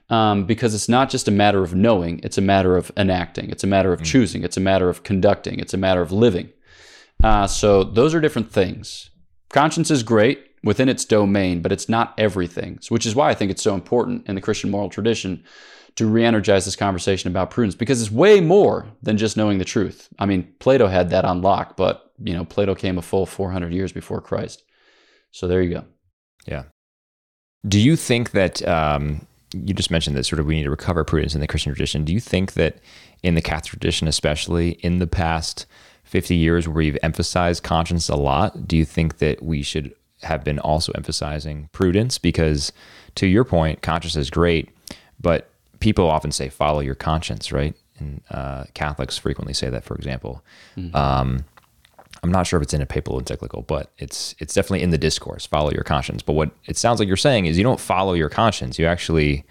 um, 0.09 0.45
because 0.45 0.73
it's 0.73 0.89
not 0.89 1.09
just 1.09 1.27
a 1.27 1.31
matter 1.31 1.61
of 1.61 1.75
knowing, 1.75 2.19
it's 2.23 2.37
a 2.37 2.41
matter 2.41 2.75
of 2.75 2.91
enacting, 2.97 3.51
it's 3.51 3.63
a 3.63 3.67
matter 3.67 3.93
of 3.93 4.03
choosing, 4.03 4.43
it's 4.43 4.57
a 4.57 4.59
matter 4.59 4.89
of 4.89 5.03
conducting, 5.03 5.59
it's 5.59 5.73
a 5.73 5.77
matter 5.77 6.01
of 6.01 6.11
living. 6.11 6.49
Uh, 7.23 7.47
so 7.47 7.83
those 7.83 8.13
are 8.13 8.19
different 8.19 8.51
things. 8.51 9.11
Conscience 9.49 9.91
is 9.91 10.03
great 10.03 10.47
within 10.63 10.89
its 10.89 11.05
domain, 11.05 11.61
but 11.61 11.71
it's 11.71 11.87
not 11.87 12.13
everything, 12.17 12.79
which 12.89 13.05
is 13.05 13.15
why 13.15 13.29
I 13.29 13.33
think 13.33 13.51
it's 13.51 13.63
so 13.63 13.75
important 13.75 14.27
in 14.27 14.35
the 14.35 14.41
Christian 14.41 14.71
moral 14.71 14.89
tradition 14.89 15.43
to 15.95 16.07
re 16.07 16.23
energize 16.23 16.65
this 16.65 16.75
conversation 16.75 17.29
about 17.29 17.51
prudence 17.51 17.75
because 17.75 18.01
it's 18.01 18.11
way 18.11 18.41
more 18.41 18.85
than 19.01 19.17
just 19.17 19.37
knowing 19.37 19.59
the 19.59 19.65
truth. 19.65 20.09
I 20.17 20.25
mean, 20.25 20.51
Plato 20.59 20.87
had 20.87 21.09
that 21.11 21.25
on 21.25 21.41
lock, 21.41 21.77
but 21.77 22.11
you 22.23 22.33
know, 22.33 22.45
Plato 22.45 22.75
came 22.75 22.97
a 22.97 23.01
full 23.01 23.25
400 23.25 23.71
years 23.73 23.91
before 23.91 24.21
Christ. 24.21 24.63
So 25.31 25.47
there 25.47 25.61
you 25.61 25.69
go. 25.69 25.85
Yeah. 26.45 26.63
Do 27.67 27.79
you 27.79 27.95
think 27.95 28.31
that 28.31 28.65
um, 28.67 29.25
you 29.53 29.73
just 29.73 29.91
mentioned 29.91 30.17
that 30.17 30.25
sort 30.25 30.39
of 30.39 30.45
we 30.45 30.55
need 30.55 30.63
to 30.63 30.69
recover 30.69 31.03
prudence 31.03 31.35
in 31.35 31.41
the 31.41 31.47
Christian 31.47 31.71
tradition? 31.71 32.03
Do 32.03 32.13
you 32.13 32.19
think 32.19 32.53
that 32.53 32.77
in 33.21 33.35
the 33.35 33.41
Catholic 33.41 33.71
tradition, 33.71 34.07
especially 34.07 34.71
in 34.81 34.99
the 34.99 35.07
past 35.07 35.65
50 36.03 36.35
years 36.35 36.67
where 36.67 36.75
we've 36.75 36.97
emphasized 37.03 37.63
conscience 37.63 38.09
a 38.09 38.15
lot, 38.15 38.67
do 38.67 38.75
you 38.75 38.85
think 38.85 39.19
that 39.19 39.41
we 39.41 39.61
should 39.61 39.93
have 40.23 40.43
been 40.43 40.59
also 40.59 40.91
emphasizing 40.93 41.69
prudence? 41.71 42.17
Because 42.17 42.71
to 43.15 43.27
your 43.27 43.43
point, 43.43 43.81
conscience 43.81 44.15
is 44.15 44.29
great, 44.29 44.69
but 45.19 45.49
people 45.83 46.09
often 46.09 46.31
say 46.31 46.47
follow 46.47 46.79
your 46.79 46.95
conscience, 46.95 47.51
right? 47.51 47.75
And 47.99 48.21
uh, 48.31 48.63
Catholics 48.73 49.17
frequently 49.17 49.53
say 49.53 49.69
that, 49.69 49.83
for 49.83 49.95
example. 49.95 50.43
Um, 50.93 51.43
I'm 52.23 52.31
not 52.31 52.47
sure 52.47 52.57
if 52.57 52.63
it's 52.63 52.73
in 52.73 52.81
a 52.81 52.85
papal 52.85 53.19
encyclical, 53.19 53.63
but 53.63 53.91
it's 53.97 54.33
it's 54.39 54.53
definitely 54.53 54.81
in 54.81 54.91
the 54.91 54.97
discourse. 54.97 55.45
Follow 55.45 55.71
your 55.71 55.83
conscience. 55.83 56.21
But 56.23 56.33
what 56.33 56.51
it 56.67 56.77
sounds 56.77 56.99
like 56.99 57.07
you're 57.07 57.17
saying 57.17 57.47
is 57.47 57.57
you 57.57 57.63
don't 57.65 57.81
follow 57.81 58.13
your 58.13 58.29
conscience. 58.29 58.79
You 58.79 58.85
actually 58.85 59.43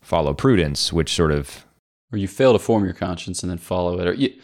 follow 0.00 0.32
prudence, 0.32 0.90
which 0.90 1.12
sort 1.12 1.32
of 1.32 1.66
or 2.12 2.18
you 2.18 2.26
fail 2.28 2.54
to 2.54 2.58
form 2.58 2.84
your 2.84 2.94
conscience 2.94 3.42
and 3.42 3.50
then 3.50 3.58
follow 3.58 4.00
it. 4.00 4.06
Or 4.06 4.14
you, 4.14 4.28
I 4.30 4.40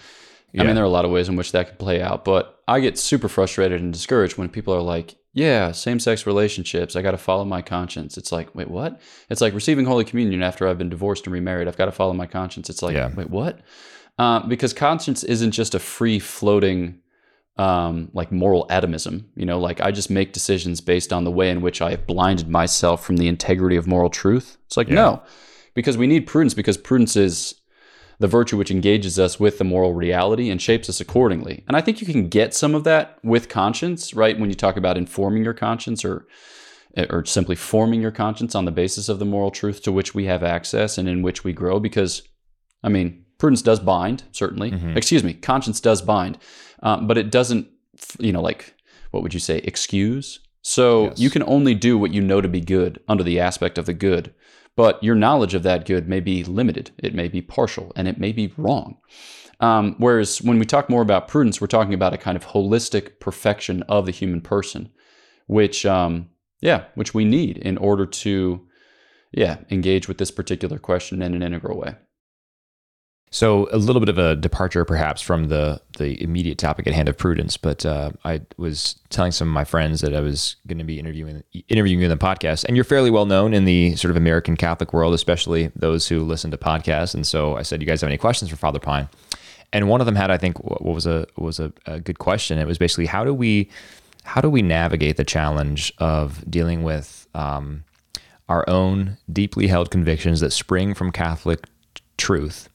Yeah. 0.52 0.64
mean, 0.64 0.74
there 0.74 0.84
are 0.84 0.86
a 0.86 0.90
lot 0.90 1.04
of 1.06 1.10
ways 1.10 1.28
in 1.30 1.36
which 1.36 1.52
that 1.52 1.68
could 1.68 1.78
play 1.78 2.02
out, 2.02 2.24
but 2.24 2.60
I 2.68 2.80
get 2.80 2.98
super 2.98 3.28
frustrated 3.28 3.80
and 3.80 3.92
discouraged 3.92 4.36
when 4.36 4.48
people 4.50 4.74
are 4.74 4.82
like, 4.82 5.14
"Yeah, 5.32 5.72
same-sex 5.72 6.26
relationships. 6.26 6.96
I 6.96 7.02
got 7.02 7.12
to 7.12 7.18
follow 7.18 7.44
my 7.44 7.62
conscience." 7.62 8.16
It's 8.18 8.32
like, 8.32 8.54
wait, 8.54 8.68
what? 8.70 9.00
It's 9.28 9.40
like 9.40 9.54
receiving 9.54 9.84
Holy 9.86 10.04
Communion 10.04 10.42
after 10.42 10.66
I've 10.66 10.78
been 10.78 10.88
divorced 10.90 11.26
and 11.26 11.32
remarried. 11.32 11.68
I've 11.68 11.76
got 11.76 11.86
to 11.86 11.92
follow 11.92 12.12
my 12.14 12.26
conscience. 12.26 12.68
It's 12.70 12.82
like, 12.82 12.94
Yeah. 12.94 13.10
wait, 13.14 13.30
what? 13.30 13.60
Uh, 14.18 14.40
because 14.46 14.72
conscience 14.72 15.24
isn't 15.24 15.52
just 15.52 15.74
a 15.74 15.78
free-floating, 15.78 16.98
um, 17.56 18.10
like 18.12 18.30
moral 18.32 18.66
atomism. 18.70 19.26
You 19.36 19.46
know, 19.46 19.58
like 19.60 19.80
I 19.80 19.90
just 19.92 20.10
make 20.10 20.32
decisions 20.32 20.80
based 20.80 21.12
on 21.12 21.24
the 21.24 21.30
way 21.30 21.50
in 21.50 21.60
which 21.60 21.80
I 21.82 21.90
have 21.90 22.06
blinded 22.06 22.48
myself 22.48 23.04
from 23.04 23.16
the 23.16 23.28
integrity 23.28 23.76
of 23.76 23.86
moral 23.86 24.10
truth. 24.10 24.58
It's 24.66 24.76
like, 24.76 24.88
Yeah. 24.88 24.94
no, 24.94 25.22
because 25.74 25.96
we 25.96 26.06
need 26.06 26.26
prudence 26.26 26.54
because 26.54 26.76
prudence 26.76 27.16
is 27.16 27.54
the 28.20 28.28
virtue 28.28 28.56
which 28.56 28.70
engages 28.70 29.18
us 29.18 29.40
with 29.40 29.58
the 29.58 29.64
moral 29.64 29.94
reality 29.94 30.50
and 30.50 30.60
shapes 30.62 30.88
us 30.88 31.00
accordingly. 31.00 31.64
And 31.66 31.76
I 31.76 31.80
think 31.80 32.00
you 32.00 32.06
can 32.06 32.28
get 32.28 32.54
some 32.54 32.74
of 32.74 32.84
that 32.84 33.18
with 33.24 33.48
conscience, 33.48 34.14
right? 34.14 34.38
When 34.38 34.50
you 34.50 34.54
talk 34.54 34.76
about 34.76 34.96
informing 34.98 35.42
your 35.42 35.54
conscience 35.54 36.04
or 36.04 36.26
or 37.08 37.24
simply 37.24 37.54
forming 37.54 38.02
your 38.02 38.10
conscience 38.10 38.54
on 38.56 38.64
the 38.64 38.72
basis 38.72 39.08
of 39.08 39.20
the 39.20 39.24
moral 39.24 39.52
truth 39.52 39.80
to 39.82 39.92
which 39.92 40.12
we 40.12 40.24
have 40.26 40.42
access 40.42 40.98
and 40.98 41.08
in 41.08 41.22
which 41.22 41.44
we 41.44 41.52
grow 41.52 41.78
because 41.80 42.22
I 42.82 42.88
mean, 42.88 43.24
prudence 43.38 43.62
does 43.62 43.78
bind, 43.78 44.24
certainly. 44.32 44.70
Mhm. 44.72 44.96
Excuse 44.96 45.22
me, 45.22 45.34
conscience 45.34 45.80
does 45.80 46.02
bind, 46.02 46.36
um, 46.82 47.06
but 47.06 47.16
it 47.18 47.30
doesn't, 47.30 47.68
you 48.18 48.32
know, 48.32 48.40
like, 48.42 48.74
what 49.12 49.22
would 49.22 49.34
you 49.34 49.40
say, 49.40 49.58
excuse? 49.64 50.40
So 50.62 51.04
Yes. 51.04 51.18
you 51.20 51.30
can 51.30 51.42
only 51.44 51.74
do 51.74 51.96
what 51.96 52.12
you 52.12 52.20
know 52.22 52.40
to 52.40 52.48
be 52.48 52.60
good 52.60 52.98
under 53.08 53.22
the 53.22 53.38
aspect 53.38 53.78
of 53.78 53.86
the 53.86 53.94
good. 53.94 54.32
But 54.80 55.04
your 55.04 55.14
knowledge 55.14 55.52
of 55.52 55.62
that 55.64 55.84
good 55.84 56.08
may 56.08 56.20
be 56.20 56.42
limited, 56.42 56.90
it 56.96 57.14
may 57.14 57.28
be 57.28 57.42
partial, 57.42 57.92
and 57.96 58.08
it 58.08 58.16
may 58.16 58.32
be 58.32 58.54
wrong. 58.56 58.96
Um, 59.60 59.94
whereas 59.98 60.40
when 60.40 60.58
we 60.58 60.64
talk 60.64 60.88
more 60.88 61.02
about 61.02 61.28
prudence, 61.28 61.60
we're 61.60 61.66
talking 61.66 61.92
about 61.92 62.14
a 62.14 62.16
kind 62.16 62.34
of 62.34 62.46
holistic 62.46 63.20
perfection 63.20 63.82
of 63.90 64.06
the 64.06 64.10
human 64.10 64.40
person, 64.40 64.88
which, 65.48 65.84
um, 65.84 66.30
yeah, 66.62 66.84
which 66.94 67.12
we 67.12 67.26
need 67.26 67.58
in 67.58 67.76
order 67.76 68.06
to, 68.06 68.66
yeah, 69.32 69.58
engage 69.68 70.08
with 70.08 70.16
this 70.16 70.30
particular 70.30 70.78
question 70.78 71.20
in 71.20 71.34
an 71.34 71.42
integral 71.42 71.78
way. 71.78 71.96
So 73.32 73.68
a 73.70 73.76
little 73.76 74.00
bit 74.00 74.08
of 74.08 74.18
a 74.18 74.34
departure, 74.34 74.84
perhaps, 74.84 75.22
from 75.22 75.48
the 75.48 75.80
the 75.98 76.20
immediate 76.20 76.58
topic 76.58 76.88
at 76.88 76.92
hand 76.94 77.08
of 77.08 77.16
prudence. 77.16 77.56
But 77.56 77.86
uh, 77.86 78.10
I 78.24 78.40
was 78.56 78.96
telling 79.08 79.30
some 79.30 79.46
of 79.46 79.54
my 79.54 79.62
friends 79.62 80.00
that 80.00 80.14
I 80.14 80.20
was 80.20 80.56
going 80.66 80.78
to 80.78 80.84
be 80.84 80.98
interviewing 80.98 81.44
interviewing 81.68 82.00
you 82.00 82.10
in 82.10 82.18
the 82.18 82.24
podcast, 82.24 82.64
and 82.64 82.76
you're 82.76 82.84
fairly 82.84 83.10
well 83.10 83.26
known 83.26 83.54
in 83.54 83.66
the 83.66 83.94
sort 83.94 84.10
of 84.10 84.16
American 84.16 84.56
Catholic 84.56 84.92
world, 84.92 85.14
especially 85.14 85.70
those 85.76 86.08
who 86.08 86.24
listen 86.24 86.50
to 86.50 86.58
podcasts. 86.58 87.14
And 87.14 87.24
so 87.24 87.56
I 87.56 87.62
said, 87.62 87.80
"You 87.80 87.86
guys 87.86 88.00
have 88.00 88.08
any 88.08 88.18
questions 88.18 88.50
for 88.50 88.56
Father 88.56 88.80
Pine?" 88.80 89.08
And 89.72 89.88
one 89.88 90.00
of 90.00 90.06
them 90.06 90.16
had, 90.16 90.32
I 90.32 90.36
think, 90.36 90.58
what 90.64 90.82
was 90.82 91.06
a 91.06 91.24
was 91.36 91.60
a, 91.60 91.72
a 91.86 92.00
good 92.00 92.18
question. 92.18 92.58
It 92.58 92.66
was 92.66 92.78
basically 92.78 93.06
how 93.06 93.22
do 93.22 93.32
we 93.32 93.70
how 94.24 94.40
do 94.40 94.50
we 94.50 94.60
navigate 94.60 95.16
the 95.16 95.24
challenge 95.24 95.92
of 95.98 96.44
dealing 96.50 96.82
with 96.82 97.28
um, 97.36 97.84
our 98.48 98.68
own 98.68 99.18
deeply 99.32 99.68
held 99.68 99.92
convictions 99.92 100.40
that 100.40 100.50
spring 100.50 100.94
from 100.94 101.12
Catholic 101.12 101.64
truth 102.16 102.69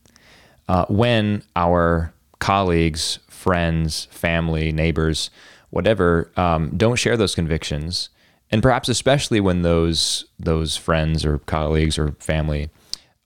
uh, 0.67 0.85
when 0.87 1.43
our 1.55 2.13
colleagues, 2.39 3.19
friends, 3.27 4.05
family, 4.11 4.71
neighbors, 4.71 5.29
whatever, 5.69 6.31
um, 6.37 6.75
don't 6.75 6.97
share 6.97 7.17
those 7.17 7.35
convictions, 7.35 8.09
and 8.51 8.61
perhaps 8.61 8.89
especially 8.89 9.39
when 9.39 9.61
those 9.61 10.25
those 10.39 10.77
friends 10.77 11.25
or 11.25 11.39
colleagues 11.39 11.97
or 11.97 12.11
family 12.19 12.69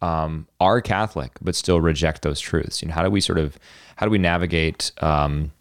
um, 0.02 0.48
are 0.60 0.82
Catholic 0.82 1.32
but 1.42 1.56
still 1.56 1.82
reject 1.82 2.22
those 2.22 2.40
truths. 2.40 2.82
You 2.82 2.88
know, 2.88 2.94
how 2.94 3.04
do 3.04 3.10
we 3.10 3.22
sort 3.22 3.40
of 3.40 3.58
how 3.98 4.06
do 4.06 4.12
we 4.12 4.18
navigate? 4.18 4.92
Um, 5.02 5.52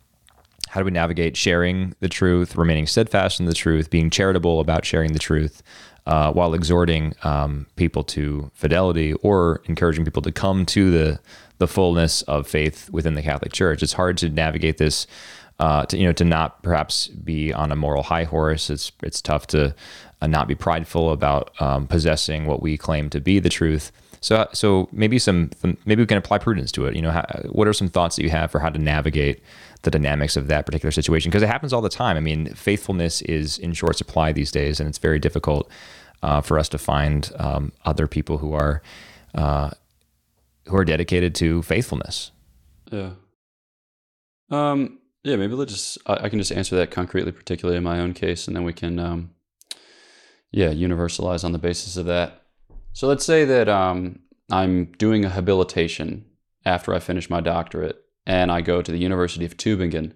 how 0.68 0.80
do 0.80 0.84
we 0.84 0.90
navigate 0.90 1.34
sharing 1.34 1.94
the 2.00 2.10
truth, 2.10 2.54
remaining 2.54 2.86
steadfast 2.86 3.40
in 3.40 3.46
the 3.46 3.54
truth, 3.54 3.88
being 3.88 4.10
charitable 4.10 4.60
about 4.60 4.84
sharing 4.84 5.14
the 5.14 5.18
truth, 5.18 5.62
uh, 6.06 6.30
while 6.32 6.52
exhorting 6.54 7.14
um, 7.22 7.66
people 7.76 8.04
to 8.04 8.50
fidelity 8.54 9.14
or 9.14 9.62
encouraging 9.64 10.04
people 10.04 10.22
to 10.22 10.32
come 10.32 10.66
to 10.66 10.90
the 10.90 11.20
the 11.58 11.68
fullness 11.68 12.22
of 12.22 12.46
faith 12.46 12.90
within 12.90 13.14
the 13.14 13.22
Catholic 13.22 13.52
Church? 13.52 13.82
It's 13.82 13.94
hard 13.94 14.16
to 14.18 14.28
navigate 14.28 14.78
this. 14.78 15.06
Uh, 15.60 15.84
to 15.86 15.98
you 15.98 16.06
know, 16.06 16.12
to 16.12 16.24
not 16.24 16.62
perhaps 16.62 17.08
be 17.08 17.52
on 17.52 17.72
a 17.72 17.76
moral 17.76 18.04
high 18.04 18.22
horse. 18.22 18.70
It's 18.70 18.92
it's 19.02 19.20
tough 19.20 19.48
to 19.48 19.74
uh, 20.22 20.26
not 20.28 20.46
be 20.46 20.54
prideful 20.54 21.10
about 21.10 21.50
um, 21.60 21.88
possessing 21.88 22.46
what 22.46 22.62
we 22.62 22.76
claim 22.76 23.10
to 23.10 23.20
be 23.20 23.40
the 23.40 23.48
truth. 23.48 23.90
So, 24.20 24.48
so 24.52 24.88
maybe 24.92 25.18
some, 25.18 25.50
maybe 25.84 26.02
we 26.02 26.06
can 26.06 26.18
apply 26.18 26.38
prudence 26.38 26.72
to 26.72 26.86
it. 26.86 26.96
You 26.96 27.02
know, 27.02 27.10
how, 27.10 27.24
what 27.50 27.68
are 27.68 27.72
some 27.72 27.88
thoughts 27.88 28.16
that 28.16 28.22
you 28.22 28.30
have 28.30 28.50
for 28.50 28.58
how 28.58 28.68
to 28.68 28.78
navigate 28.78 29.42
the 29.82 29.90
dynamics 29.90 30.36
of 30.36 30.48
that 30.48 30.66
particular 30.66 30.90
situation? 30.90 31.30
Because 31.30 31.42
it 31.42 31.48
happens 31.48 31.72
all 31.72 31.80
the 31.80 31.88
time. 31.88 32.16
I 32.16 32.20
mean, 32.20 32.52
faithfulness 32.54 33.22
is 33.22 33.58
in 33.58 33.74
short 33.74 33.96
supply 33.96 34.32
these 34.32 34.50
days, 34.50 34.80
and 34.80 34.88
it's 34.88 34.98
very 34.98 35.18
difficult 35.18 35.70
uh, 36.22 36.40
for 36.40 36.58
us 36.58 36.68
to 36.70 36.78
find 36.78 37.30
um, 37.38 37.72
other 37.84 38.08
people 38.08 38.38
who 38.38 38.54
are 38.54 38.82
uh, 39.34 39.70
who 40.68 40.76
are 40.76 40.84
dedicated 40.84 41.34
to 41.36 41.62
faithfulness. 41.62 42.30
Yeah. 42.90 43.12
Um. 44.50 44.98
Yeah. 45.24 45.36
Maybe 45.36 45.54
let's 45.54 45.72
just. 45.72 45.98
I, 46.06 46.24
I 46.24 46.28
can 46.28 46.38
just 46.38 46.52
answer 46.52 46.76
that 46.76 46.90
concretely, 46.90 47.32
particularly 47.32 47.76
in 47.76 47.84
my 47.84 48.00
own 48.00 48.14
case, 48.14 48.46
and 48.46 48.56
then 48.56 48.64
we 48.64 48.72
can. 48.72 48.98
Um. 48.98 49.30
Yeah, 50.50 50.70
universalize 50.70 51.44
on 51.44 51.52
the 51.52 51.58
basis 51.58 51.98
of 51.98 52.06
that. 52.06 52.42
So 52.94 53.06
let's 53.06 53.24
say 53.24 53.44
that 53.44 53.68
um, 53.68 54.20
I'm 54.50 54.86
doing 54.96 55.24
a 55.24 55.28
habilitation 55.28 56.24
after 56.64 56.94
I 56.94 57.00
finish 57.00 57.28
my 57.28 57.42
doctorate, 57.42 58.02
and 58.26 58.50
I 58.50 58.62
go 58.62 58.80
to 58.80 58.90
the 58.90 58.98
University 58.98 59.44
of 59.44 59.58
Tübingen, 59.58 60.14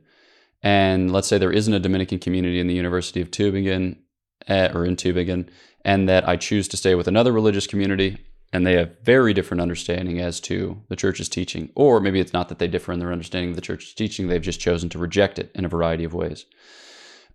and 0.62 1.12
let's 1.12 1.28
say 1.28 1.36
there 1.36 1.53
isn't 1.53 1.74
a 1.74 1.78
Dominican 1.78 2.18
community 2.18 2.61
in 2.61 2.66
the 2.66 2.74
University 2.74 3.20
of 3.20 3.30
Tübingen, 3.30 3.98
uh, 4.48 4.70
or 4.72 4.86
in 4.86 4.96
Tübingen, 4.96 5.48
and 5.84 6.09
that 6.09 6.26
I 6.26 6.36
choose 6.36 6.66
to 6.68 6.78
stay 6.78 6.94
with 6.94 7.09
another 7.09 7.30
religious 7.30 7.66
community 7.66 8.16
and 8.53 8.66
they 8.66 8.74
have 8.74 8.98
very 9.03 9.32
different 9.32 9.61
understanding 9.61 10.20
as 10.20 10.38
to 10.40 10.82
the 10.88 10.96
church's 10.96 11.28
teaching. 11.28 11.70
Or 11.74 12.00
maybe 12.00 12.20
it's 12.20 12.32
not 12.32 12.48
that 12.50 12.59
they 12.59 12.68
differ 12.68 12.92
in 12.92 12.98
their 12.98 13.12
understanding 13.12 13.50
of 13.50 13.57
the 13.57 13.62
church's 13.62 13.94
teaching 13.94 14.28
they've 14.28 14.42
just 14.42 14.61
chosen 14.61 14.88
to 14.90 14.98
reject 14.98 15.38
it 15.38 15.50
in 15.55 15.64
a 15.64 15.68
variety 15.68 16.05
of 16.05 16.14
ways. 16.14 16.44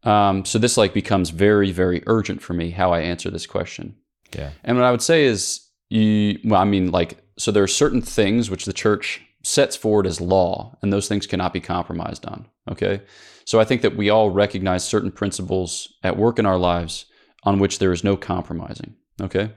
Um, 0.04 0.46
so 0.46 0.60
this 0.60 0.78
like 0.78 0.94
becomes 0.94 1.32
very 1.32 1.72
very 1.72 2.04
urgent 2.06 2.42
for 2.42 2.54
me 2.54 2.70
how 2.72 2.94
i 2.94 3.00
answer 3.00 3.30
this 3.30 3.48
question. 3.48 3.96
Yeah. 4.36 4.52
and 4.64 4.78
what 4.78 4.86
i 4.86 4.92
would 4.92 5.02
say 5.02 5.26
is 5.26 5.66
you 5.90 6.38
well 6.44 6.62
i 6.62 6.66
mean 6.66 6.92
like 6.92 7.18
so 7.38 7.52
there 7.52 7.64
are 7.64 7.68
certain 7.68 8.02
things 8.02 8.50
which 8.50 8.66
the 8.66 8.74
church 8.74 9.22
sets 9.44 9.76
forward 9.76 10.06
as 10.06 10.20
law 10.20 10.78
and 10.82 10.92
those 10.92 11.08
things 11.08 11.26
cannot 11.26 11.54
be 11.54 11.62
compromised 11.62 12.26
on 12.26 12.46
okay? 12.70 13.02
So 13.46 13.60
i 13.60 13.64
think 13.64 13.82
that 13.82 13.96
we 13.96 14.10
all 14.10 14.30
recognize 14.30 14.84
certain 14.84 15.12
principles 15.12 15.94
at 16.04 16.18
work 16.18 16.40
in 16.40 16.46
our 16.46 16.58
lives 16.58 17.06
on 17.44 17.60
which 17.60 17.80
there 17.80 17.94
is 17.94 18.04
no 18.04 18.18
compromising 18.18 18.96
okay 19.22 19.52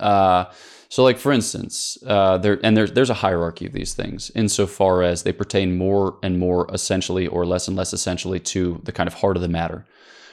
uh, 0.00 0.44
so, 0.90 1.04
like 1.04 1.18
for 1.18 1.32
instance, 1.32 1.98
uh, 2.06 2.38
there 2.38 2.58
and 2.62 2.76
there's 2.76 2.92
there's 2.92 3.10
a 3.10 3.14
hierarchy 3.14 3.66
of 3.66 3.72
these 3.72 3.94
things 3.94 4.30
insofar 4.34 5.02
as 5.02 5.22
they 5.22 5.32
pertain 5.32 5.76
more 5.76 6.18
and 6.22 6.38
more 6.38 6.66
essentially, 6.72 7.26
or 7.26 7.44
less 7.44 7.68
and 7.68 7.76
less 7.76 7.92
essentially, 7.92 8.40
to 8.40 8.80
the 8.84 8.92
kind 8.92 9.06
of 9.06 9.14
heart 9.14 9.36
of 9.36 9.42
the 9.42 9.48
matter, 9.48 9.84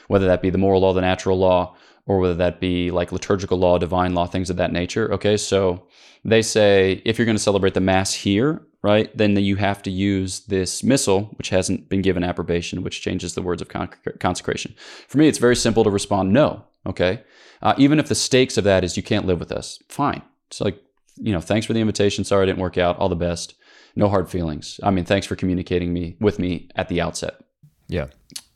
whether 0.08 0.26
that 0.26 0.40
be 0.40 0.50
the 0.50 0.58
moral 0.58 0.80
law, 0.80 0.94
the 0.94 1.00
natural 1.02 1.38
law, 1.38 1.76
or 2.06 2.18
whether 2.18 2.34
that 2.34 2.58
be 2.58 2.90
like 2.90 3.12
liturgical 3.12 3.58
law, 3.58 3.76
divine 3.76 4.14
law, 4.14 4.26
things 4.26 4.48
of 4.48 4.56
that 4.56 4.72
nature. 4.72 5.12
Okay, 5.12 5.36
so 5.36 5.86
they 6.24 6.40
say 6.40 7.02
if 7.04 7.18
you're 7.18 7.26
going 7.26 7.36
to 7.36 7.42
celebrate 7.42 7.74
the 7.74 7.80
mass 7.80 8.14
here, 8.14 8.62
right, 8.86 9.14
then 9.16 9.36
you 9.36 9.56
have 9.56 9.82
to 9.82 9.90
use 9.90 10.40
this 10.40 10.84
missal, 10.84 11.34
which 11.38 11.48
hasn't 11.48 11.88
been 11.88 12.02
given 12.02 12.22
approbation, 12.22 12.82
which 12.82 13.02
changes 13.02 13.34
the 13.34 13.42
words 13.42 13.60
of 13.60 13.68
consecration. 14.20 14.74
For 15.08 15.18
me, 15.18 15.26
it's 15.26 15.38
very 15.38 15.56
simple 15.56 15.82
to 15.84 15.90
respond 15.90 16.32
no. 16.32 16.64
Okay, 16.86 17.22
uh, 17.62 17.74
even 17.78 17.98
if 17.98 18.08
the 18.08 18.14
stakes 18.14 18.56
of 18.56 18.64
that 18.64 18.84
is 18.84 18.96
you 18.96 19.02
can't 19.02 19.26
live 19.26 19.40
with 19.40 19.50
us, 19.50 19.80
fine. 19.88 20.22
It's 20.48 20.60
like 20.60 20.80
you 21.16 21.32
know, 21.32 21.40
thanks 21.40 21.66
for 21.66 21.72
the 21.72 21.80
invitation. 21.80 22.24
Sorry 22.24 22.44
it 22.44 22.46
didn't 22.46 22.60
work 22.60 22.78
out. 22.78 22.98
All 22.98 23.08
the 23.08 23.16
best. 23.16 23.54
No 23.96 24.08
hard 24.08 24.28
feelings. 24.30 24.78
I 24.82 24.90
mean, 24.90 25.04
thanks 25.04 25.26
for 25.26 25.34
communicating 25.34 25.92
me 25.92 26.16
with 26.20 26.38
me 26.38 26.68
at 26.76 26.88
the 26.88 27.00
outset. 27.00 27.40
Yeah. 27.88 28.08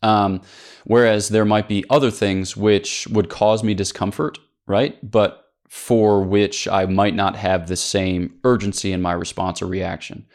Um, 0.03 0.43
whereas 0.85 1.31
there 1.31 1.45
might 1.45 1.69
be 1.69 1.85
other 1.89 2.11
things 2.11 2.57
which 2.57 3.07
would 3.09 3.31
cause 3.31 3.65
me 3.65 3.75
discomfort, 3.75 4.39
right? 4.67 4.99
But 5.09 5.40
for 5.71 6.21
which 6.21 6.67
I 6.67 6.85
might 6.87 7.15
not 7.15 7.37
have 7.37 7.69
the 7.69 7.77
same 7.77 8.35
urgency 8.43 8.91
in 8.91 9.01
my 9.01 9.13
response 9.13 9.63
or 9.63 9.67
reaction. 9.67 10.27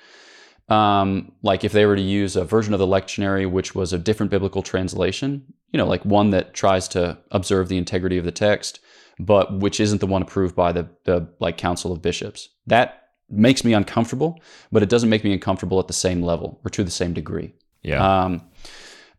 Um, 0.70 1.34
like 1.44 1.66
if 1.66 1.74
they 1.74 1.86
were 1.86 1.98
to 1.98 2.02
use 2.02 2.38
a 2.38 2.46
version 2.46 2.74
of 2.74 2.80
the 2.80 2.88
lectionary 2.88 3.48
which 3.52 3.76
was 3.76 3.92
a 3.92 3.98
different 3.98 4.30
biblical 4.32 4.64
translation, 4.64 5.44
you 5.74 5.78
know, 5.78 5.86
like 5.88 6.06
one 6.06 6.30
that 6.30 6.54
tries 6.54 6.88
to 6.90 7.18
observe 7.32 7.68
the 7.68 7.78
integrity 7.78 8.18
of 8.18 8.24
the 8.24 8.32
text, 8.32 8.80
but 9.20 9.60
which 9.60 9.82
isn't 9.82 10.00
the 10.00 10.08
one 10.08 10.22
approved 10.22 10.56
by 10.56 10.72
the 10.72 10.88
the 11.04 11.28
like 11.42 11.58
council 11.58 11.92
of 11.92 12.02
bishops. 12.02 12.48
That 12.66 13.10
makes 13.30 13.66
me 13.66 13.74
uncomfortable, 13.74 14.40
but 14.72 14.84
it 14.84 14.90
doesn't 14.90 15.10
make 15.10 15.26
me 15.26 15.34
uncomfortable 15.34 15.82
at 15.82 15.88
the 15.88 15.94
same 15.94 16.22
level 16.22 16.62
or 16.64 16.70
to 16.70 16.84
the 16.84 16.92
same 16.92 17.12
degree. 17.12 17.54
Yeah. 17.84 18.24
Um, 18.24 18.42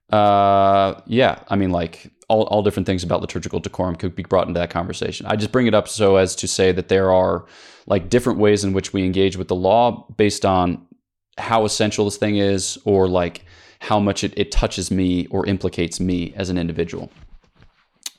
uh, 0.08 1.02
yeah, 1.06 1.40
I 1.48 1.56
mean, 1.56 1.72
like 1.72 2.10
all, 2.28 2.44
all 2.44 2.62
different 2.62 2.86
things 2.86 3.04
about 3.04 3.20
liturgical 3.20 3.60
decorum 3.60 3.96
could 3.96 4.14
be 4.14 4.22
brought 4.22 4.48
into 4.48 4.58
that 4.58 4.70
conversation. 4.70 5.26
I 5.26 5.36
just 5.36 5.52
bring 5.52 5.66
it 5.66 5.74
up 5.74 5.88
so 5.88 6.16
as 6.16 6.34
to 6.36 6.48
say 6.48 6.72
that 6.72 6.88
there 6.88 7.12
are 7.12 7.46
like 7.86 8.08
different 8.08 8.38
ways 8.38 8.64
in 8.64 8.72
which 8.72 8.92
we 8.92 9.04
engage 9.04 9.36
with 9.36 9.48
the 9.48 9.54
law 9.54 10.06
based 10.16 10.44
on 10.44 10.86
how 11.38 11.64
essential 11.64 12.04
this 12.04 12.16
thing 12.16 12.36
is 12.36 12.78
or 12.84 13.08
like 13.08 13.44
how 13.78 14.00
much 14.00 14.24
it, 14.24 14.32
it 14.36 14.50
touches 14.50 14.90
me 14.90 15.26
or 15.26 15.46
implicates 15.46 16.00
me 16.00 16.32
as 16.34 16.50
an 16.50 16.58
individual. 16.58 17.10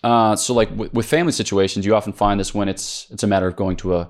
Uh, 0.03 0.35
so 0.35 0.53
like 0.53 0.69
w- 0.69 0.89
with 0.93 1.05
family 1.05 1.31
situations, 1.31 1.85
you 1.85 1.95
often 1.95 2.13
find 2.13 2.39
this 2.39 2.53
when 2.53 2.69
it's 2.69 3.07
it's 3.09 3.23
a 3.23 3.27
matter 3.27 3.47
of 3.47 3.55
going 3.55 3.75
to 3.75 3.95
a 3.95 4.09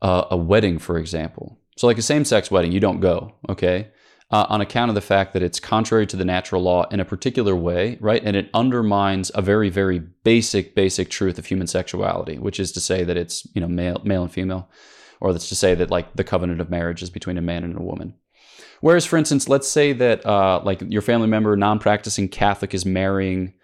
a, 0.00 0.26
a 0.30 0.36
wedding, 0.36 0.78
for 0.78 0.98
example. 0.98 1.58
So 1.76 1.86
like 1.86 1.98
a 1.98 2.02
same-sex 2.02 2.50
wedding, 2.50 2.72
you 2.72 2.80
don't 2.80 3.00
go, 3.00 3.34
okay? 3.48 3.88
Uh, 4.32 4.46
on 4.48 4.62
account 4.62 4.88
of 4.88 4.94
the 4.94 5.02
fact 5.02 5.34
that 5.34 5.42
it's 5.42 5.60
contrary 5.60 6.06
to 6.06 6.16
the 6.16 6.24
natural 6.24 6.62
law 6.62 6.84
in 6.90 7.00
a 7.00 7.04
particular 7.04 7.54
way, 7.54 7.98
right? 8.00 8.22
And 8.24 8.34
it 8.34 8.48
undermines 8.54 9.30
a 9.34 9.42
very, 9.42 9.68
very 9.68 9.98
basic, 9.98 10.74
basic 10.74 11.10
truth 11.10 11.38
of 11.38 11.46
human 11.46 11.66
sexuality, 11.66 12.38
which 12.38 12.58
is 12.58 12.72
to 12.72 12.80
say 12.80 13.04
that 13.04 13.18
it's 13.18 13.46
you 13.54 13.60
know 13.60 13.68
male, 13.68 14.00
male 14.04 14.22
and 14.22 14.32
female, 14.32 14.70
or 15.20 15.32
that's 15.32 15.50
to 15.50 15.54
say 15.54 15.74
that 15.74 15.90
like 15.90 16.16
the 16.16 16.24
covenant 16.24 16.62
of 16.62 16.70
marriage 16.70 17.02
is 17.02 17.10
between 17.10 17.36
a 17.36 17.42
man 17.42 17.62
and 17.62 17.76
a 17.76 17.82
woman. 17.82 18.14
Whereas, 18.80 19.04
for 19.04 19.16
instance, 19.16 19.48
let's 19.48 19.68
say 19.68 19.92
that 19.92 20.26
uh, 20.26 20.60
like 20.64 20.82
your 20.88 21.02
family 21.02 21.28
member, 21.28 21.56
non-practicing 21.56 22.28
Catholic, 22.28 22.74
is 22.74 22.84
marrying 22.84 23.54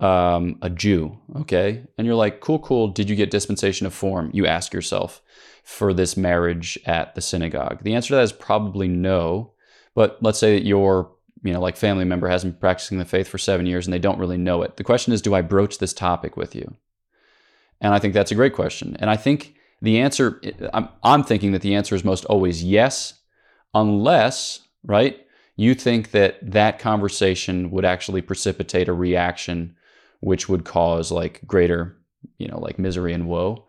um, 0.00 0.58
a 0.62 0.70
Jew, 0.70 1.18
okay, 1.40 1.84
and 1.98 2.06
you're 2.06 2.16
like, 2.16 2.40
cool, 2.40 2.60
cool. 2.60 2.88
Did 2.88 3.10
you 3.10 3.16
get 3.16 3.30
dispensation 3.30 3.86
of 3.86 3.92
form? 3.92 4.30
You 4.32 4.46
ask 4.46 4.72
yourself 4.72 5.20
for 5.64 5.92
this 5.92 6.16
marriage 6.16 6.78
at 6.86 7.14
the 7.14 7.20
synagogue. 7.20 7.82
The 7.82 7.94
answer 7.94 8.08
to 8.08 8.14
that 8.16 8.22
is 8.22 8.32
probably 8.32 8.88
no 8.88 9.51
but 9.94 10.18
let's 10.20 10.38
say 10.38 10.56
that 10.58 10.66
your 10.66 11.12
you 11.42 11.52
know 11.52 11.60
like 11.60 11.76
family 11.76 12.04
member 12.04 12.28
hasn't 12.28 12.54
been 12.54 12.60
practicing 12.60 12.98
the 12.98 13.04
faith 13.04 13.28
for 13.28 13.38
seven 13.38 13.66
years 13.66 13.86
and 13.86 13.92
they 13.92 13.98
don't 13.98 14.18
really 14.18 14.38
know 14.38 14.62
it. 14.62 14.76
The 14.76 14.84
question 14.84 15.12
is, 15.12 15.22
do 15.22 15.34
I 15.34 15.42
broach 15.42 15.78
this 15.78 15.92
topic 15.92 16.36
with 16.36 16.54
you? 16.54 16.76
And 17.80 17.92
I 17.92 17.98
think 17.98 18.14
that's 18.14 18.30
a 18.30 18.36
great 18.36 18.54
question. 18.54 18.96
And 19.00 19.10
I 19.10 19.16
think 19.16 19.56
the 19.80 19.98
answer, 19.98 20.40
I'm, 20.72 20.88
I'm 21.02 21.24
thinking 21.24 21.50
that 21.52 21.62
the 21.62 21.74
answer 21.74 21.96
is 21.96 22.04
most 22.04 22.24
always 22.26 22.62
yes, 22.62 23.14
unless 23.74 24.60
right 24.84 25.18
you 25.56 25.74
think 25.74 26.12
that 26.12 26.38
that 26.42 26.78
conversation 26.78 27.70
would 27.70 27.84
actually 27.84 28.22
precipitate 28.22 28.88
a 28.88 28.92
reaction 28.92 29.76
which 30.20 30.48
would 30.48 30.64
cause 30.64 31.10
like 31.10 31.40
greater 31.46 31.96
you 32.38 32.48
know 32.48 32.58
like 32.58 32.78
misery 32.78 33.12
and 33.12 33.28
woe 33.28 33.64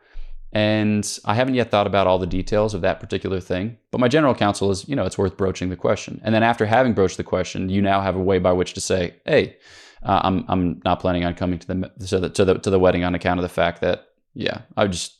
and 0.54 1.20
I 1.26 1.34
haven't 1.34 1.56
yet 1.56 1.72
thought 1.72 1.88
about 1.88 2.06
all 2.06 2.20
the 2.20 2.28
details 2.28 2.76
of 2.76 2.82
that 2.82 3.00
particular 3.00 3.40
thing. 3.40 3.76
But 3.90 4.00
my 4.00 4.08
general 4.08 4.36
counsel 4.36 4.70
is, 4.70 4.88
you 4.88 4.96
know, 4.96 5.04
it's 5.04 5.18
worth 5.18 5.36
broaching 5.36 5.70
the 5.70 5.76
question. 5.76 6.22
And 6.24 6.34
then 6.34 6.44
after 6.44 6.68
having 6.68 6.94
broached 6.94 7.18
the 7.18 7.24
question, 7.24 7.70
you 7.70 7.82
now 7.82 8.02
have 8.02 8.16
a 8.16 8.22
way 8.22 8.38
by 8.38 8.52
which 8.52 8.74
to 8.76 8.82
say, 8.82 9.16
hey, 9.26 9.58
uh, 10.04 10.22
I'm 10.24 10.46
I'm 10.48 10.82
not 10.86 11.00
planning 11.00 11.26
on 11.26 11.34
coming 11.34 11.58
to 11.58 11.68
the 11.68 11.92
to 12.08 12.20
the 12.20 12.30
to 12.30 12.46
the 12.46 12.54
to 12.60 12.70
the 12.70 12.80
wedding 12.80 13.04
on 13.04 13.16
account 13.16 13.40
of 13.40 13.42
the 13.42 13.50
fact 13.50 13.82
that 13.82 14.10
yeah, 14.36 14.62
I 14.78 14.86
just 14.86 15.18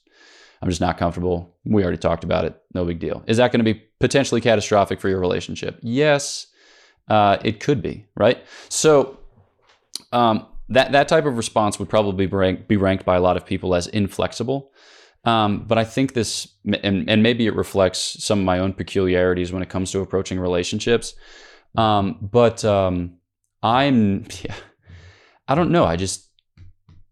I'm 0.62 0.70
just 0.70 0.82
not 0.82 1.00
comfortable. 1.00 1.56
We 1.66 1.82
already 1.82 1.98
talked 1.98 2.24
about 2.24 2.46
it. 2.46 2.62
No 2.76 2.86
big 2.86 3.00
deal. 3.00 3.24
Is 3.26 3.38
that 3.38 3.52
going 3.52 3.66
to 3.66 3.74
be 3.74 3.82
potentially 4.00 4.40
catastrophic 4.40 5.02
for 5.02 5.10
your 5.10 5.20
relationship? 5.20 5.80
Yes, 5.82 6.46
uh, 7.08 7.38
it 7.44 7.60
could 7.60 7.82
be. 7.82 8.06
Right. 8.16 8.44
So. 8.70 9.20
Um, 10.12 10.46
that, 10.70 10.94
that 10.94 11.08
type 11.08 11.26
of 11.26 11.38
response 11.38 11.78
would 11.78 11.90
probably 11.90 12.26
be 12.26 12.54
be 12.54 12.78
ranked 12.78 13.04
by 13.04 13.16
a 13.16 13.20
lot 13.20 13.36
of 13.36 13.46
people 13.46 13.76
as 13.76 13.88
inflexible. 13.88 14.72
Um, 15.26 15.66
but 15.66 15.78
I 15.78 15.86
think 15.86 16.14
this, 16.14 16.48
and, 16.66 17.10
and 17.10 17.24
maybe 17.24 17.48
it 17.48 17.56
reflects 17.56 18.24
some 18.24 18.40
of 18.40 18.46
my 18.46 18.60
own 18.60 18.74
peculiarities 18.74 19.54
when 19.54 19.64
it 19.64 19.70
comes 19.70 19.92
to 19.92 20.02
approaching 20.02 20.40
relationships. 20.40 21.16
Um, 21.78 22.18
but 22.22 22.64
um, 22.66 23.18
I'm, 23.62 24.26
yeah, 24.44 24.56
I 25.48 25.56
don't 25.56 25.72
know. 25.72 25.86
I 25.86 25.96
just, 25.96 26.30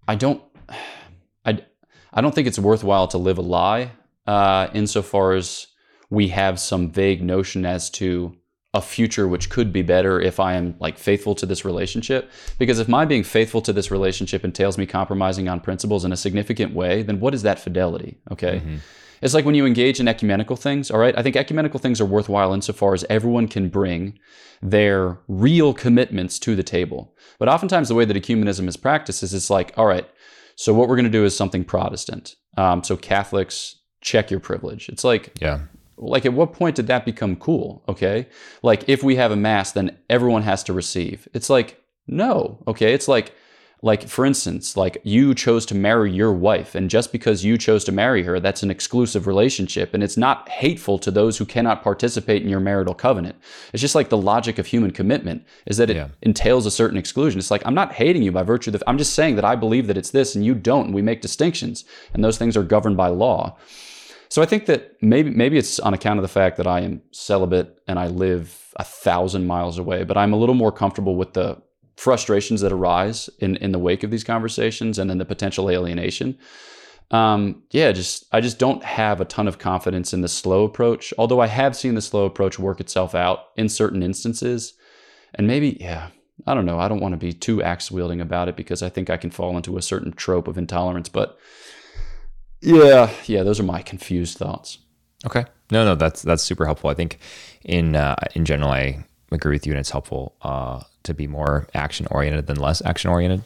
I 0.07 0.16
don't, 0.16 0.41
I, 1.45 1.66
I 2.14 2.22
don't 2.22 2.36
think 2.36 2.47
it's 2.47 2.59
worthwhile 2.59 3.07
to 3.09 3.18
live 3.18 3.38
a 3.38 3.41
lie 3.41 3.91
uh, 4.28 4.68
insofar 4.74 5.34
as 5.34 5.68
we 6.09 6.28
have 6.28 6.59
some 6.59 6.91
vague 6.91 7.24
notion 7.24 7.66
as 7.66 7.89
to 7.91 8.36
a 8.74 8.82
future 8.82 9.28
which 9.28 9.49
could 9.49 9.74
be 9.74 9.82
better 9.82 10.19
if 10.19 10.39
I 10.39 10.53
am 10.53 10.76
like 10.80 10.97
faithful 10.97 11.36
to 11.36 11.45
this 11.45 11.65
relationship. 11.65 12.32
Because 12.57 12.80
if 12.80 12.88
my 12.88 13.03
being 13.05 13.24
faithful 13.24 13.61
to 13.63 13.74
this 13.74 13.91
relationship 13.91 14.45
entails 14.45 14.78
me 14.78 14.86
compromising 14.86 15.49
on 15.49 15.59
principles 15.59 16.05
in 16.05 16.13
a 16.13 16.17
significant 16.17 16.74
way, 16.74 17.03
then 17.03 17.19
what 17.19 17.34
is 17.34 17.41
that 17.43 17.59
fidelity? 17.59 18.19
Okay. 18.32 18.59
Mm-hmm. 18.59 18.78
It's 19.22 19.34
like 19.34 19.45
when 19.45 19.55
you 19.55 19.65
engage 19.65 19.99
in 19.99 20.07
ecumenical 20.07 20.55
things, 20.55 20.89
all 20.89 20.99
right? 20.99 21.15
I 21.15 21.22
think 21.22 21.36
ecumenical 21.36 21.80
things 21.80 22.01
are 22.01 22.05
worthwhile 22.05 22.53
insofar 22.53 22.93
as 22.93 23.05
everyone 23.09 23.47
can 23.47 23.69
bring 23.69 24.17
their 24.63 25.19
real 25.28 25.74
commitments 25.74 26.39
to 26.39 26.55
the 26.55 26.63
table. 26.63 27.13
But 27.38 27.47
oftentimes, 27.47 27.89
the 27.89 27.95
way 27.95 28.05
that 28.05 28.17
ecumenism 28.17 28.67
is 28.67 28.78
practiced 28.78 29.22
is 29.22 29.34
it's 29.34 29.51
like, 29.51 29.74
all 29.78 29.86
right, 29.86 30.09
so 30.55 30.74
what 30.74 30.89
we're 30.89 30.95
going 30.95 31.05
to 31.05 31.11
do 31.11 31.24
is 31.24 31.36
something 31.36 31.63
Protestant. 31.63 32.36
Um, 32.57 32.84
so 32.84 32.97
Catholics, 32.97 33.76
check 34.01 34.32
your 34.32 34.39
privilege. 34.39 34.89
It's 34.89 35.03
like, 35.03 35.34
yeah 35.39 35.61
like 36.02 36.26
at 36.26 36.34
what 36.34 36.54
point 36.54 36.76
did 36.76 36.88
that 36.88 37.06
become 37.06 37.36
cool 37.36 37.84
okay? 37.88 38.28
Like 38.64 38.89
if 38.89 39.04
we 39.04 39.16
have 39.18 39.32
a 39.32 39.36
mass 39.36 39.72
then 39.72 39.97
everyone 40.10 40.41
has 40.43 40.64
to 40.64 40.74
receive. 40.74 41.28
It's 41.34 41.49
like 41.49 41.80
no 42.08 42.62
okay? 42.68 42.93
It's 42.93 43.08
like 43.08 43.34
like 43.84 44.08
for 44.08 44.28
instance 44.28 44.78
like 44.78 44.99
you 45.04 45.34
chose 45.34 45.66
to 45.66 45.74
marry 45.74 46.12
your 46.12 46.32
wife 46.32 46.76
and 46.76 46.88
just 46.88 47.12
because 47.12 47.43
you 47.43 47.58
chose 47.58 47.84
to 47.84 47.91
marry 47.91 48.22
her 48.22 48.39
that's 48.39 48.62
an 48.62 48.70
exclusive 48.70 49.26
relationship 49.26 49.95
and 49.95 50.04
it's 50.04 50.18
not 50.18 50.47
hateful 50.49 50.99
to 50.99 51.10
those 51.10 51.39
who 51.39 51.45
cannot 51.45 51.82
participate 51.82 52.43
in 52.43 52.47
your 52.49 52.60
marital 52.60 52.93
covenant. 52.93 53.36
It's 53.74 53.82
just 53.82 53.95
like 53.95 54.10
the 54.10 54.18
logic 54.18 54.60
of 54.60 54.68
human 54.68 54.91
commitment 54.91 55.43
is 55.66 55.78
that 55.78 55.89
it 55.89 55.95
Yeah. 55.95 56.10
entails 56.22 56.68
a 56.68 56.72
certain 56.72 56.97
exclusion. 56.99 57.39
It's 57.39 57.49
like 57.49 57.66
i'm 57.66 57.74
not 57.74 57.93
hating 57.93 58.22
you 58.22 58.32
by 58.32 58.43
virtue 58.43 58.70
of 58.70 58.80
the 58.80 58.88
i'm 58.89 58.99
just 58.99 59.14
saying 59.14 59.36
that 59.38 59.45
i 59.45 59.56
believe 59.56 59.88
that 59.88 59.97
it's 59.97 60.12
this 60.12 60.36
and 60.36 60.45
you 60.45 60.54
don't 60.54 60.86
and 60.86 60.93
we 60.93 61.02
make 61.02 61.22
distinctions 61.22 61.84
and 62.14 62.24
those 62.24 62.38
things 62.38 62.56
are 62.56 62.64
governed 62.64 62.97
by 62.97 63.08
law 63.08 63.58
so 64.32 64.42
I 64.42 64.46
think 64.46 64.66
that 64.68 64.96
maybe 65.02 65.30
maybe 65.30 65.58
it's 65.58 65.78
on 65.78 65.94
account 65.94 66.18
of 66.18 66.22
the 66.24 66.30
fact 66.30 66.56
that 66.56 66.66
I 66.66 66.80
am 66.80 67.02
celibate 67.12 67.78
and 67.86 68.00
I 68.00 68.08
live 68.08 68.74
a 68.78 68.84
thousand 68.86 69.46
miles 69.46 69.78
away, 69.78 70.06
but 70.06 70.16
I'm 70.16 70.32
a 70.32 70.38
little 70.38 70.56
more 70.56 70.72
comfortable 70.72 71.18
with 71.18 71.34
the 71.34 71.62
frustrations 71.98 72.62
that 72.62 72.72
arise 72.72 73.30
in, 73.40 73.58
in 73.58 73.74
the 73.74 73.78
wake 73.78 74.04
of 74.04 74.10
these 74.10 74.24
conversations 74.24 74.98
and 74.98 75.10
then 75.10 75.18
the 75.18 75.26
potential 75.26 75.70
alienation. 75.70 76.38
Um, 77.12 77.64
yeah, 77.72 77.92
just 77.92 78.26
I 78.32 78.40
just 78.40 78.58
don't 78.58 78.82
have 78.86 79.20
a 79.20 79.26
ton 79.26 79.50
of 79.50 79.60
confidence 79.60 80.14
in 80.14 80.22
the 80.22 80.30
slow 80.30 80.64
approach. 80.64 81.14
Although 81.18 81.42
I 81.42 81.48
have 81.48 81.76
seen 81.76 81.96
the 81.96 82.02
slow 82.02 82.24
approach 82.24 82.58
work 82.58 82.80
itself 82.80 83.14
out 83.14 83.48
in 83.58 83.68
certain 83.68 84.02
instances, 84.02 84.76
and 85.36 85.46
maybe 85.46 85.76
yeah, 85.82 86.08
I 86.48 86.54
don't 86.54 86.66
know. 86.66 86.80
I 86.80 86.88
don't 86.88 87.02
want 87.02 87.12
to 87.12 87.18
be 87.18 87.34
too 87.34 87.62
axe 87.62 87.92
wielding 87.92 88.22
about 88.22 88.48
it 88.48 88.56
because 88.56 88.82
I 88.82 88.88
think 88.88 89.10
I 89.10 89.18
can 89.18 89.30
fall 89.30 89.58
into 89.58 89.76
a 89.76 89.82
certain 89.82 90.14
trope 90.14 90.48
of 90.48 90.58
intolerance, 90.58 91.10
but. 91.10 91.38
Yeah, 92.62 93.12
yeah, 93.26 93.43
those 93.43 93.59
are 93.59 93.64
my 93.64 93.82
confused 93.82 94.38
thoughts. 94.38 94.78
Okay. 95.26 95.45
No, 95.72 95.86
no, 95.86 95.95
that's 95.95 96.22
that's 96.22 96.43
super 96.43 96.66
helpful. 96.66 96.89
I 96.89 96.93
think 96.93 97.18
in 97.64 97.95
uh, 97.95 98.16
in 98.36 98.45
general, 98.45 98.72
I 98.72 99.05
agree 99.32 99.55
with 99.55 99.66
you, 99.66 99.74
and 99.74 99.80
it's 99.80 99.89
helpful 99.89 100.36
uh, 100.41 100.82
to 101.03 101.14
be 101.14 101.28
more 101.28 101.68
action 101.74 102.07
oriented 102.12 102.47
than 102.47 102.57
less 102.57 102.82
action 102.84 103.09
oriented, 103.09 103.43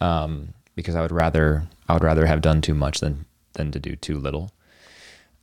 um, 0.00 0.48
because 0.74 0.94
I 0.94 1.00
would 1.00 1.12
rather 1.12 1.64
I 1.88 1.94
would 1.94 2.04
rather 2.04 2.26
have 2.26 2.42
done 2.42 2.60
too 2.60 2.74
much 2.74 3.00
than 3.00 3.24
than 3.54 3.72
to 3.72 3.80
do 3.80 3.96
too 3.96 4.18
little. 4.18 4.52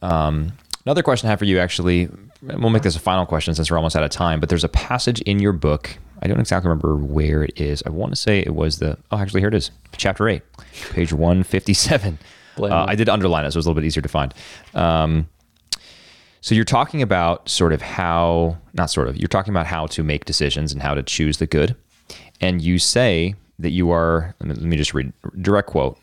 Um, 0.02 0.54
another 0.86 1.02
question 1.02 1.28
I 1.28 1.32
have 1.32 1.40
for 1.40 1.46
you, 1.46 1.60
actually, 1.60 2.10
we'll 2.42 2.70
make 2.70 2.84
this 2.84 2.96
a 2.96 3.00
final 3.00 3.26
question 3.26 3.56
since 3.56 3.72
we're 3.72 3.78
almost 3.78 3.96
out 3.96 4.04
of 4.04 4.12
time. 4.12 4.40
But 4.40 4.50
there's 4.50 4.64
a 4.64 4.70
passage 4.70 5.20
in 5.22 5.40
your 5.40 5.54
book. 5.54 5.98
I 6.22 6.28
don't 6.28 6.40
exactly 6.40 6.70
remember 6.70 6.96
where 6.96 7.44
it 7.44 7.60
is. 7.60 7.82
I 7.86 7.90
want 7.90 8.12
to 8.14 8.16
say 8.16 8.40
it 8.40 8.54
was 8.54 8.80
the. 8.80 8.98
Oh, 9.12 9.18
actually, 9.18 9.42
here 9.42 9.50
it 9.50 9.56
is, 9.56 9.72
chapter 9.98 10.30
eight, 10.30 10.44
page 10.92 11.12
one 11.12 11.42
fifty 11.44 11.74
seven. 11.74 12.20
Uh. 12.58 12.86
I 12.88 12.96
did 12.96 13.10
underline 13.10 13.46
it, 13.46 13.52
so 13.52 13.58
it 13.58 13.60
was 13.60 13.66
a 13.66 13.70
little 13.70 13.82
bit 13.82 13.88
easier 13.88 14.02
to 14.02 14.10
find. 14.10 14.34
Um, 14.74 15.30
so 16.42 16.54
you're 16.56 16.66
talking 16.66 17.02
about 17.02 17.48
sort 17.48 17.72
of 17.72 17.82
how, 17.82 18.58
not 18.74 18.90
sort 18.90 19.08
of, 19.08 19.16
you're 19.16 19.30
talking 19.30 19.54
about 19.54 19.66
how 19.66 19.88
to 19.88 20.04
make 20.04 20.26
decisions 20.26 20.74
and 20.74 20.82
how 20.82 20.94
to 20.94 21.02
choose 21.02 21.38
the 21.38 21.48
good. 21.48 21.76
And 22.42 22.62
you 22.62 22.80
say 22.80 23.36
that 23.60 23.70
you 23.70 23.92
are, 23.92 24.36
let 24.42 24.60
me 24.60 24.76
just 24.76 24.94
read 24.94 25.14
direct 25.42 25.70
quote, 25.70 25.98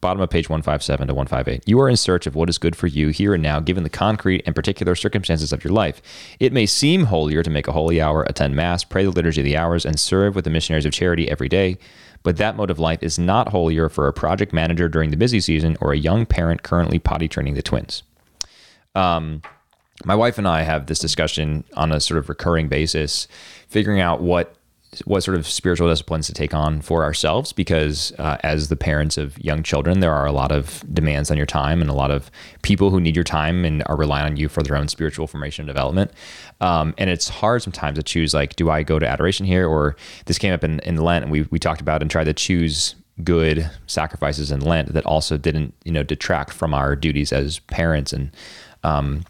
bottom 0.00 0.22
of 0.22 0.30
page 0.30 0.48
157 0.48 1.08
to 1.08 1.14
158. 1.14 1.68
You 1.68 1.80
are 1.80 1.88
in 1.88 1.96
search 1.96 2.26
of 2.26 2.34
what 2.34 2.48
is 2.48 2.58
good 2.58 2.74
for 2.74 2.86
you 2.86 3.08
here 3.08 3.34
and 3.34 3.42
now, 3.42 3.60
given 3.60 3.82
the 3.82 3.90
concrete 3.90 4.42
and 4.46 4.54
particular 4.54 4.94
circumstances 4.94 5.52
of 5.52 5.62
your 5.62 5.72
life. 5.72 6.00
It 6.38 6.52
may 6.52 6.66
seem 6.66 7.04
holier 7.04 7.42
to 7.42 7.50
make 7.50 7.68
a 7.68 7.72
holy 7.72 8.00
hour, 8.00 8.22
attend 8.22 8.56
Mass, 8.56 8.82
pray 8.82 9.04
the 9.04 9.10
Liturgy 9.10 9.42
of 9.42 9.44
the 9.44 9.56
Hours, 9.56 9.84
and 9.84 10.00
serve 10.00 10.34
with 10.34 10.44
the 10.44 10.50
missionaries 10.50 10.86
of 10.86 10.92
charity 10.92 11.30
every 11.30 11.48
day. 11.48 11.76
But 12.22 12.36
that 12.36 12.56
mode 12.56 12.70
of 12.70 12.78
life 12.78 13.02
is 13.02 13.18
not 13.18 13.48
holier 13.48 13.88
for 13.88 14.06
a 14.06 14.12
project 14.12 14.52
manager 14.52 14.88
during 14.88 15.10
the 15.10 15.16
busy 15.16 15.40
season 15.40 15.76
or 15.80 15.92
a 15.92 15.98
young 15.98 16.26
parent 16.26 16.62
currently 16.62 16.98
potty 16.98 17.28
training 17.28 17.54
the 17.54 17.62
twins. 17.62 18.02
Um, 18.94 19.42
my 20.04 20.14
wife 20.14 20.38
and 20.38 20.48
I 20.48 20.62
have 20.62 20.86
this 20.86 20.98
discussion 20.98 21.64
on 21.74 21.92
a 21.92 22.00
sort 22.00 22.18
of 22.18 22.28
recurring 22.28 22.68
basis, 22.68 23.28
figuring 23.68 24.00
out 24.00 24.20
what 24.20 24.54
what 25.04 25.22
sort 25.22 25.36
of 25.36 25.46
spiritual 25.46 25.88
disciplines 25.88 26.26
to 26.26 26.32
take 26.32 26.52
on 26.52 26.80
for 26.80 27.04
ourselves 27.04 27.52
because 27.52 28.12
uh, 28.18 28.36
as 28.42 28.68
the 28.68 28.76
parents 28.76 29.16
of 29.16 29.38
young 29.38 29.62
children 29.62 30.00
there 30.00 30.12
are 30.12 30.26
a 30.26 30.32
lot 30.32 30.50
of 30.50 30.82
demands 30.92 31.30
on 31.30 31.36
your 31.36 31.46
time 31.46 31.80
and 31.80 31.88
a 31.88 31.94
lot 31.94 32.10
of 32.10 32.30
people 32.62 32.90
who 32.90 33.00
need 33.00 33.14
your 33.14 33.24
time 33.24 33.64
and 33.64 33.84
are 33.86 33.96
relying 33.96 34.26
on 34.26 34.36
you 34.36 34.48
for 34.48 34.62
their 34.62 34.76
own 34.76 34.88
spiritual 34.88 35.28
formation 35.28 35.62
and 35.62 35.68
development 35.68 36.10
um, 36.60 36.92
and 36.98 37.08
it's 37.08 37.28
hard 37.28 37.62
sometimes 37.62 37.96
to 37.96 38.02
choose 38.02 38.34
like 38.34 38.56
do 38.56 38.68
i 38.68 38.82
go 38.82 38.98
to 38.98 39.06
adoration 39.06 39.46
here 39.46 39.68
or 39.68 39.96
this 40.26 40.38
came 40.38 40.52
up 40.52 40.64
in, 40.64 40.80
in 40.80 40.96
lent 40.96 41.22
and 41.22 41.30
we, 41.30 41.42
we 41.50 41.58
talked 41.58 41.80
about 41.80 42.02
and 42.02 42.10
tried 42.10 42.24
to 42.24 42.34
choose 42.34 42.96
good 43.22 43.70
sacrifices 43.86 44.50
in 44.50 44.60
lent 44.60 44.92
that 44.92 45.06
also 45.06 45.36
didn't 45.36 45.72
you 45.84 45.92
know 45.92 46.02
detract 46.02 46.52
from 46.52 46.74
our 46.74 46.96
duties 46.96 47.32
as 47.32 47.60
parents 47.60 48.12
and 48.12 48.32
um, 48.82 49.22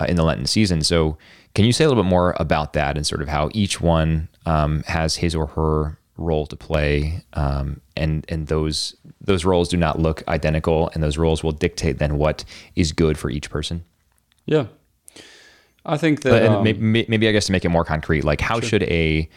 uh, 0.00 0.06
in 0.08 0.16
the 0.16 0.24
Lenten 0.24 0.46
season. 0.46 0.82
So, 0.82 1.18
can 1.54 1.64
you 1.64 1.72
say 1.72 1.84
a 1.84 1.88
little 1.88 2.02
bit 2.02 2.08
more 2.08 2.34
about 2.38 2.72
that 2.74 2.96
and 2.96 3.06
sort 3.06 3.22
of 3.22 3.28
how 3.28 3.50
each 3.52 3.80
one 3.80 4.28
um, 4.46 4.82
has 4.84 5.16
his 5.16 5.34
or 5.34 5.46
her 5.46 5.98
role 6.16 6.46
to 6.46 6.56
play, 6.56 7.22
um, 7.32 7.80
and 7.96 8.24
and 8.28 8.46
those 8.46 8.94
those 9.20 9.44
roles 9.44 9.68
do 9.68 9.76
not 9.76 9.98
look 9.98 10.22
identical, 10.28 10.90
and 10.94 11.02
those 11.02 11.18
roles 11.18 11.42
will 11.42 11.52
dictate 11.52 11.98
then 11.98 12.18
what 12.18 12.44
is 12.76 12.92
good 12.92 13.18
for 13.18 13.30
each 13.30 13.50
person. 13.50 13.84
Yeah. 14.46 14.66
I 15.84 15.96
think 15.96 16.22
that 16.22 16.46
um, 16.46 16.62
maybe, 16.62 17.06
maybe 17.08 17.26
I 17.26 17.32
guess 17.32 17.46
to 17.46 17.52
make 17.52 17.64
it 17.64 17.70
more 17.70 17.84
concrete, 17.84 18.22
like 18.22 18.40
how 18.40 18.60
should 18.60 18.82
a 18.82 19.28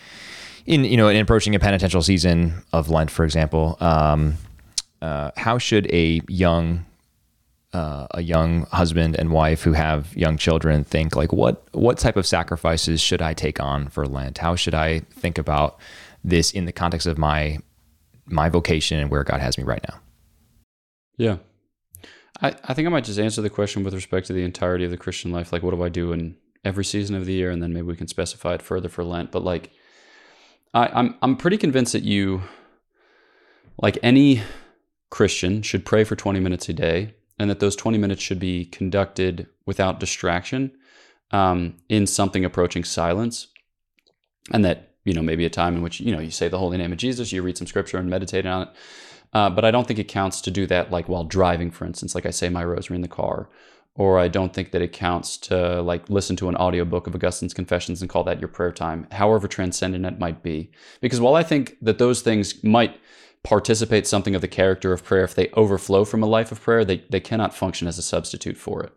in 0.66 0.84
you 0.84 0.98
know 0.98 1.08
in 1.08 1.18
approaching 1.18 1.56
a 1.56 1.60
penitential 1.60 2.02
season 2.02 2.64
of 2.74 2.90
Lent, 2.90 3.10
for 3.10 3.24
example, 3.24 3.78
um, 3.80 4.36
uh, 5.02 5.32
how 5.38 5.58
should 5.58 5.92
a 5.92 6.22
young 6.28 6.86
uh, 7.74 8.08
a 8.12 8.22
young 8.22 8.66
husband 8.68 9.16
and 9.16 9.32
wife 9.32 9.64
who 9.64 9.74
have 9.74 10.16
young 10.16 10.38
children 10.38 10.84
think 10.84 11.16
like 11.16 11.34
what 11.34 11.68
what 11.74 11.98
type 11.98 12.16
of 12.16 12.26
sacrifices 12.26 13.02
should 13.02 13.22
I 13.22 13.34
take 13.34 13.60
on 13.60 13.88
for 13.88 14.06
Lent? 14.06 14.38
How 14.38 14.56
should 14.56 14.76
I 14.76 15.00
think 15.12 15.38
about 15.38 15.80
this 16.24 16.52
in 16.52 16.66
the 16.66 16.72
context 16.72 17.08
of 17.08 17.18
my 17.18 17.58
my 18.26 18.50
vocation 18.50 19.00
and 19.00 19.10
where 19.10 19.24
God 19.24 19.42
has 19.42 19.58
me 19.58 19.64
right 19.64 19.84
now? 19.90 20.00
Yeah. 21.18 21.38
I, 22.42 22.56
I 22.64 22.74
think 22.74 22.88
I 22.88 22.92
might 22.92 23.04
just 23.04 23.20
answer 23.20 23.42
the 23.42 23.50
question 23.50 23.84
with 23.84 23.94
respect 23.94 24.28
to 24.28 24.34
the 24.34 24.44
entirety 24.44 24.86
of 24.86 24.92
the 24.92 24.98
Christian 24.98 25.32
life. 25.32 25.52
Like, 25.52 25.64
what 25.64 25.72
do 25.72 25.84
I 25.84 25.90
do 25.90 26.14
in 26.14 26.36
every 26.66 26.86
season 26.86 27.16
of 27.16 27.26
the 27.26 27.34
year? 27.34 27.52
And 27.52 27.62
then 27.62 27.74
maybe 27.74 27.88
we 27.88 27.96
can 27.96 28.08
specify 28.08 28.56
it 28.56 28.62
further 28.62 28.90
for 28.90 29.04
Lent. 29.04 29.32
But 29.32 29.44
like, 29.44 29.72
I, 30.74 30.88
I'm, 30.88 31.16
I'm 31.22 31.38
pretty 31.38 31.58
convinced 31.58 31.94
that 31.94 32.04
you, 32.04 32.42
like 33.82 34.00
any 34.02 34.42
Christian, 35.10 35.62
should 35.62 35.86
pray 35.86 36.04
for 36.04 36.16
20 36.16 36.40
minutes 36.40 36.68
a 36.70 36.74
day 36.74 37.14
and 37.40 37.50
that 37.50 37.60
those 37.60 37.76
20 37.76 37.98
minutes 37.98 38.22
should 38.22 38.40
be 38.40 38.66
conducted 38.66 39.48
without 39.66 40.00
distraction 40.00 40.72
um, 41.32 41.76
in 41.90 42.06
something 42.08 42.46
approaching 42.46 42.84
silence. 42.84 43.48
And 44.52 44.64
that, 44.66 44.96
you 45.06 45.14
know, 45.14 45.22
maybe 45.22 45.46
a 45.46 45.50
time 45.50 45.76
in 45.76 45.82
which, 45.82 46.00
you 46.00 46.12
know, 46.12 46.20
you 46.20 46.32
say 46.32 46.48
the 46.48 46.60
holy 46.60 46.78
name 46.78 46.92
of 46.92 46.98
Jesus, 46.98 47.32
you 47.32 47.42
read 47.42 47.58
some 47.58 47.68
scripture 47.68 47.98
and 47.98 48.10
meditate 48.10 48.46
on 48.46 48.64
it. 48.64 48.70
Uh, 49.34 49.50
but 49.50 49.66
I 49.66 49.72
don't 49.72 49.88
think 49.88 50.00
it 50.00 50.08
counts 50.08 50.42
to 50.42 50.52
do 50.52 50.68
that 50.68 50.92
like 50.92 51.10
while 51.10 51.24
driving, 51.24 51.72
for 51.72 51.86
instance, 51.86 52.14
like 52.14 52.26
I 52.26 52.30
say 52.30 52.50
my 52.50 52.64
rosary 52.64 52.96
in 52.96 53.02
the 53.02 53.08
car. 53.08 53.50
Or 53.96 54.18
I 54.18 54.28
don't 54.28 54.54
think 54.54 54.72
that 54.72 54.82
it 54.82 54.92
counts 54.92 55.38
to 55.38 55.82
like 55.82 56.10
listen 56.10 56.36
to 56.38 56.50
an 56.50 56.56
audiobook 56.56 57.06
of 57.06 57.14
Augustine's 57.14 57.54
Confessions 57.54 58.02
and 58.02 58.10
call 58.10 58.24
that 58.24 58.40
your 58.40 58.48
prayer 58.48 58.72
time, 58.72 59.06
however 59.12 59.48
transcendent 59.48 60.06
it 60.06 60.20
might 60.20 60.42
be. 60.42 60.72
Because 61.00 61.22
while 61.22 61.36
I 61.36 61.44
think 61.44 61.78
that 61.82 62.00
those 62.00 62.22
things 62.22 62.64
might 62.64 63.00
participate 63.44 64.08
something 64.08 64.36
of 64.36 64.42
the 64.42 64.48
character 64.48 64.94
of 64.94 65.04
prayer 65.04 65.24
if 65.24 65.36
they 65.36 65.50
overflow 65.50 66.06
from 66.06 66.24
a 66.24 66.28
life 66.28 66.52
of 66.52 66.62
prayer, 66.62 66.86
they, 66.86 67.04
they 67.10 67.20
cannot 67.20 67.54
function 67.54 67.88
as 67.88 67.98
a 67.98 68.02
substitute 68.02 68.58
for 68.58 68.84
it. 68.84 68.94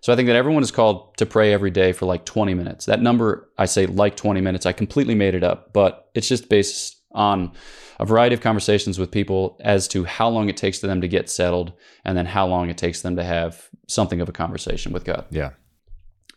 So 0.00 0.12
I 0.12 0.16
think 0.16 0.26
that 0.26 0.36
everyone 0.36 0.62
is 0.62 0.70
called 0.70 1.16
to 1.16 1.26
pray 1.26 1.52
every 1.52 1.70
day 1.70 1.92
for 1.92 2.04
like 2.04 2.26
20 2.26 2.52
minutes. 2.54 2.86
That 2.86 3.00
number, 3.00 3.48
I 3.56 3.64
say 3.64 3.86
like 3.86 4.16
20 4.16 4.40
minutes, 4.40 4.66
I 4.66 4.72
completely 4.72 5.14
made 5.14 5.34
it 5.34 5.42
up, 5.42 5.72
but 5.72 6.10
it's 6.14 6.28
just 6.28 6.48
based 6.48 6.98
on 7.12 7.52
a 7.98 8.04
variety 8.04 8.34
of 8.34 8.40
conversations 8.40 8.98
with 8.98 9.10
people 9.10 9.56
as 9.60 9.88
to 9.88 10.04
how 10.04 10.28
long 10.28 10.48
it 10.48 10.56
takes 10.56 10.80
to 10.80 10.86
them 10.86 11.00
to 11.00 11.08
get 11.08 11.30
settled 11.30 11.72
and 12.04 12.18
then 12.18 12.26
how 12.26 12.46
long 12.46 12.68
it 12.68 12.76
takes 12.76 13.02
them 13.02 13.16
to 13.16 13.24
have 13.24 13.68
something 13.86 14.20
of 14.20 14.28
a 14.28 14.32
conversation 14.32 14.92
with 14.92 15.04
God. 15.04 15.24
Yeah. 15.30 15.50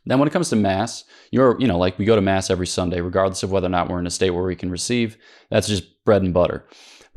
Then 0.06 0.20
when 0.20 0.28
it 0.28 0.32
comes 0.32 0.50
to 0.52 0.56
mass, 0.56 1.04
you're, 1.32 1.60
you 1.60 1.68
know, 1.68 1.78
like 1.78 2.00
we 2.00 2.06
go 2.06 2.16
to 2.16 2.22
mass 2.22 2.50
every 2.50 2.68
Sunday, 2.68 3.02
regardless 3.02 3.43
of 3.43 3.52
whether 3.52 3.68
or 3.68 3.72
not 3.72 3.89
we're 3.89 4.00
in 4.00 4.08
a 4.08 4.12
state 4.12 4.30
where 4.30 4.43
we 4.43 4.56
can 4.56 4.72
receive. 4.72 5.18
That's 5.50 5.68
just 5.68 6.06
bread 6.06 6.22
and 6.22 6.34
butter. 6.34 6.66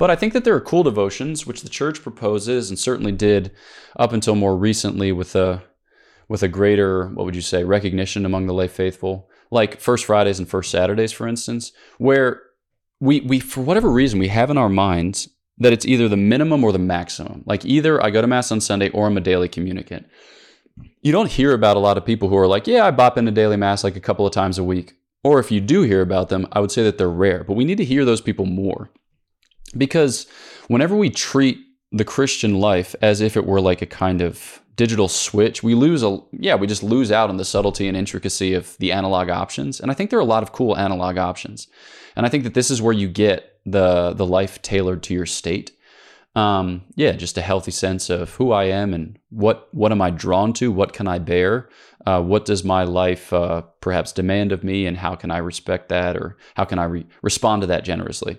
But 0.01 0.11
I 0.11 0.16
think 0.16 0.32
that 0.32 0.44
there 0.44 0.55
are 0.55 0.62
cool 0.62 0.82
devotions 0.82 1.46
which 1.46 1.61
the 1.61 1.68
church 1.68 2.03
proposes 2.03 2.70
and 2.70 2.78
certainly 2.78 3.12
did 3.12 3.51
up 3.96 4.14
until 4.14 4.34
more 4.34 4.57
recently 4.57 5.12
with 5.12 5.36
a 5.36 5.62
with 6.26 6.42
a 6.42 6.48
greater, 6.48 7.09
what 7.09 7.26
would 7.26 7.36
you 7.36 7.42
say, 7.42 7.64
recognition 7.64 8.24
among 8.24 8.46
the 8.46 8.55
lay 8.55 8.66
faithful, 8.66 9.28
like 9.51 9.78
First 9.78 10.07
Fridays 10.07 10.38
and 10.38 10.48
First 10.48 10.70
Saturdays, 10.70 11.12
for 11.12 11.28
instance, 11.28 11.72
where 11.98 12.40
we 12.98 13.20
we 13.20 13.40
for 13.40 13.61
whatever 13.61 13.90
reason 13.90 14.18
we 14.18 14.28
have 14.28 14.48
in 14.48 14.57
our 14.57 14.70
minds 14.70 15.28
that 15.59 15.74
it's 15.74 15.84
either 15.84 16.09
the 16.09 16.16
minimum 16.16 16.64
or 16.64 16.72
the 16.72 16.78
maximum. 16.78 17.42
Like 17.44 17.66
either 17.66 18.03
I 18.03 18.09
go 18.09 18.22
to 18.22 18.26
mass 18.26 18.51
on 18.51 18.62
Sunday 18.62 18.88
or 18.88 19.07
I'm 19.07 19.18
a 19.18 19.20
daily 19.20 19.48
communicant. 19.48 20.09
You 21.03 21.12
don't 21.12 21.30
hear 21.30 21.53
about 21.53 21.76
a 21.76 21.80
lot 21.80 21.98
of 21.98 22.07
people 22.07 22.30
who 22.30 22.38
are 22.38 22.46
like, 22.46 22.66
yeah, 22.66 22.86
I 22.86 22.90
bop 22.90 23.18
into 23.18 23.32
daily 23.32 23.59
mass 23.59 23.84
like 23.84 23.96
a 23.96 24.01
couple 24.01 24.26
of 24.26 24.32
times 24.32 24.57
a 24.57 24.64
week. 24.64 24.94
Or 25.22 25.40
if 25.40 25.51
you 25.51 25.61
do 25.61 25.82
hear 25.82 26.01
about 26.01 26.30
them, 26.30 26.46
I 26.53 26.61
would 26.61 26.72
say 26.72 26.82
that 26.84 26.96
they're 26.96 27.11
rare. 27.11 27.44
But 27.44 27.53
we 27.53 27.66
need 27.66 27.76
to 27.76 27.84
hear 27.84 28.07
those 28.07 28.22
people 28.22 28.46
more. 28.46 28.90
Because 29.77 30.27
whenever 30.68 30.97
we 30.97 31.11
treat 31.11 31.59
the 31.93 32.05
Christian 32.05 32.61
life 32.61 32.95
as 33.03 33.21
if 33.21 33.37
it 33.37 33.47
were 33.47 33.61
like 33.61 33.83
a 33.83 33.87
kind 33.87 34.21
of 34.21 34.61
digital 34.77 35.09
switch, 35.09 35.62
we 35.62 35.75
lose 35.75 36.03
a 36.03 36.18
yeah, 36.33 36.55
we 36.55 36.66
just 36.66 36.83
lose 36.83 37.12
out 37.12 37.31
on 37.31 37.37
the 37.37 37.45
subtlety 37.45 37.87
and 37.87 37.97
intricacy 37.97 38.55
of 38.55 38.77
the 38.79 38.93
analog 38.93 39.29
options. 39.29 39.81
And 39.81 39.91
I 39.91 39.95
think 39.95 40.11
there 40.11 40.18
are 40.18 40.23
a 40.23 40.25
lot 40.25 40.43
of 40.43 40.53
cool 40.53 40.77
analog 40.77 41.18
options. 41.18 41.68
And 42.16 42.27
I 42.27 42.29
think 42.29 42.45
that 42.45 42.55
this 42.55 42.71
is 42.71 42.83
where 42.83 42.93
you 42.93 43.09
get 43.09 43.59
the 43.66 44.12
the 44.12 44.27
life 44.27 44.62
tailored 44.62 45.03
to 45.05 45.14
your 45.14 45.27
state. 45.27 45.73
Um, 46.37 46.83
yeah, 46.95 47.12
just 47.12 47.37
a 47.39 47.43
healthy 47.43 47.73
sense 47.73 48.09
of 48.09 48.35
who 48.35 48.53
I 48.53 48.64
am 48.64 48.95
and 48.95 49.18
what 49.31 49.68
what 49.73 49.93
am 49.93 50.01
I 50.01 50.11
drawn 50.11 50.53
to? 50.55 50.71
What 50.71 50.93
can 50.93 51.09
I 51.09 51.18
bear? 51.18 51.68
Uh, 52.07 52.23
what 52.23 52.45
does 52.45 52.64
my 52.64 52.85
life 52.85 53.33
uh, 53.33 53.62
perhaps 53.81 54.12
demand 54.12 54.53
of 54.53 54.64
me, 54.64 54.87
and 54.87 54.97
how 54.97 55.14
can 55.16 55.31
I 55.31 55.39
respect 55.39 55.89
that, 55.89 56.16
or 56.16 56.37
how 56.55 56.64
can 56.64 56.79
I 56.79 56.85
re- 56.85 57.07
respond 57.23 57.62
to 57.62 57.66
that 57.66 57.85
generously? 57.85 58.39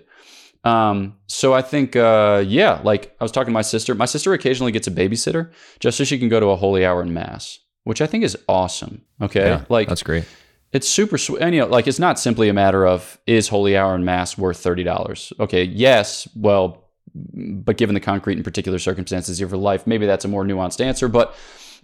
Um, 0.64 1.16
so 1.26 1.52
I 1.52 1.62
think, 1.62 1.96
uh, 1.96 2.44
yeah, 2.46 2.80
like 2.84 3.14
I 3.20 3.24
was 3.24 3.32
talking 3.32 3.48
to 3.48 3.52
my 3.52 3.62
sister. 3.62 3.94
My 3.94 4.04
sister 4.04 4.32
occasionally 4.32 4.72
gets 4.72 4.86
a 4.86 4.90
babysitter 4.92 5.50
just 5.80 5.98
so 5.98 6.04
she 6.04 6.18
can 6.18 6.28
go 6.28 6.38
to 6.40 6.46
a 6.46 6.56
holy 6.56 6.84
hour 6.86 7.02
in 7.02 7.12
mass, 7.12 7.58
which 7.84 8.00
I 8.00 8.06
think 8.06 8.22
is 8.24 8.36
awesome. 8.48 9.02
Okay, 9.20 9.40
Yeah, 9.48 9.64
like 9.68 9.88
that's 9.88 10.02
great. 10.04 10.24
it's 10.72 10.88
super 10.88 11.18
sweet. 11.18 11.40
And, 11.42 11.54
you 11.54 11.62
know, 11.62 11.66
like 11.66 11.88
it's 11.88 11.98
not 11.98 12.18
simply 12.18 12.48
a 12.48 12.52
matter 12.52 12.86
of 12.86 13.18
is 13.26 13.48
holy 13.48 13.76
hour 13.76 13.94
in 13.96 14.04
mass 14.04 14.38
worth 14.38 14.58
thirty 14.58 14.84
dollars? 14.84 15.32
Okay, 15.40 15.64
yes, 15.64 16.28
well, 16.36 16.88
but 17.14 17.76
given 17.76 17.94
the 17.94 18.00
concrete 18.00 18.34
and 18.36 18.44
particular 18.44 18.78
circumstances 18.78 19.40
of 19.40 19.50
your 19.50 19.58
life, 19.58 19.86
maybe 19.86 20.06
that's 20.06 20.24
a 20.24 20.28
more 20.28 20.44
nuanced 20.44 20.80
answer. 20.80 21.08
But 21.08 21.34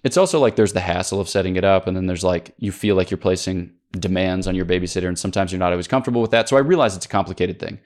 it's 0.04 0.16
also 0.16 0.38
like 0.38 0.54
there's 0.54 0.72
the 0.72 0.80
hassle 0.80 1.20
of 1.20 1.28
setting 1.28 1.56
it 1.56 1.64
up, 1.64 1.88
and 1.88 1.96
then 1.96 2.06
there's 2.06 2.22
like 2.22 2.54
you 2.58 2.70
feel 2.70 2.94
like 2.94 3.10
you're 3.10 3.18
placing 3.18 3.72
demands 3.92 4.46
on 4.46 4.54
your 4.54 4.64
babysitter, 4.66 5.08
and 5.08 5.18
sometimes 5.18 5.50
you're 5.50 5.58
not 5.58 5.72
always 5.72 5.88
comfortable 5.88 6.22
with 6.22 6.30
that. 6.30 6.48
So 6.48 6.56
I 6.56 6.60
realize 6.60 6.94
it's 6.94 7.06
a 7.06 7.08
complicated 7.08 7.58
thing. 7.58 7.80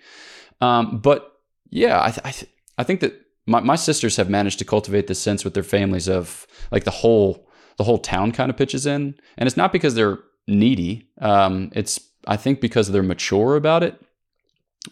Um, 0.63 0.99
but 0.99 1.41
yeah, 1.71 2.01
I, 2.01 2.11
th- 2.11 2.21
I, 2.25 2.31
th- 2.31 2.53
I 2.79 2.85
think 2.85 3.01
that 3.01 3.21
my, 3.47 3.61
my 3.61 3.75
sisters 3.77 4.17
have 4.17 4.31
managed 4.31 4.61
to 4.61 4.65
cultivate 4.65 5.09
this 5.09 5.19
sense 5.19 5.45
with 5.45 5.55
their 5.55 5.63
families 5.65 6.09
of 6.09 6.47
like 6.71 6.85
the 6.85 6.91
whole 6.91 7.49
the 7.79 7.85
whole 7.85 7.99
town 7.99 8.33
kind 8.33 8.51
of 8.51 8.57
pitches 8.57 8.87
in, 8.87 9.15
and 9.37 9.47
it's 9.47 9.57
not 9.57 9.73
because 9.73 9.95
they're 9.95 10.21
needy. 10.47 11.09
Um, 11.21 11.71
it's 11.75 12.01
I 12.29 12.37
think 12.37 12.61
because 12.61 12.91
they're 12.91 13.03
mature 13.03 13.57
about 13.57 13.83
it. 13.83 14.01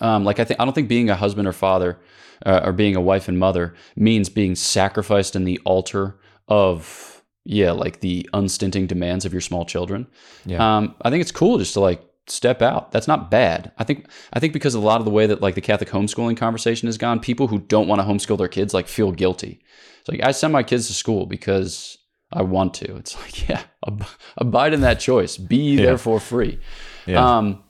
Um, 0.01 0.25
like 0.25 0.41
I 0.41 0.45
think 0.45 0.59
I 0.61 0.65
don't 0.65 0.75
think 0.75 0.89
being 0.89 1.09
a 1.09 1.17
husband 1.17 1.47
or 1.47 1.53
father 1.53 2.01
uh, 2.45 2.63
or 2.65 2.73
being 2.73 2.97
a 2.97 3.01
wife 3.01 3.29
and 3.29 3.39
mother 3.39 3.75
means 3.95 4.29
being 4.29 4.57
sacrificed 4.57 5.37
in 5.37 5.45
the 5.45 5.61
altar 5.65 6.19
of 6.49 7.23
yeah 7.45 7.71
like 7.71 8.01
the 8.01 8.29
unstinting 8.33 8.87
demands 8.89 9.25
of 9.25 9.33
your 9.33 9.41
small 9.41 9.65
children. 9.65 10.09
Yeah. 10.47 10.79
Um, 10.79 10.97
I 11.03 11.11
think 11.11 11.21
it's 11.21 11.33
cool 11.33 11.59
just 11.59 11.75
to 11.75 11.81
like 11.81 12.03
step 12.31 12.63
out. 12.63 12.93
That's 12.93 13.09
not 13.09 13.31
bad. 13.31 13.73
I 13.79 13.85
think 13.85 14.07
I 14.33 14.41
think 14.41 14.53
because 14.53 14.75
a 14.75 14.81
lot 14.81 15.01
of 15.01 15.05
the 15.05 15.11
way 15.11 15.27
that 15.27 15.41
like 15.41 15.55
the 15.55 15.61
Catholic 15.61 15.91
homeschooling 15.91 16.37
conversation 16.37 16.87
has 16.87 16.99
gone, 16.99 17.21
people 17.21 17.49
who 17.49 17.59
don't 17.59 17.89
want 17.89 18.01
to 18.01 18.07
homeschool 18.07 18.39
their 18.39 18.49
kids 18.49 18.75
like 18.75 18.89
feel 18.89 19.13
guilty. 19.13 19.63
It's 20.01 20.09
like 20.09 20.23
I 20.23 20.33
send 20.33 20.53
my 20.53 20.63
kids 20.63 20.87
to 20.89 20.95
school 20.95 21.27
because 21.27 21.99
I 22.33 22.43
want 22.43 22.75
to. 22.75 22.97
It's 22.97 23.17
like 23.17 23.49
yeah, 23.49 23.63
ab- 23.87 24.07
abide 24.37 24.73
in 24.73 24.81
that 24.83 25.01
choice. 25.01 25.37
Be 25.37 25.77
therefore 25.77 26.21
free. 26.21 26.59
Yeah. 27.07 27.39
Um, 27.39 27.63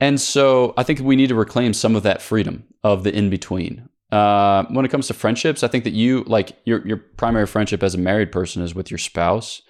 and 0.00 0.20
so 0.20 0.74
I 0.76 0.82
think 0.82 1.00
we 1.00 1.16
need 1.16 1.28
to 1.28 1.34
reclaim 1.34 1.72
some 1.72 1.96
of 1.96 2.02
that 2.02 2.20
freedom 2.20 2.64
of 2.84 3.04
the 3.04 3.16
in 3.16 3.30
between. 3.30 3.88
Uh, 4.12 4.64
when 4.68 4.84
it 4.84 4.90
comes 4.90 5.08
to 5.08 5.14
friendships, 5.14 5.62
I 5.62 5.68
think 5.68 5.84
that 5.84 5.92
you 5.92 6.22
like 6.26 6.52
your 6.64 6.86
your 6.86 6.96
primary 6.96 7.46
friendship 7.46 7.82
as 7.82 7.94
a 7.94 7.98
married 7.98 8.30
person 8.30 8.62
is 8.62 8.74
with 8.74 8.90
your 8.90 8.98
spouse. 8.98 9.62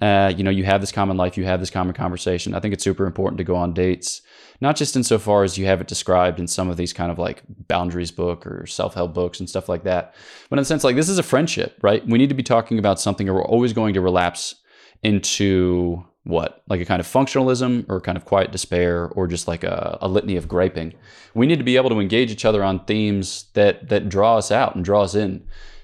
Uh, 0.00 0.32
you 0.36 0.44
know, 0.44 0.50
you 0.50 0.64
have 0.64 0.80
this 0.80 0.92
common 0.92 1.16
life, 1.16 1.36
you 1.36 1.44
have 1.44 1.60
this 1.60 1.70
common 1.70 1.92
conversation. 1.92 2.54
I 2.54 2.60
think 2.60 2.72
it's 2.72 2.84
super 2.84 3.06
important 3.06 3.38
to 3.38 3.44
go 3.44 3.56
on 3.56 3.74
dates, 3.74 4.22
not 4.60 4.76
just 4.76 4.94
insofar 4.94 5.42
as 5.42 5.58
you 5.58 5.66
have 5.66 5.80
it 5.80 5.88
described 5.88 6.38
in 6.38 6.46
some 6.46 6.70
of 6.70 6.76
these 6.76 6.92
kind 6.92 7.10
of 7.10 7.18
like 7.18 7.42
boundaries 7.66 8.12
book 8.12 8.46
or 8.46 8.66
self 8.66 8.94
help 8.94 9.12
books 9.12 9.40
and 9.40 9.48
stuff 9.48 9.68
like 9.68 9.82
that, 9.84 10.14
but 10.48 10.58
in 10.58 10.62
the 10.62 10.66
sense 10.66 10.84
like 10.84 10.96
this 10.96 11.08
is 11.08 11.18
a 11.18 11.22
friendship, 11.22 11.78
right? 11.82 12.06
We 12.06 12.18
need 12.18 12.28
to 12.28 12.34
be 12.34 12.42
talking 12.42 12.78
about 12.78 13.00
something, 13.00 13.28
or 13.28 13.34
we're 13.34 13.44
always 13.44 13.72
going 13.72 13.94
to 13.94 14.00
relapse 14.00 14.54
into 15.02 16.04
what 16.24 16.62
like 16.68 16.80
a 16.80 16.84
kind 16.84 17.00
of 17.00 17.06
functionalism 17.06 17.86
or 17.88 18.00
kind 18.00 18.18
of 18.18 18.24
quiet 18.24 18.52
despair 18.52 19.06
or 19.08 19.26
just 19.26 19.48
like 19.48 19.64
a, 19.64 19.96
a 20.02 20.08
litany 20.08 20.36
of 20.36 20.46
griping 20.46 20.92
we 21.34 21.46
need 21.46 21.58
to 21.58 21.64
be 21.64 21.76
able 21.76 21.88
to 21.88 22.00
engage 22.00 22.30
each 22.30 22.44
other 22.44 22.62
on 22.62 22.84
themes 22.84 23.46
that 23.54 23.88
that 23.88 24.08
draw 24.08 24.36
us 24.36 24.50
out 24.50 24.74
and 24.74 24.84
draw 24.84 25.02
us 25.02 25.14
in 25.14 25.42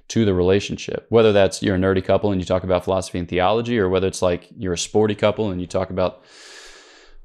to 0.08 0.24
the 0.24 0.34
relationship 0.34 1.06
whether 1.08 1.32
that's 1.32 1.62
you're 1.62 1.76
a 1.76 1.78
nerdy 1.78 2.04
couple 2.04 2.30
and 2.30 2.40
you 2.40 2.44
talk 2.44 2.62
about 2.62 2.84
philosophy 2.84 3.18
and 3.18 3.28
theology 3.28 3.78
or 3.78 3.88
whether 3.88 4.06
it's 4.06 4.20
like 4.22 4.48
you're 4.58 4.74
a 4.74 4.78
sporty 4.78 5.14
couple 5.14 5.50
and 5.50 5.60
you 5.60 5.66
talk 5.66 5.90
about 5.90 6.22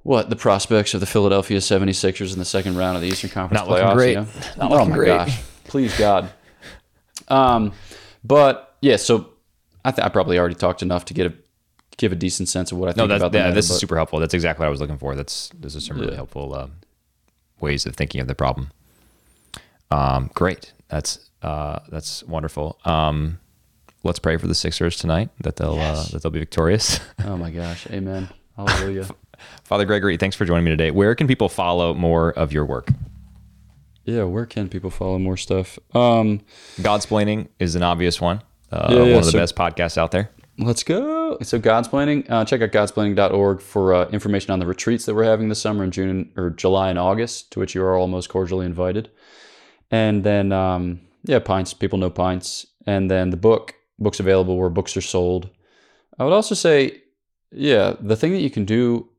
what 0.04 0.30
the 0.30 0.36
prospects 0.36 0.94
of 0.94 1.02
the 1.02 1.06
Philadelphia 1.06 1.58
76ers 1.58 2.32
in 2.32 2.40
the 2.40 2.46
second 2.46 2.78
round 2.78 2.96
of 2.96 3.02
the 3.02 3.10
Eastern 3.10 3.30
Conference 3.30 3.60
Not 3.62 3.70
looking 3.70 3.86
playoffs. 3.86 3.94
great. 3.96 4.10
you 4.12 4.16
know? 4.22 4.28
Not 4.58 4.72
oh 4.72 4.86
my 4.86 4.96
great. 4.96 5.08
gosh. 5.08 5.42
Please 5.66 5.98
God. 6.00 6.30
Um, 7.28 7.74
but 8.24 8.78
yeah, 8.82 8.96
so 8.96 9.30
I, 9.84 9.92
th- 9.92 10.04
I 10.04 10.10
probably 10.10 10.40
already 10.40 10.56
talked 10.56 10.82
enough 10.82 11.04
to 11.06 11.14
get 11.14 11.28
a 11.28 11.34
give 11.98 12.14
a 12.14 12.16
decent 12.16 12.48
sense 12.48 12.72
of 12.72 12.78
what 12.78 12.88
I 12.88 12.92
No, 12.92 13.04
think 13.04 13.10
that's 13.10 13.20
about 13.22 13.32
the 13.34 13.38
yeah, 13.40 13.44
matter, 13.46 13.56
this 13.56 13.70
is 13.70 13.78
super 13.78 13.98
helpful. 13.98 14.20
That's 14.20 14.34
exactly 14.34 14.64
what 14.64 14.68
I 14.68 14.72
was 14.72 14.80
looking 14.80 14.98
for. 14.98 15.16
That's 15.16 15.50
this 15.50 15.76
is 15.76 15.86
some 15.86 15.98
really 15.98 16.12
Yeah. 16.12 16.16
helpful 16.16 16.56
um, 16.56 16.72
ways 17.60 17.86
of 17.86 17.96
thinking 17.96 18.22
of 18.22 18.28
the 18.28 18.36
problem. 18.36 18.72
Um, 19.92 20.32
great. 20.34 20.72
That's 20.88 21.29
uh, 21.42 21.80
that's 21.90 22.24
wonderful. 22.24 22.80
Um, 22.86 23.40
let's 24.04 24.20
pray 24.20 24.38
for 24.38 24.48
the 24.48 24.56
Sixers 24.56 24.98
tonight 24.98 25.30
that 25.42 25.56
they'll 25.58 25.80
uh, 25.80 26.04
that 26.12 26.22
they'll 26.24 26.32
be 26.32 26.40
victorious. 26.40 27.00
Oh 27.26 27.38
my 27.38 27.52
gosh, 27.52 27.86
Amen. 27.92 28.30
Hallelujah. 28.56 29.08
Father 29.64 29.86
Gregory, 29.86 30.18
thanks 30.18 30.36
for 30.36 30.46
joining 30.46 30.66
me 30.66 30.72
today. 30.72 30.92
Where 30.92 31.16
can 31.16 31.28
people 31.28 31.48
follow 31.50 31.94
more 31.94 32.32
of 32.32 32.52
your 32.52 32.66
work? 32.66 32.90
yeah, 34.06 34.24
where 34.24 34.46
can 34.48 34.68
people 34.70 34.90
follow 34.90 35.20
more 35.20 35.38
stuff? 35.38 35.78
Um, 35.94 36.42
Godsplaining 36.78 37.48
is 37.60 37.76
an 37.76 37.84
obvious 37.84 38.20
one. 38.20 38.42
Uh, 38.72 38.88
Yeah, 38.90 38.96
yeah, 38.96 39.02
one 39.12 39.20
of 39.20 39.26
the 39.26 39.32
so- 39.32 39.38
best 39.38 39.56
podcasts 39.56 39.98
out 39.98 40.12
there. 40.12 40.30
Let's 40.58 40.84
go. 40.84 41.38
So 41.44 41.58
Godsplaining. 41.60 42.30
Uh, 42.30 42.44
check 42.44 42.62
out 42.62 42.72
godsplaining.org 42.72 43.62
for 43.62 43.94
uh, 43.94 44.10
information 44.10 44.52
on 44.52 44.60
the 44.60 44.66
retreats 44.66 45.06
that 45.06 45.14
we're 45.16 45.24
having 45.24 45.48
this 45.48 45.62
summer 45.62 45.84
in 45.86 45.92
June 45.92 46.32
or 46.36 46.50
July 46.50 46.90
and 46.90 46.98
August, 47.00 47.52
to 47.52 47.60
which 47.60 47.76
you 47.76 47.84
are 47.84 47.96
all 47.98 48.08
most 48.08 48.28
cordially 48.28 48.66
invited. 48.66 49.10
And 49.92 50.24
then, 50.26 50.52
um, 50.52 51.00
yeah, 51.24 51.40
pints. 51.40 51.74
People 51.74 52.00
know 52.00 52.10
pints. 52.10 52.68
And 52.86 53.10
then 53.10 53.30
the 53.30 53.38
book. 53.38 53.76
Books 54.02 54.22
available 54.22 54.58
where 54.58 54.70
books 54.70 54.96
are 54.96 55.02
sold. 55.02 55.50
I 56.18 56.24
would 56.24 56.32
also 56.32 56.56
say, 56.56 57.02
yeah, 57.52 57.96
the 58.00 58.16
thing 58.16 58.32
that 58.32 58.40
you 58.40 58.50
can 58.50 58.64
do 58.64 59.10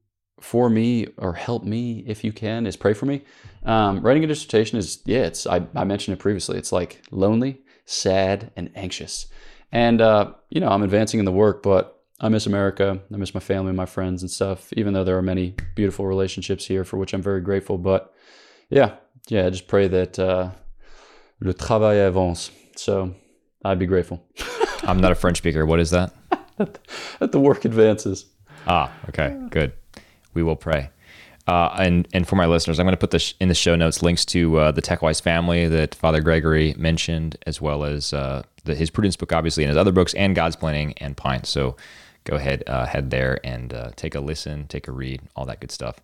for 0.40 0.70
me 0.70 1.06
or 1.18 1.34
help 1.34 1.64
me 1.64 2.02
if 2.06 2.24
you 2.24 2.32
can 2.32 2.66
is 2.66 2.76
pray 2.76 2.94
for 2.94 3.06
me. 3.06 3.22
Um, 3.64 4.00
writing 4.00 4.24
a 4.24 4.26
dissertation 4.26 4.78
is 4.78 5.00
yeah, 5.04 5.20
it's 5.20 5.46
I, 5.46 5.66
I 5.74 5.84
mentioned 5.84 6.16
it 6.16 6.20
previously. 6.20 6.56
It's 6.56 6.72
like 6.72 7.02
lonely, 7.10 7.60
sad, 7.84 8.50
and 8.56 8.70
anxious. 8.74 9.26
And 9.70 10.00
uh, 10.00 10.32
you 10.48 10.60
know, 10.60 10.68
I'm 10.68 10.82
advancing 10.82 11.20
in 11.20 11.26
the 11.26 11.32
work, 11.32 11.62
but 11.62 12.02
I 12.20 12.28
miss 12.28 12.46
America. 12.46 13.00
I 13.12 13.16
miss 13.16 13.34
my 13.34 13.40
family 13.40 13.72
my 13.72 13.86
friends 13.86 14.22
and 14.22 14.30
stuff. 14.30 14.72
Even 14.74 14.94
though 14.94 15.04
there 15.04 15.18
are 15.18 15.22
many 15.22 15.54
beautiful 15.74 16.06
relationships 16.06 16.66
here, 16.66 16.84
for 16.84 16.96
which 16.96 17.12
I'm 17.12 17.22
very 17.22 17.40
grateful. 17.40 17.78
But 17.78 18.14
yeah, 18.70 18.96
yeah, 19.28 19.46
I 19.46 19.50
just 19.50 19.68
pray 19.68 19.88
that 19.88 20.18
uh, 20.18 20.50
le 21.40 21.52
travail 21.52 22.06
avance. 22.06 22.50
So 22.76 23.14
I'd 23.64 23.78
be 23.78 23.86
grateful 23.86 24.24
I'm 24.84 25.00
not 25.00 25.12
a 25.12 25.14
French 25.14 25.38
speaker. 25.38 25.66
What 25.66 25.80
is 25.80 25.90
that? 25.90 26.12
that 26.56 27.32
the 27.32 27.40
work 27.40 27.64
advances. 27.64 28.26
Ah, 28.66 28.92
okay, 29.08 29.36
good. 29.50 29.72
We 30.34 30.42
will 30.42 30.56
pray. 30.56 30.90
Uh, 31.46 31.74
and 31.78 32.06
and 32.12 32.28
for 32.28 32.36
my 32.36 32.46
listeners, 32.46 32.78
I'm 32.78 32.86
going 32.86 32.92
to 32.92 33.00
put 33.00 33.10
this 33.10 33.34
in 33.40 33.48
the 33.48 33.54
show 33.54 33.74
notes 33.74 34.02
links 34.02 34.24
to 34.26 34.58
uh, 34.58 34.70
the 34.70 34.82
TechWise 34.82 35.20
family 35.22 35.68
that 35.68 35.94
Father 35.94 36.20
Gregory 36.20 36.74
mentioned, 36.78 37.36
as 37.46 37.60
well 37.60 37.84
as 37.84 38.12
uh, 38.12 38.42
the, 38.64 38.74
his 38.74 38.90
Prudence 38.90 39.16
book, 39.16 39.32
obviously, 39.32 39.64
and 39.64 39.68
his 39.68 39.76
other 39.76 39.92
books, 39.92 40.14
and 40.14 40.36
Godsplaining 40.36 40.94
and 40.98 41.16
Pine. 41.16 41.44
So 41.44 41.76
go 42.24 42.36
ahead, 42.36 42.62
uh, 42.66 42.86
head 42.86 43.10
there 43.10 43.40
and 43.42 43.72
uh, 43.72 43.90
take 43.96 44.14
a 44.14 44.20
listen, 44.20 44.66
take 44.68 44.86
a 44.86 44.92
read, 44.92 45.22
all 45.34 45.46
that 45.46 45.60
good 45.60 45.72
stuff. 45.72 45.96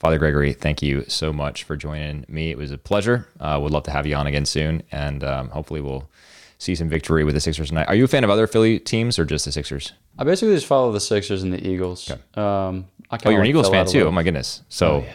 Father 0.00 0.18
Gregory, 0.18 0.52
thank 0.54 0.82
you 0.82 1.04
so 1.08 1.32
much 1.32 1.62
for 1.64 1.76
joining 1.76 2.24
me. 2.26 2.50
It 2.50 2.56
was 2.58 2.72
a 2.72 2.78
pleasure. 2.78 3.28
Uh, 3.38 3.58
would 3.62 3.70
love 3.70 3.82
to 3.84 3.90
have 3.90 4.06
you 4.06 4.14
on 4.16 4.26
again 4.26 4.46
soon, 4.46 4.82
and 4.90 5.22
um, 5.22 5.50
hopefully 5.50 5.80
we'll 5.82 6.08
see 6.58 6.74
some 6.74 6.88
victory 6.88 7.22
with 7.22 7.34
the 7.34 7.40
Sixers 7.40 7.68
tonight. 7.68 7.86
Are 7.86 7.94
you 7.94 8.04
a 8.04 8.08
fan 8.08 8.24
of 8.24 8.30
other 8.30 8.46
Philly 8.46 8.78
teams 8.78 9.18
or 9.18 9.24
just 9.26 9.44
the 9.44 9.52
Sixers? 9.52 9.92
I 10.18 10.24
basically 10.24 10.54
just 10.54 10.66
follow 10.66 10.90
the 10.90 11.00
Sixers 11.00 11.42
and 11.42 11.52
the 11.52 11.66
Eagles. 11.66 12.10
Um, 12.34 12.86
I 13.10 13.18
Oh, 13.24 13.30
you're 13.30 13.40
an 13.42 13.46
Eagles 13.46 13.68
fan 13.68 13.86
too. 13.86 14.06
Oh 14.06 14.10
my 14.10 14.22
goodness. 14.22 14.62
So, 14.70 14.88
Oh, 14.90 14.98
yeah. 15.04 15.12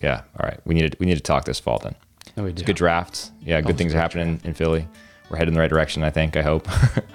yeah. 0.00 0.20
All 0.38 0.46
right. 0.48 0.60
We 0.66 0.74
need 0.74 0.92
to 0.92 0.96
we 1.00 1.06
need 1.06 1.14
to 1.16 1.22
talk 1.22 1.44
this 1.46 1.58
fall 1.60 1.78
then. 1.78 1.94
No, 2.36 2.44
we 2.44 2.52
do. 2.52 2.62
Good 2.64 2.76
drafts. 2.76 3.30
Yeah, 3.40 3.60
good 3.62 3.78
things 3.78 3.94
are 3.94 3.98
happening 3.98 4.40
in 4.44 4.52
Philly. 4.52 4.86
We're 5.30 5.38
heading 5.38 5.52
in 5.52 5.54
the 5.54 5.60
right 5.60 5.70
direction. 5.70 6.02
I 6.04 6.10
think. 6.10 6.36
I 6.36 6.42
hope. 6.42 6.68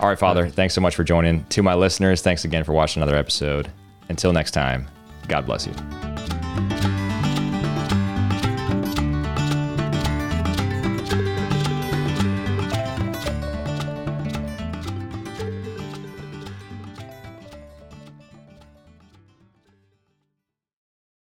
All 0.00 0.08
right, 0.08 0.18
Father. 0.18 0.48
Thanks 0.48 0.74
so 0.74 0.80
much 0.80 0.94
for 0.94 1.04
joining. 1.04 1.44
To 1.46 1.62
my 1.62 1.74
listeners, 1.74 2.22
thanks 2.22 2.44
again 2.44 2.64
for 2.64 2.72
watching 2.72 3.02
another 3.02 3.16
episode. 3.18 3.70
Until 4.08 4.32
next 4.32 4.50
time, 4.52 4.88
God 5.28 5.46
bless 5.46 5.66
you. 5.66 6.91